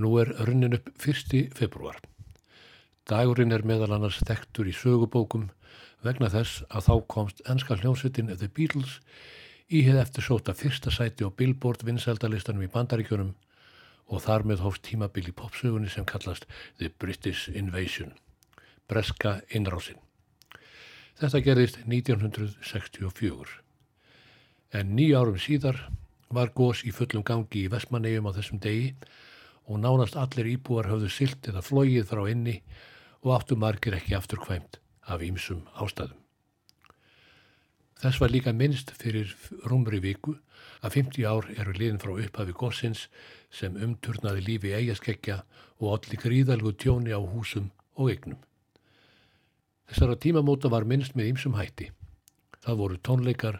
Nú 0.02 0.16
er 0.22 0.34
runnin 0.48 0.80
upp 0.80 0.90
1. 0.98 1.54
februar. 1.54 2.02
Dagurinn 3.10 3.54
er 3.54 3.66
meðal 3.66 3.94
annars 4.00 4.22
þekktur 4.26 4.70
í 4.70 4.74
sögubókum 4.74 5.50
vegna 6.06 6.30
þess 6.32 6.64
að 6.70 6.88
þá 6.88 6.94
komst 7.14 7.44
enska 7.52 7.78
hljómsveitin 7.80 8.32
The 8.32 8.48
Beatles 8.48 9.00
í 9.70 9.84
hefð 9.86 10.02
eftir 10.02 10.26
sóta 10.26 10.56
fyrsta 10.58 10.92
sæti 10.94 11.28
á 11.28 11.30
Billboard 11.30 11.84
vinsældalistanum 11.86 12.66
í 12.66 12.72
bandaríkjunum 12.74 13.36
og 14.10 14.24
þar 14.26 14.46
með 14.50 14.64
hófst 14.66 14.86
tímabil 14.88 15.28
í 15.30 15.36
popsögunni 15.36 15.92
sem 15.92 16.08
kallast 16.10 16.48
The 16.80 16.90
British 16.90 17.52
Invasion, 17.54 18.16
breska 18.90 19.40
innrásin. 19.54 20.00
Þetta 21.20 21.44
gerðist 21.46 21.82
1964. 21.86 23.60
En 24.74 24.96
nýja 24.96 25.22
árum 25.22 25.38
síðar 25.42 25.84
var 26.34 26.54
gós 26.56 26.86
í 26.86 26.94
fullum 26.96 27.26
gangi 27.26 27.66
í 27.66 27.72
Vestmannegjum 27.72 28.30
á 28.30 28.38
þessum 28.38 28.62
degi 28.64 28.94
og 29.70 29.82
nánast 29.84 30.18
allir 30.18 30.56
íbúar 30.56 30.90
höfðu 30.90 31.10
silt 31.14 31.50
eða 31.50 31.66
flóið 31.66 32.08
frá 32.10 32.24
inni 32.32 32.62
og 33.22 33.34
áttu 33.36 33.58
margir 33.60 33.98
ekki 33.98 34.16
aftur 34.18 34.42
kvæmt 34.42 34.80
af 35.10 35.24
ýmsum 35.26 35.66
ástæðum. 35.76 36.18
Þess 38.00 38.22
var 38.22 38.32
líka 38.32 38.54
minnst 38.56 38.94
fyrir 38.96 39.34
rúmri 39.68 40.00
viku 40.00 40.38
að 40.80 40.94
50 41.02 41.26
ár 41.28 41.48
eru 41.60 41.74
liðin 41.76 42.00
frá 42.00 42.14
upphafi 42.14 42.54
góssins 42.56 43.08
sem 43.52 43.76
umturnaði 43.76 44.46
lífi 44.46 44.72
eigaskeggja 44.78 45.42
og 45.80 45.98
allir 45.98 46.22
gríðalgu 46.22 46.72
tjóni 46.80 47.12
á 47.12 47.20
húsum 47.20 47.74
og 48.00 48.14
eignum. 48.14 48.40
Þessara 49.90 50.16
tímamóta 50.22 50.72
var 50.72 50.88
minnst 50.88 51.18
með 51.18 51.34
ýmsum 51.34 51.58
hætti. 51.58 51.90
Það 52.64 52.80
voru 52.84 53.02
tónleikar, 53.04 53.60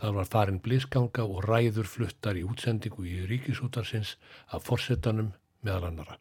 það 0.00 0.16
var 0.16 0.32
farin 0.32 0.62
blísganga 0.64 1.26
og 1.26 1.44
ræður 1.44 1.90
fluttar 1.90 2.40
í 2.40 2.46
útsendingu 2.46 3.04
í 3.04 3.26
ríkisútarsins 3.28 4.16
af 4.48 4.64
forsetanum 4.70 5.34
meðal 5.60 5.90
annara. 5.90 6.16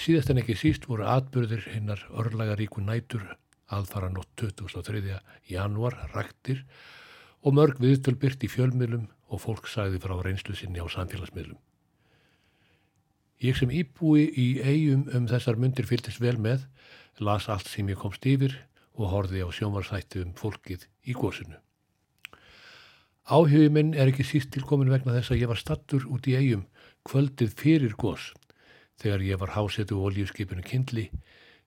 Síðast 0.00 0.30
en 0.32 0.38
ekki 0.40 0.54
síst 0.56 0.86
voru 0.88 1.04
atbyrðir 1.12 1.66
hinnar 1.74 2.00
örlagaríku 2.16 2.80
nætur 2.80 3.20
aðfara 3.68 4.08
nótt 4.08 4.30
23. 4.40 5.18
januar 5.50 5.98
raktir 6.14 6.62
og 7.44 7.52
mörg 7.58 7.82
viðtöl 7.82 8.14
byrt 8.22 8.46
í 8.46 8.48
fjölmiðlum 8.48 9.10
og 9.28 9.42
fólk 9.44 9.68
sagði 9.68 10.00
frá 10.00 10.16
reynslu 10.24 10.56
sinni 10.56 10.80
á 10.80 10.88
samfélagsmiðlum. 10.88 11.60
Ég 13.44 13.60
sem 13.60 13.68
íbúi 13.68 14.24
í 14.40 14.48
eigum 14.64 15.04
um 15.12 15.28
þessar 15.28 15.60
myndir 15.60 15.88
fylgist 15.88 16.24
vel 16.24 16.38
með, 16.40 16.64
las 17.20 17.52
allt 17.52 17.68
sem 17.68 17.92
ég 17.92 18.00
komst 18.00 18.24
yfir 18.24 18.56
og 18.96 19.12
horfi 19.12 19.44
á 19.44 19.52
sjómarsætti 19.52 20.24
um 20.24 20.32
fólkið 20.32 20.88
í 21.04 21.12
gósinu. 21.12 21.60
Áhugi 23.28 23.68
minn 23.68 23.92
er 23.92 24.08
ekki 24.08 24.24
síst 24.24 24.48
tilkomin 24.56 24.88
vegna 24.88 25.20
þess 25.20 25.36
að 25.36 25.44
ég 25.44 25.52
var 25.52 25.60
stattur 25.60 26.08
út 26.08 26.24
í 26.24 26.40
eigum 26.40 26.64
kvöldið 27.04 27.52
fyrir 27.60 28.00
gós 28.00 28.32
þegar 29.00 29.24
ég 29.24 29.40
var 29.40 29.54
hásetu 29.56 30.00
oljuskipinu 30.04 30.64
Kindli 30.66 31.08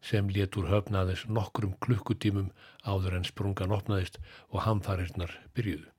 sem 0.04 0.28
létur 0.36 0.68
höfnaðis 0.70 1.26
nokkrum 1.32 1.74
klukkutímum 1.84 2.52
áður 2.84 3.18
en 3.20 3.28
sprungan 3.28 3.74
opnaðist 3.76 4.20
og 4.52 4.66
hamfarirnar 4.68 5.32
byrjuðu. 5.56 5.90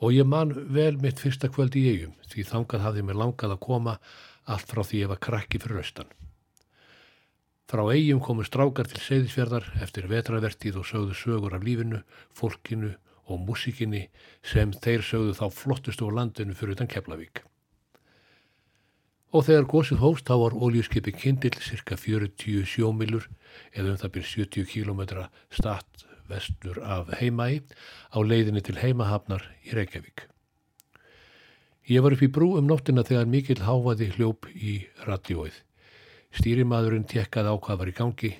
Og 0.00 0.14
ég 0.16 0.28
man 0.28 0.52
vel 0.72 0.96
mitt 1.00 1.20
fyrsta 1.20 1.50
kvöld 1.52 1.76
í 1.76 1.84
eigum 1.90 2.14
því 2.28 2.46
þangað 2.52 2.86
hafði 2.86 3.04
mér 3.08 3.20
langað 3.20 3.56
að 3.56 3.64
koma 3.66 3.98
allt 4.44 4.72
frá 4.72 4.82
því 4.84 5.02
ég 5.02 5.12
var 5.12 5.20
krakki 5.26 5.60
fyrir 5.60 5.82
austan. 5.82 6.08
Frá 7.70 7.84
eigum 7.92 8.22
komu 8.24 8.44
strákar 8.46 8.88
til 8.90 9.02
seyðisfjörðar 9.04 9.68
eftir 9.84 10.08
vetravertíð 10.10 10.80
og 10.80 10.88
sögðu 10.88 11.14
sögur 11.14 11.54
af 11.54 11.64
lífinu, 11.66 12.00
fólkinu 12.34 12.96
og 13.30 13.44
músikinni 13.46 14.08
sem 14.42 14.72
þeir 14.74 15.06
sögðu 15.06 15.36
þá 15.38 15.46
flottustu 15.54 16.08
á 16.08 16.16
landinu 16.18 16.56
fyrir 16.56 16.74
utan 16.74 16.90
Keflavík. 16.90 17.44
Og 19.30 19.44
þegar 19.46 19.68
gósið 19.70 20.00
hóst 20.02 20.26
þá 20.26 20.34
var 20.40 20.56
oljuskipi 20.58 21.12
Kindil 21.14 21.54
cirka 21.62 21.94
40 21.94 22.64
sjómilur 22.66 23.28
eða 23.70 23.92
um 23.92 24.00
það 24.00 24.14
byrj 24.16 24.30
70 24.34 24.66
km 24.72 25.02
statt 25.54 26.06
vestur 26.30 26.80
af 26.82 27.12
heimæi 27.20 27.62
á 28.10 28.18
leiðinni 28.18 28.62
til 28.66 28.78
heimahafnar 28.82 29.46
í 29.66 29.74
Reykjavík. 29.78 30.26
Ég 31.90 32.02
var 32.02 32.14
upp 32.14 32.22
í 32.22 32.30
brú 32.30 32.52
um 32.58 32.66
nóttina 32.70 33.02
þegar 33.06 33.30
mikill 33.30 33.62
háfaði 33.66 34.10
hljóp 34.16 34.50
í 34.54 34.80
radjóið. 35.06 35.54
Stýrimaðurinn 36.34 37.06
tekkaði 37.10 37.50
á 37.50 37.56
hvað 37.58 37.80
var 37.80 37.90
í 37.90 37.96
gangi 37.98 38.32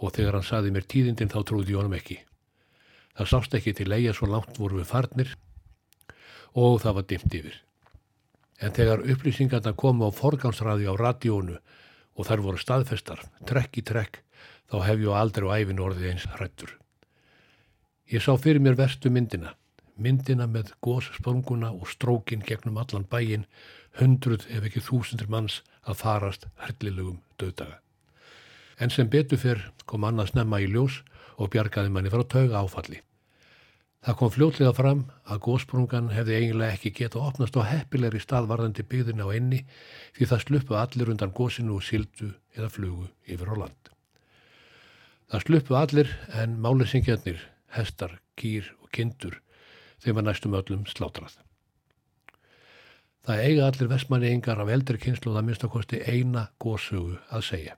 og 0.00 0.14
þegar 0.16 0.38
hann 0.38 0.48
saði 0.48 0.72
mér 0.72 0.88
tíðindin 0.88 1.32
þá 1.32 1.40
trúði 1.48 1.74
ég 1.74 1.80
honum 1.80 1.96
ekki. 1.96 2.20
Það 3.16 3.32
sást 3.32 3.56
ekki 3.56 3.76
til 3.76 3.88
leia 3.92 4.14
svo 4.16 4.28
langt 4.30 4.56
voru 4.60 4.80
við 4.80 4.88
farnir 4.92 5.34
og 6.56 6.80
það 6.84 6.96
var 7.00 7.08
dimt 7.08 7.40
yfir. 7.40 7.58
En 8.60 8.74
þegar 8.76 9.06
upplýsingarna 9.08 9.72
komu 9.72 10.08
á 10.08 10.10
forgánsræði 10.12 10.90
á 10.90 10.94
radíónu 10.96 11.56
og 12.16 12.28
þær 12.28 12.42
voru 12.44 12.60
staðfestar, 12.60 13.22
trekk 13.48 13.80
í 13.80 13.86
trekk, 13.86 14.20
þá 14.68 14.76
hef 14.84 15.00
ég 15.00 15.16
aldrei 15.16 15.48
á 15.48 15.56
æfin 15.64 15.80
orðið 15.80 16.10
eins 16.12 16.28
hrættur. 16.36 16.76
Ég 18.10 18.22
sá 18.22 18.34
fyrir 18.36 18.60
mér 18.60 18.76
verstu 18.76 19.10
myndina, 19.10 19.54
myndina 19.96 20.46
með 20.50 20.74
góssprunguna 20.84 21.72
og 21.72 21.88
strókin 21.88 22.44
gegnum 22.46 22.80
allan 22.82 23.06
bæin, 23.08 23.46
hundruð 23.98 24.46
ef 24.50 24.66
ekki 24.68 24.82
þúsundur 24.84 25.30
manns 25.32 25.60
að 25.86 26.02
farast 26.02 26.48
herlilegum 26.64 27.20
döðdaga. 27.40 27.80
En 28.80 28.90
sem 28.92 29.08
betur 29.12 29.40
fyrr 29.40 29.70
kom 29.86 30.06
annað 30.08 30.32
snemma 30.32 30.60
í 30.60 30.68
ljós 30.70 31.02
og 31.36 31.52
bjargaði 31.52 31.92
manni 31.92 32.12
frá 32.12 32.24
tauga 32.24 32.62
áfalli. 32.64 33.00
Það 34.00 34.16
kom 34.16 34.30
fljótlega 34.32 34.72
fram 34.72 35.00
að 35.28 35.40
gósprungan 35.44 36.06
hefði 36.14 36.36
eiginlega 36.38 36.76
ekki 36.76 36.92
getað 36.96 37.26
opnast 37.28 37.56
á 37.60 37.68
heppilegri 37.68 38.22
staðvarðandi 38.24 38.86
byggðin 38.88 39.20
á 39.20 39.28
enni 39.36 39.58
því 40.16 40.28
það 40.30 40.44
sluppu 40.46 40.78
allir 40.80 41.10
undan 41.12 41.34
gósinu 41.36 41.76
og 41.76 41.84
sildu 41.84 42.30
eða 42.56 42.70
flugu 42.72 43.10
yfir 43.28 43.52
á 43.52 43.54
land. 43.60 43.90
Það 45.28 45.44
sluppu 45.44 45.76
allir 45.76 46.14
en 46.32 46.56
málisingjarnir 46.64 47.44
hestar, 47.76 48.16
kýr 48.40 48.72
og 48.80 48.88
kindur 48.88 49.36
þeim 50.00 50.16
var 50.16 50.28
næstum 50.30 50.56
öllum 50.56 50.88
slátrað. 50.88 51.36
Það 53.28 53.44
eiga 53.44 53.68
allir 53.68 53.92
vestmanni 53.92 54.32
yngar 54.32 54.64
af 54.64 54.72
eldri 54.72 54.96
kynslu 55.02 55.34
það 55.34 55.44
minnst 55.44 55.68
að 55.68 55.74
kosti 55.76 56.00
eina 56.08 56.48
góðsögu 56.62 57.20
að 57.28 57.46
segja. 57.52 57.76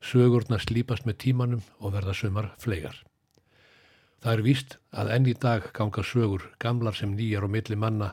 Sögurna 0.00 0.56
slípast 0.64 1.04
með 1.04 1.20
tímanum 1.26 1.64
og 1.76 1.92
verða 1.92 2.16
sumar 2.16 2.54
fleigar. 2.56 2.96
Það 4.20 4.32
er 4.32 4.42
víst 4.44 4.76
að 4.92 5.10
enn 5.14 5.28
í 5.30 5.34
dag 5.40 5.70
ganga 5.76 6.02
sögur 6.04 6.42
gamlar 6.60 6.96
sem 6.96 7.14
nýjar 7.16 7.46
og 7.46 7.54
milli 7.54 7.76
manna 7.76 8.12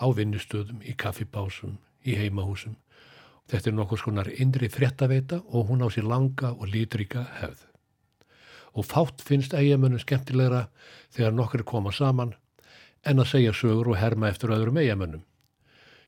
á 0.00 0.06
vinnustöðum, 0.08 0.80
í 0.80 0.94
kaffipásum, 0.96 1.76
í 2.08 2.16
heimahúsum. 2.16 2.78
Þetta 3.52 3.68
er 3.68 3.76
nokkur 3.76 4.00
skonar 4.00 4.30
indri 4.32 4.70
fréttaveita 4.72 5.42
og 5.52 5.68
hún 5.68 5.84
á 5.84 5.92
sér 5.92 6.08
langa 6.08 6.54
og 6.54 6.70
lítrika 6.72 7.26
hefð. 7.42 7.66
Og 8.72 8.88
fátt 8.88 9.20
finnst 9.20 9.52
eigamönnum 9.52 10.00
skemmtilegra 10.00 10.70
þegar 11.12 11.36
nokkur 11.36 11.66
koma 11.68 11.92
saman 11.92 12.32
en 13.04 13.20
að 13.20 13.34
segja 13.34 13.52
sögur 13.52 13.92
og 13.92 14.00
herma 14.00 14.30
eftir 14.32 14.54
öðrum 14.56 14.80
eigamönnum. 14.80 15.26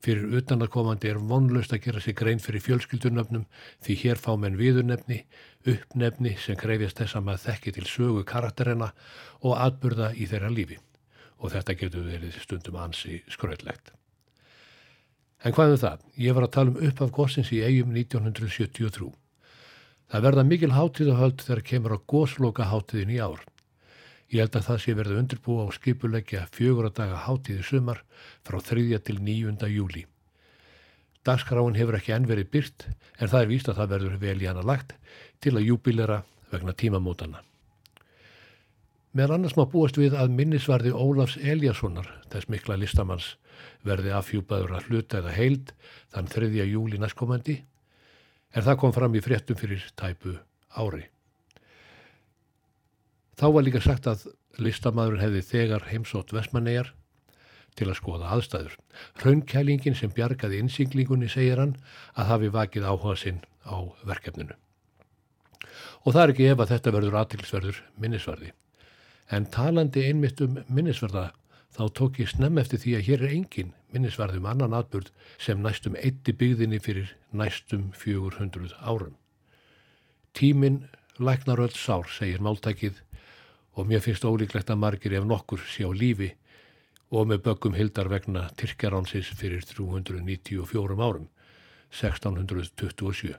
Fyrir 0.05 0.35
utanakomandi 0.37 1.09
er 1.09 1.17
vonlaust 1.17 1.71
að 1.73 1.87
gera 1.87 2.01
sig 2.03 2.13
grein 2.19 2.41
fyrir 2.41 2.61
fjölskyldunöfnum 2.61 3.47
því 3.81 3.95
hér 4.03 4.19
fá 4.21 4.35
menn 4.37 4.59
viðurnefni, 4.59 5.23
uppnefni 5.65 6.35
sem 6.37 6.59
krefjast 6.59 7.01
þess 7.01 7.17
að 7.17 7.25
maður 7.25 7.43
þekki 7.47 7.73
til 7.73 7.85
sögu 7.89 8.21
karakterina 8.29 8.91
og 9.41 9.55
atburða 9.57 10.11
í 10.13 10.27
þeirra 10.29 10.51
lífi. 10.53 10.77
Og 11.41 11.55
þetta 11.55 11.77
getur 11.79 12.05
verið 12.05 12.37
stundum 12.43 12.77
ansi 12.83 13.23
skröðlegt. 13.33 13.95
En 15.41 15.57
hvað 15.57 15.73
um 15.73 15.81
það? 15.81 16.05
Ég 16.21 16.37
var 16.37 16.45
að 16.45 16.53
tala 16.53 16.75
um 16.75 16.79
upp 16.91 17.01
af 17.01 17.11
gósins 17.17 17.49
í 17.49 17.63
eigum 17.65 17.97
1973. 17.97 19.09
Það 20.13 20.25
verða 20.29 20.45
mikil 20.45 20.73
hátíðahöld 20.77 21.41
þegar 21.41 21.65
kemur 21.71 21.97
á 21.97 21.99
gósloka 22.05 22.69
hátíðin 22.69 23.17
í 23.17 23.21
ár. 23.25 23.41
Ég 24.35 24.43
held 24.43 24.55
að 24.59 24.65
það 24.67 24.79
sé 24.83 24.93
verið 24.97 25.17
undirbúa 25.21 25.63
og 25.63 25.75
skipuleggja 25.77 26.41
fjögur 26.51 26.89
að 26.89 26.97
daga 26.97 27.21
hátíði 27.23 27.61
sumar 27.63 28.01
frá 28.43 28.57
3. 28.59 28.97
til 29.07 29.21
9. 29.23 29.69
júli. 29.71 30.01
Dagskráin 31.23 31.77
hefur 31.79 31.95
ekki 31.95 32.11
enn 32.17 32.27
verið 32.27 32.49
byrt 32.51 32.85
en 33.15 33.31
það 33.31 33.39
er 33.39 33.49
víst 33.53 33.69
að 33.71 33.79
það 33.79 33.93
verður 33.93 34.17
vel 34.25 34.35
í 34.43 34.49
hana 34.49 34.65
lagt 34.67 34.91
til 35.39 35.55
að 35.55 35.69
júbilera 35.69 36.19
vegna 36.51 36.75
tímamótana. 36.75 37.45
Meðan 39.15 39.37
annars 39.39 39.55
má 39.55 39.63
búast 39.71 39.95
við 39.95 40.19
að 40.19 40.35
minnisvarði 40.35 40.91
Ólafs 40.91 41.39
Eliassonar, 41.39 42.11
þess 42.27 42.51
mikla 42.51 42.75
listamanns, 42.81 43.37
verði 43.87 44.11
afhjúpaður 44.19 44.75
að 44.75 44.89
hluta 44.89 45.23
eða 45.23 45.37
heild 45.39 45.71
þann 46.11 46.31
3. 46.35 46.51
júli 46.75 46.99
næstkomandi, 46.99 47.61
en 48.51 48.67
það 48.67 48.81
kom 48.83 48.99
fram 48.99 49.15
í 49.15 49.23
fréttum 49.23 49.63
fyrir 49.63 49.87
tæpu 49.95 50.35
ári. 50.75 51.07
Þá 53.35 53.47
var 53.51 53.65
líka 53.67 53.81
sagt 53.83 54.07
að 54.07 54.27
listamæðurinn 54.63 55.23
hefði 55.23 55.41
þegar 55.49 55.89
heimsótt 55.89 56.31
Vestmannegar 56.35 56.93
til 57.75 57.89
að 57.89 57.97
skoða 57.99 58.31
aðstæður. 58.35 58.75
Raunkælingin 59.23 59.97
sem 59.99 60.13
bjargaði 60.15 60.61
innsýklingunni 60.63 61.27
segir 61.31 61.59
hann 61.59 61.75
að 62.15 62.29
hafi 62.31 62.51
vakið 62.53 62.87
áhuga 62.87 63.15
sinn 63.19 63.41
á 63.67 63.75
verkefninu. 64.07 64.55
Og 66.05 66.13
það 66.13 66.21
er 66.21 66.33
ekki 66.33 66.51
ef 66.51 66.61
að 66.61 66.71
þetta 66.71 66.93
verður 66.95 67.17
aðtilsverður 67.21 67.81
minnisvarði. 67.99 68.53
En 69.33 69.49
talandi 69.51 70.05
einmitt 70.07 70.41
um 70.45 70.59
minnisvarða 70.69 71.31
þá 71.75 71.83
tók 71.97 72.19
ég 72.21 72.31
snemm 72.31 72.59
eftir 72.61 72.79
því 72.79 72.95
að 72.95 73.07
hér 73.09 73.23
er 73.25 73.35
engin 73.35 73.73
minnisvarði 73.91 74.39
um 74.39 74.49
annan 74.51 74.75
atbyrð 74.77 75.11
sem 75.41 75.59
næstum 75.63 75.97
eitti 75.99 76.35
byggðinni 76.37 76.79
fyrir 76.79 77.15
næstum 77.35 77.89
400 77.97 78.77
árum. 78.79 79.17
Tíminn 80.35 80.85
læknar 81.19 81.59
öll 81.63 81.75
sár, 81.75 82.07
segir 82.11 82.43
máltækið 82.43 83.01
og 83.75 83.87
mér 83.89 84.03
finnst 84.03 84.25
ólíklegt 84.25 84.71
að 84.71 84.81
margir 84.81 85.15
ef 85.19 85.27
nokkur 85.27 85.63
sé 85.67 85.83
á 85.83 85.91
lífi 85.91 86.31
og 87.11 87.27
með 87.29 87.43
böggum 87.47 87.75
hildar 87.77 88.09
vegna 88.09 88.47
Tyrkjaránsins 88.57 89.31
fyrir 89.37 89.63
394 89.67 90.95
árum, 90.99 91.27
1627. 91.91 93.35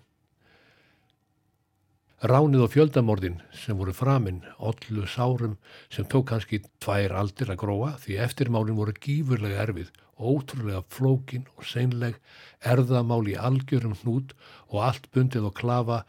Ránið 2.26 2.62
og 2.64 2.70
fjöldamordin 2.72 3.42
sem 3.52 3.76
voru 3.76 3.92
framinn, 3.92 4.38
ollu 4.56 5.04
sárum 5.04 5.58
sem 5.92 6.06
tók 6.08 6.30
kannski 6.30 6.62
tvær 6.80 7.12
aldir 7.12 7.52
að 7.52 7.60
gróa 7.60 7.90
því 8.00 8.16
eftirmálin 8.24 8.78
voru 8.78 8.94
gífurlega 8.96 9.66
erfið, 9.66 9.90
ótrúlega 10.16 10.80
flókin 10.88 11.44
og 11.58 11.68
seinleg, 11.68 12.16
erðamál 12.64 13.20
í 13.28 13.36
algjörum 13.36 13.98
hnút 14.00 14.32
og 14.70 14.80
allt 14.88 15.10
bundið 15.12 15.50
og 15.50 15.60
klafa 15.60 16.00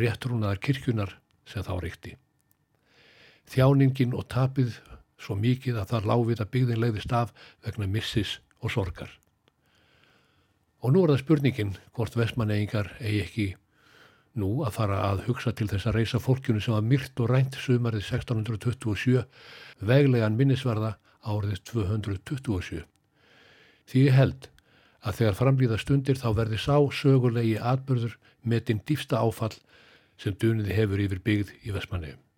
réttrúnaðar 0.00 0.64
kirkjunar 0.64 1.18
sem 1.44 1.66
þá 1.66 1.76
ríkti. 1.84 2.16
Þjáningin 3.50 4.14
og 4.14 4.28
tapið 4.30 4.76
svo 5.20 5.36
mikið 5.36 5.80
að 5.80 5.90
það 5.92 6.10
láfið 6.10 6.42
að 6.42 6.52
byggðin 6.54 6.82
leiðist 6.84 7.14
af 7.16 7.32
vegna 7.64 7.88
missis 7.90 8.36
og 8.60 8.72
sorgar. 8.72 9.10
Og 10.80 10.94
nú 10.94 11.02
er 11.04 11.12
það 11.12 11.24
spurningin 11.24 11.74
hvort 11.96 12.16
vestmanneigingar 12.16 12.94
eigi 13.00 13.24
ekki 13.24 13.48
nú 14.40 14.60
að 14.64 14.76
fara 14.78 15.00
að 15.08 15.24
hugsa 15.26 15.52
til 15.56 15.66
þess 15.68 15.88
að 15.90 15.98
reysa 15.98 16.20
fólkjunu 16.22 16.62
sem 16.62 16.76
var 16.76 16.86
myrt 16.86 17.20
og 17.20 17.30
rænt 17.32 17.58
sumarið 17.58 18.06
1627 18.06 19.24
veglegan 19.90 20.38
minnisvarða 20.38 20.94
árið 21.26 21.60
227. 21.72 22.86
Því 23.90 24.06
ég 24.06 24.16
held 24.16 24.48
að 25.02 25.20
þegar 25.20 25.38
framlýða 25.40 25.80
stundir 25.82 26.20
þá 26.20 26.30
verði 26.38 26.62
sá 26.62 26.76
sögulegi 26.94 27.58
atbyrður 27.58 28.16
með 28.46 28.66
þinn 28.70 28.82
dýfsta 28.86 29.20
áfall 29.20 29.56
sem 30.20 30.36
duniði 30.36 30.76
hefur 30.76 31.02
yfir 31.02 31.24
byggð 31.24 31.54
í 31.64 31.74
Vestmannegjum. 31.74 32.29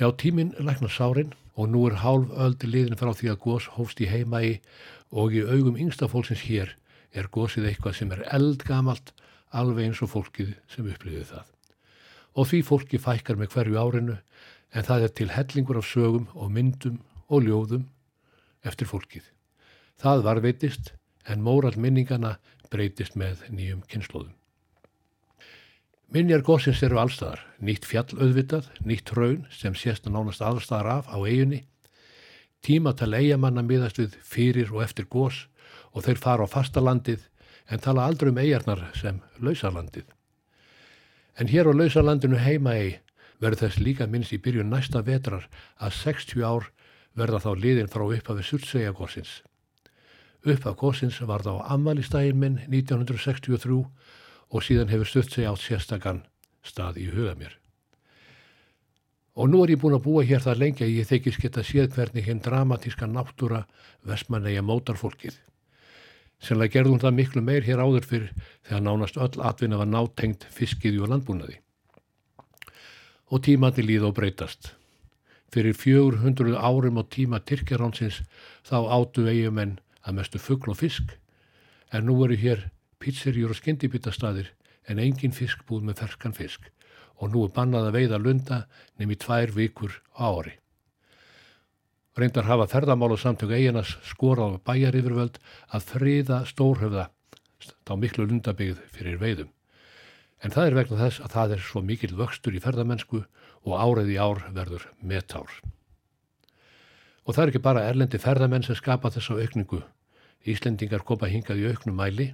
Já, 0.00 0.08
tíminn 0.16 0.54
læknar 0.56 0.88
sárin 0.88 1.34
og 1.60 1.68
nú 1.68 1.82
er 1.84 1.98
hálf 2.00 2.30
öldi 2.32 2.68
liðin 2.72 2.96
frá 2.96 3.10
því 3.12 3.34
að 3.34 3.42
gós 3.44 3.66
hófst 3.74 3.98
í 4.00 4.06
heimægi 4.08 4.54
og 5.12 5.34
í 5.36 5.42
augum 5.44 5.76
yngsta 5.76 6.08
fólksins 6.08 6.46
hér 6.48 6.72
er 7.12 7.28
gósið 7.28 7.66
eitthvað 7.68 7.98
sem 7.98 8.14
er 8.16 8.22
eldgamalt 8.32 9.12
alveg 9.52 9.90
eins 9.90 10.00
og 10.00 10.08
fólkið 10.14 10.54
sem 10.72 10.88
upplýði 10.88 11.26
það. 11.34 11.44
Og 12.32 12.48
því 12.48 12.62
fólki 12.70 13.02
fækkar 13.04 13.36
með 13.36 13.52
hverju 13.52 13.76
árinu 13.76 14.16
en 14.72 14.88
það 14.88 15.04
er 15.04 15.14
til 15.20 15.28
hellingur 15.36 15.82
af 15.82 15.90
sögum 15.92 16.32
og 16.32 16.48
myndum 16.56 16.96
og 17.28 17.44
ljóðum 17.44 17.84
eftir 18.64 18.88
fólkið. 18.88 19.28
Það 20.00 20.24
varveitist 20.30 20.94
en 21.28 21.44
móral 21.44 21.76
minningana 21.76 22.38
breytist 22.72 23.20
með 23.20 23.44
nýjum 23.52 23.84
kynnslóðum. 23.84 24.39
Minjar 26.10 26.40
gósins 26.42 26.80
eru 26.82 26.98
allstaðar, 26.98 27.38
nýtt 27.62 27.84
fjall 27.86 28.16
auðvitað, 28.16 28.64
nýtt 28.82 29.12
raun 29.14 29.44
sem 29.54 29.76
sést 29.78 30.08
að 30.08 30.16
nánast 30.16 30.42
allstaðar 30.42 30.88
af 30.96 31.10
á 31.14 31.22
eiginni, 31.22 31.60
tímatal 32.66 33.12
eigamanna 33.14 33.62
miðast 33.62 34.00
við 34.02 34.16
fyrir 34.26 34.72
og 34.74 34.82
eftir 34.82 35.06
gós 35.06 35.44
og 35.94 36.02
þeir 36.02 36.18
fara 36.18 36.48
á 36.50 36.50
fastalandið 36.50 37.28
en 37.70 37.84
tala 37.84 38.08
aldrei 38.10 38.32
um 38.34 38.42
eigarnar 38.42 38.82
sem 38.98 39.20
lausalandið. 39.38 40.08
En 41.38 41.46
hér 41.46 41.70
á 41.70 41.78
lausalandinu 41.78 42.42
heima 42.42 42.74
eigi 42.74 42.98
verður 43.38 43.62
þess 43.62 43.78
líka 43.78 44.10
minnst 44.10 44.34
í 44.34 44.42
byrjun 44.42 44.74
næsta 44.74 45.06
vetrar 45.06 45.46
að 45.78 45.94
60 46.02 46.42
ár 46.42 46.72
verða 47.14 47.38
þá 47.46 47.50
liðin 47.54 47.92
frá 47.92 48.08
upphafi 48.08 48.48
surtsegja 48.50 48.96
gósins. 48.98 49.44
Upphaf 50.42 50.74
gósins 50.74 51.22
var 51.22 51.46
þá 51.46 51.70
ammælistægin 51.70 52.42
minn 52.42 52.58
1963 52.66 53.84
og 54.50 54.64
síðan 54.66 54.90
hefur 54.90 55.08
stutt 55.08 55.32
sig 55.32 55.46
átt 55.46 55.62
sérstakann 55.62 56.24
stað 56.66 56.98
í 57.00 57.08
huga 57.12 57.36
mér. 57.38 57.54
Og 59.38 59.48
nú 59.48 59.62
er 59.64 59.72
ég 59.72 59.80
búin 59.80 59.94
að 59.96 60.04
búa 60.04 60.24
hér 60.26 60.42
það 60.42 60.60
lengi 60.60 60.84
að 60.84 60.96
ég 60.98 61.06
þykist 61.08 61.40
geta 61.40 61.62
séð 61.64 61.94
hvernig 61.94 62.26
hinn 62.26 62.42
dramatíska 62.44 63.06
náttúra 63.06 63.62
vestmannegja 64.06 64.64
mótar 64.66 64.98
fólkið. 65.00 65.38
Senlega 66.40 66.74
gerði 66.74 66.94
hún 66.94 67.02
það 67.02 67.16
miklu 67.16 67.42
meir 67.44 67.64
hér 67.64 67.82
áður 67.84 68.08
fyrir 68.10 68.32
þegar 68.66 68.82
nánast 68.84 69.20
öll 69.20 69.44
atvinna 69.44 69.78
var 69.80 69.88
nátengt 69.88 70.46
fiskiði 70.50 71.00
og 71.04 71.12
landbúnaði. 71.12 71.60
Og 73.30 73.44
tímandi 73.46 73.84
líð 73.86 74.08
og 74.08 74.16
breytast. 74.18 74.72
Fyrir 75.52 75.76
400 75.78 76.56
árum 76.58 76.98
á 76.98 77.04
tíma 77.06 77.40
Tyrkjaránsins 77.44 78.22
þá 78.66 78.76
áttu 78.98 79.26
eigjumenn 79.30 79.78
að 80.02 80.16
mestu 80.18 80.42
fuggl 80.42 80.72
og 80.74 80.80
fisk 80.80 81.14
en 81.92 82.06
nú 82.08 82.16
eru 82.24 82.38
hér 82.38 82.68
pizzerjur 83.00 83.54
og 83.54 83.58
skyndibitastaðir 83.58 84.52
en 84.90 85.00
engin 85.00 85.34
fiskbúð 85.34 85.86
með 85.88 86.02
ferskan 86.02 86.36
fisk 86.36 86.68
og 87.20 87.32
nú 87.32 87.44
er 87.44 87.54
bannað 87.56 87.90
að 87.90 87.96
veiða 87.98 88.18
lunda 88.20 88.58
nefn 88.98 89.14
í 89.14 89.18
tvær 89.20 89.52
vikur 89.56 89.96
á 90.16 90.28
ári. 90.28 90.56
Reyndar 92.16 92.48
hafa 92.48 92.66
ferðamála 92.68 93.16
samtök 93.20 93.52
eiginas 93.54 93.94
skorað 94.08 94.56
á 94.56 94.64
bæjar 94.66 94.98
yfirvöld 94.98 95.38
að 95.70 95.86
friða 95.92 96.40
stórhöfða 96.48 97.06
á 97.88 97.94
miklu 97.96 98.26
lundabyggð 98.26 98.80
fyrir 98.94 99.20
veiðum. 99.20 99.50
En 100.40 100.52
það 100.52 100.70
er 100.70 100.76
vegna 100.80 100.98
þess 101.04 101.20
að 101.20 101.34
það 101.36 101.54
er 101.54 101.64
svo 101.68 101.82
mikil 101.84 102.12
vöxtur 102.16 102.56
í 102.56 102.62
ferðamennsku 102.64 103.20
og 103.20 103.72
árið 103.76 104.14
í 104.14 104.18
ár 104.20 104.42
verður 104.56 104.88
metár. 105.04 105.52
Og 107.28 107.36
það 107.36 107.42
er 107.42 107.52
ekki 107.52 107.64
bara 107.68 107.86
erlendi 107.88 108.18
ferðamenn 108.18 108.64
sem 108.64 108.78
skapa 108.78 109.12
þessa 109.12 109.36
aukningu. 109.36 109.82
Íslendingar 110.48 111.04
koma 111.04 111.28
hingað 111.28 111.60
í 111.60 111.68
auknum 111.68 112.00
mæli 112.00 112.32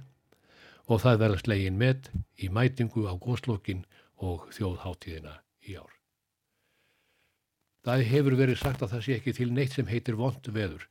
og 0.87 1.03
það 1.03 1.21
verða 1.23 1.43
slegin 1.43 1.79
með 1.79 2.09
í 2.39 2.49
mætingu 2.53 3.05
á 3.11 3.13
góðslokkin 3.19 3.83
og 4.23 4.47
þjóðháttíðina 4.55 5.35
í 5.67 5.77
ár. 5.77 5.93
Það 7.87 8.03
hefur 8.11 8.35
verið 8.35 8.59
sagt 8.59 8.81
að 8.83 8.95
það 8.95 9.03
sé 9.05 9.17
ekki 9.17 9.33
til 9.37 9.51
neitt 9.55 9.75
sem 9.75 9.87
heitir 9.87 10.17
vond 10.19 10.49
veður. 10.51 10.87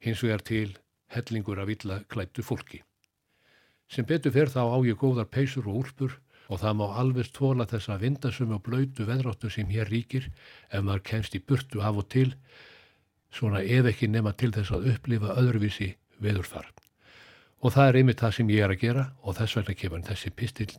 Hins 0.00 0.22
vegar 0.24 0.44
til 0.48 0.76
hellingur 1.12 1.60
af 1.60 1.72
illa 1.74 2.00
klættu 2.08 2.44
fólki. 2.46 2.80
Sem 3.90 4.06
betur 4.06 4.32
fer 4.32 4.52
þá 4.52 4.62
á 4.70 4.78
ég 4.86 4.96
góðar 5.00 5.28
peysur 5.28 5.66
og 5.68 5.82
úlpur 5.82 6.16
og 6.50 6.60
það 6.62 6.76
má 6.78 6.86
alveg 7.02 7.28
stóla 7.28 7.66
þessa 7.68 7.98
vindasum 8.00 8.54
og 8.56 8.62
blöytu 8.66 9.06
veðráttu 9.06 9.50
sem 9.52 9.68
hér 9.70 9.90
ríkir 9.90 10.30
ef 10.70 10.82
maður 10.82 11.04
kemst 11.10 11.36
í 11.36 11.42
burtu 11.42 11.82
af 11.84 12.00
og 12.00 12.08
til, 12.10 12.32
svona 13.30 13.62
ef 13.62 13.90
ekki 13.92 14.08
nema 14.10 14.32
til 14.32 14.50
þess 14.54 14.72
að 14.74 14.92
upplifa 14.94 15.36
öðruvísi 15.38 15.92
veðurfar. 16.18 16.70
Og 17.60 17.74
það 17.74 17.88
er 17.88 17.98
einmitt 18.00 18.22
það 18.22 18.36
sem 18.38 18.52
ég 18.54 18.64
er 18.64 18.72
að 18.72 18.80
gera 18.86 19.04
og 19.20 19.36
þess 19.36 19.58
vegna 19.58 19.76
kemur 19.76 20.06
þessi 20.06 20.32
pistill 20.32 20.72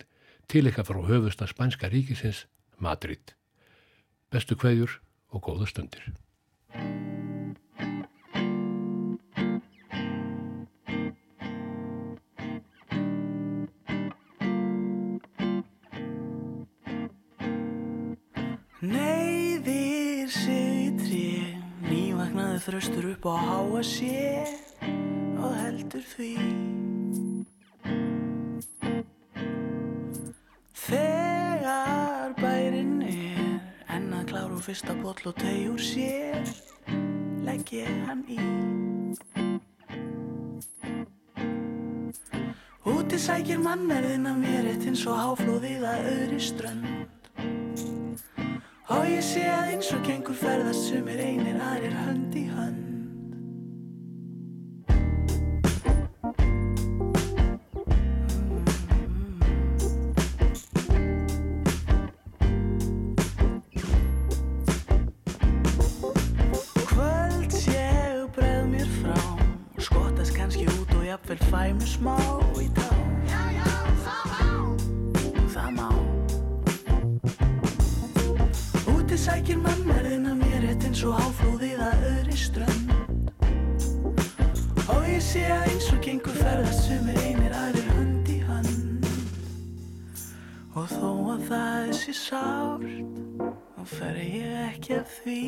til 0.50 0.64
eitthvað 0.66 0.90
frá 0.90 1.00
höfusta 1.12 1.46
spænska 1.46 1.92
ríkisins, 1.92 2.46
Madrid. 2.82 3.36
Bestu 4.32 4.58
kveðjur 4.58 4.98
og 5.30 5.46
góða 5.46 5.70
stundir. 5.70 6.10
Í 20.52 20.88
tré, 20.98 21.28
nývagnaði 21.86 22.58
þröstur 22.64 23.06
upp 23.12 23.30
á 23.30 23.34
háa 23.38 23.82
sé 23.86 24.42
og 25.38 25.54
heldur 25.62 26.02
því. 26.16 26.71
Fyrsta 34.62 34.94
boll 35.02 35.26
og 35.26 35.34
tegjur 35.40 35.80
sér, 35.82 36.46
legg 37.42 37.72
ég 37.74 37.90
hann 38.06 38.22
í. 38.30 38.38
Úti 42.86 43.18
sækir 43.18 43.58
mannerðin 43.62 44.28
að 44.30 44.38
mér 44.44 44.70
eitt 44.72 44.86
eins 44.86 45.02
og 45.10 45.18
háflóðið 45.18 45.86
að 45.90 46.10
öðri 46.12 46.40
strönd. 46.42 46.86
Og 48.92 49.06
ég 49.08 49.22
sé 49.26 49.46
að 49.50 49.72
eins 49.74 49.90
og 49.96 50.02
gengur 50.06 50.38
ferðast 50.38 50.90
sumir 50.90 51.22
einir 51.22 51.58
aðrir 51.62 51.96
hönd 52.04 52.36
í 52.38 52.46
hönd. 52.50 52.61
Sækir 79.22 79.58
mannverðin 79.62 80.24
að 80.26 80.40
mér 80.40 80.64
eitt 80.66 80.84
eins 80.88 81.00
og 81.06 81.14
áflóðið 81.22 81.82
að 81.86 82.00
öðri 82.08 82.38
strönd. 82.40 82.88
Og 84.90 85.06
ég 85.06 85.22
sé 85.22 85.44
að 85.46 85.68
eins 85.70 85.86
og 85.94 86.00
gengur 86.02 86.34
ferðast 86.40 86.88
sumir 86.88 87.20
einir 87.22 87.54
aðrir 87.54 87.86
hönd 87.94 88.32
í 88.32 88.40
hönd. 88.48 89.06
Og 90.74 90.90
þó 90.90 91.12
að 91.36 91.46
það 91.52 91.92
sé 92.00 92.16
sárt 92.18 92.88
Þá 93.76 93.82
fer 93.92 94.18
ég 94.26 94.58
ekki 94.72 94.98
af 94.98 95.14
því 95.22 95.40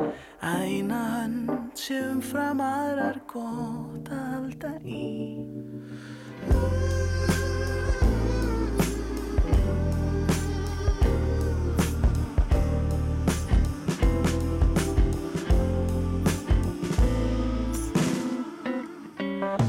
Að 0.00 0.62
eina 0.66 1.00
hönd 1.12 1.78
sé 1.78 1.98
umfram 2.08 2.60
aðrar 2.64 3.20
gott 3.32 4.10
að 4.10 4.24
halda 4.32 4.72
í. 4.82 5.06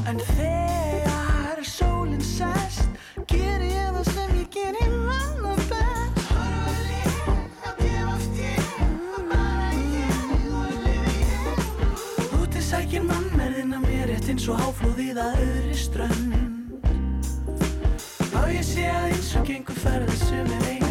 En 0.04 0.20
þegar 0.20 0.63
eins 14.44 14.52
og 14.52 14.58
háflóðið 14.60 15.18
að 15.22 15.38
öðri 15.40 15.76
strönd. 15.78 16.34
Og 18.42 18.52
ég 18.52 18.66
sé 18.68 18.84
að 18.92 19.08
eins 19.14 19.32
og 19.40 19.48
gengur 19.48 19.80
ferða 19.80 20.20
sem 20.20 20.44
er 20.44 20.66
einir 20.68 20.83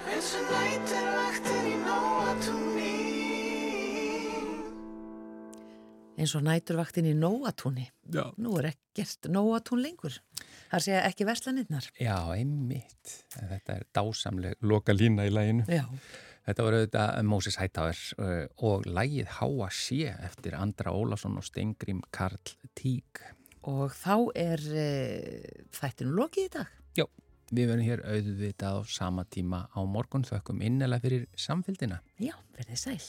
eins 0.09 0.29
og 0.35 0.43
nætur 0.49 1.07
vaktin 1.15 1.65
í 1.65 1.75
nóatúni 1.85 2.89
eins 6.19 6.33
og 6.35 6.43
næturvaktin 6.43 7.05
í 7.07 7.13
Nóatúni. 7.15 7.85
Já. 8.11 8.25
Nú 8.43 8.57
er 8.59 8.73
ekkert 8.73 9.29
Nóatún 9.31 9.79
lengur. 9.79 10.17
Það 10.67 10.81
segja 10.83 11.03
ekki 11.07 11.23
verslanirnar. 11.23 11.85
Já, 11.95 12.17
einmitt. 12.35 13.13
Þetta 13.37 13.77
er 13.77 13.85
dásamleg 13.95 14.57
loka 14.67 14.91
lína 14.91 15.23
í 15.29 15.31
læginu. 15.31 15.63
Já. 15.71 15.85
Þetta 16.49 16.65
var 16.65 16.75
auðvitað 16.75 17.21
Moses 17.29 17.55
Hightower 17.61 18.01
uh, 18.19 18.67
og 18.67 18.89
lægið 18.89 19.31
Háa 19.37 19.69
sé 19.71 20.11
eftir 20.11 20.59
Andra 20.59 20.91
Ólafsson 20.91 21.39
og 21.39 21.47
Stengrim 21.47 22.03
Karl 22.11 22.51
Tík. 22.75 23.23
Og 23.69 23.95
þá 23.95 24.15
er 24.39 24.59
e, 24.75 24.89
þættinu 25.71 26.19
lokið 26.19 26.49
í 26.49 26.51
dag. 26.57 26.78
Við 27.49 27.71
verðum 27.71 27.87
hér 27.87 28.03
auðvitað 28.05 28.77
á 28.77 28.81
sama 28.93 29.25
tíma 29.25 29.63
á 29.73 29.79
morgun 29.81 30.27
þökkum 30.27 30.61
innilega 30.61 31.05
fyrir 31.07 31.25
samfélgina. 31.33 32.03
Já, 32.21 32.35
verðið 32.57 32.83
sæl. 32.83 33.01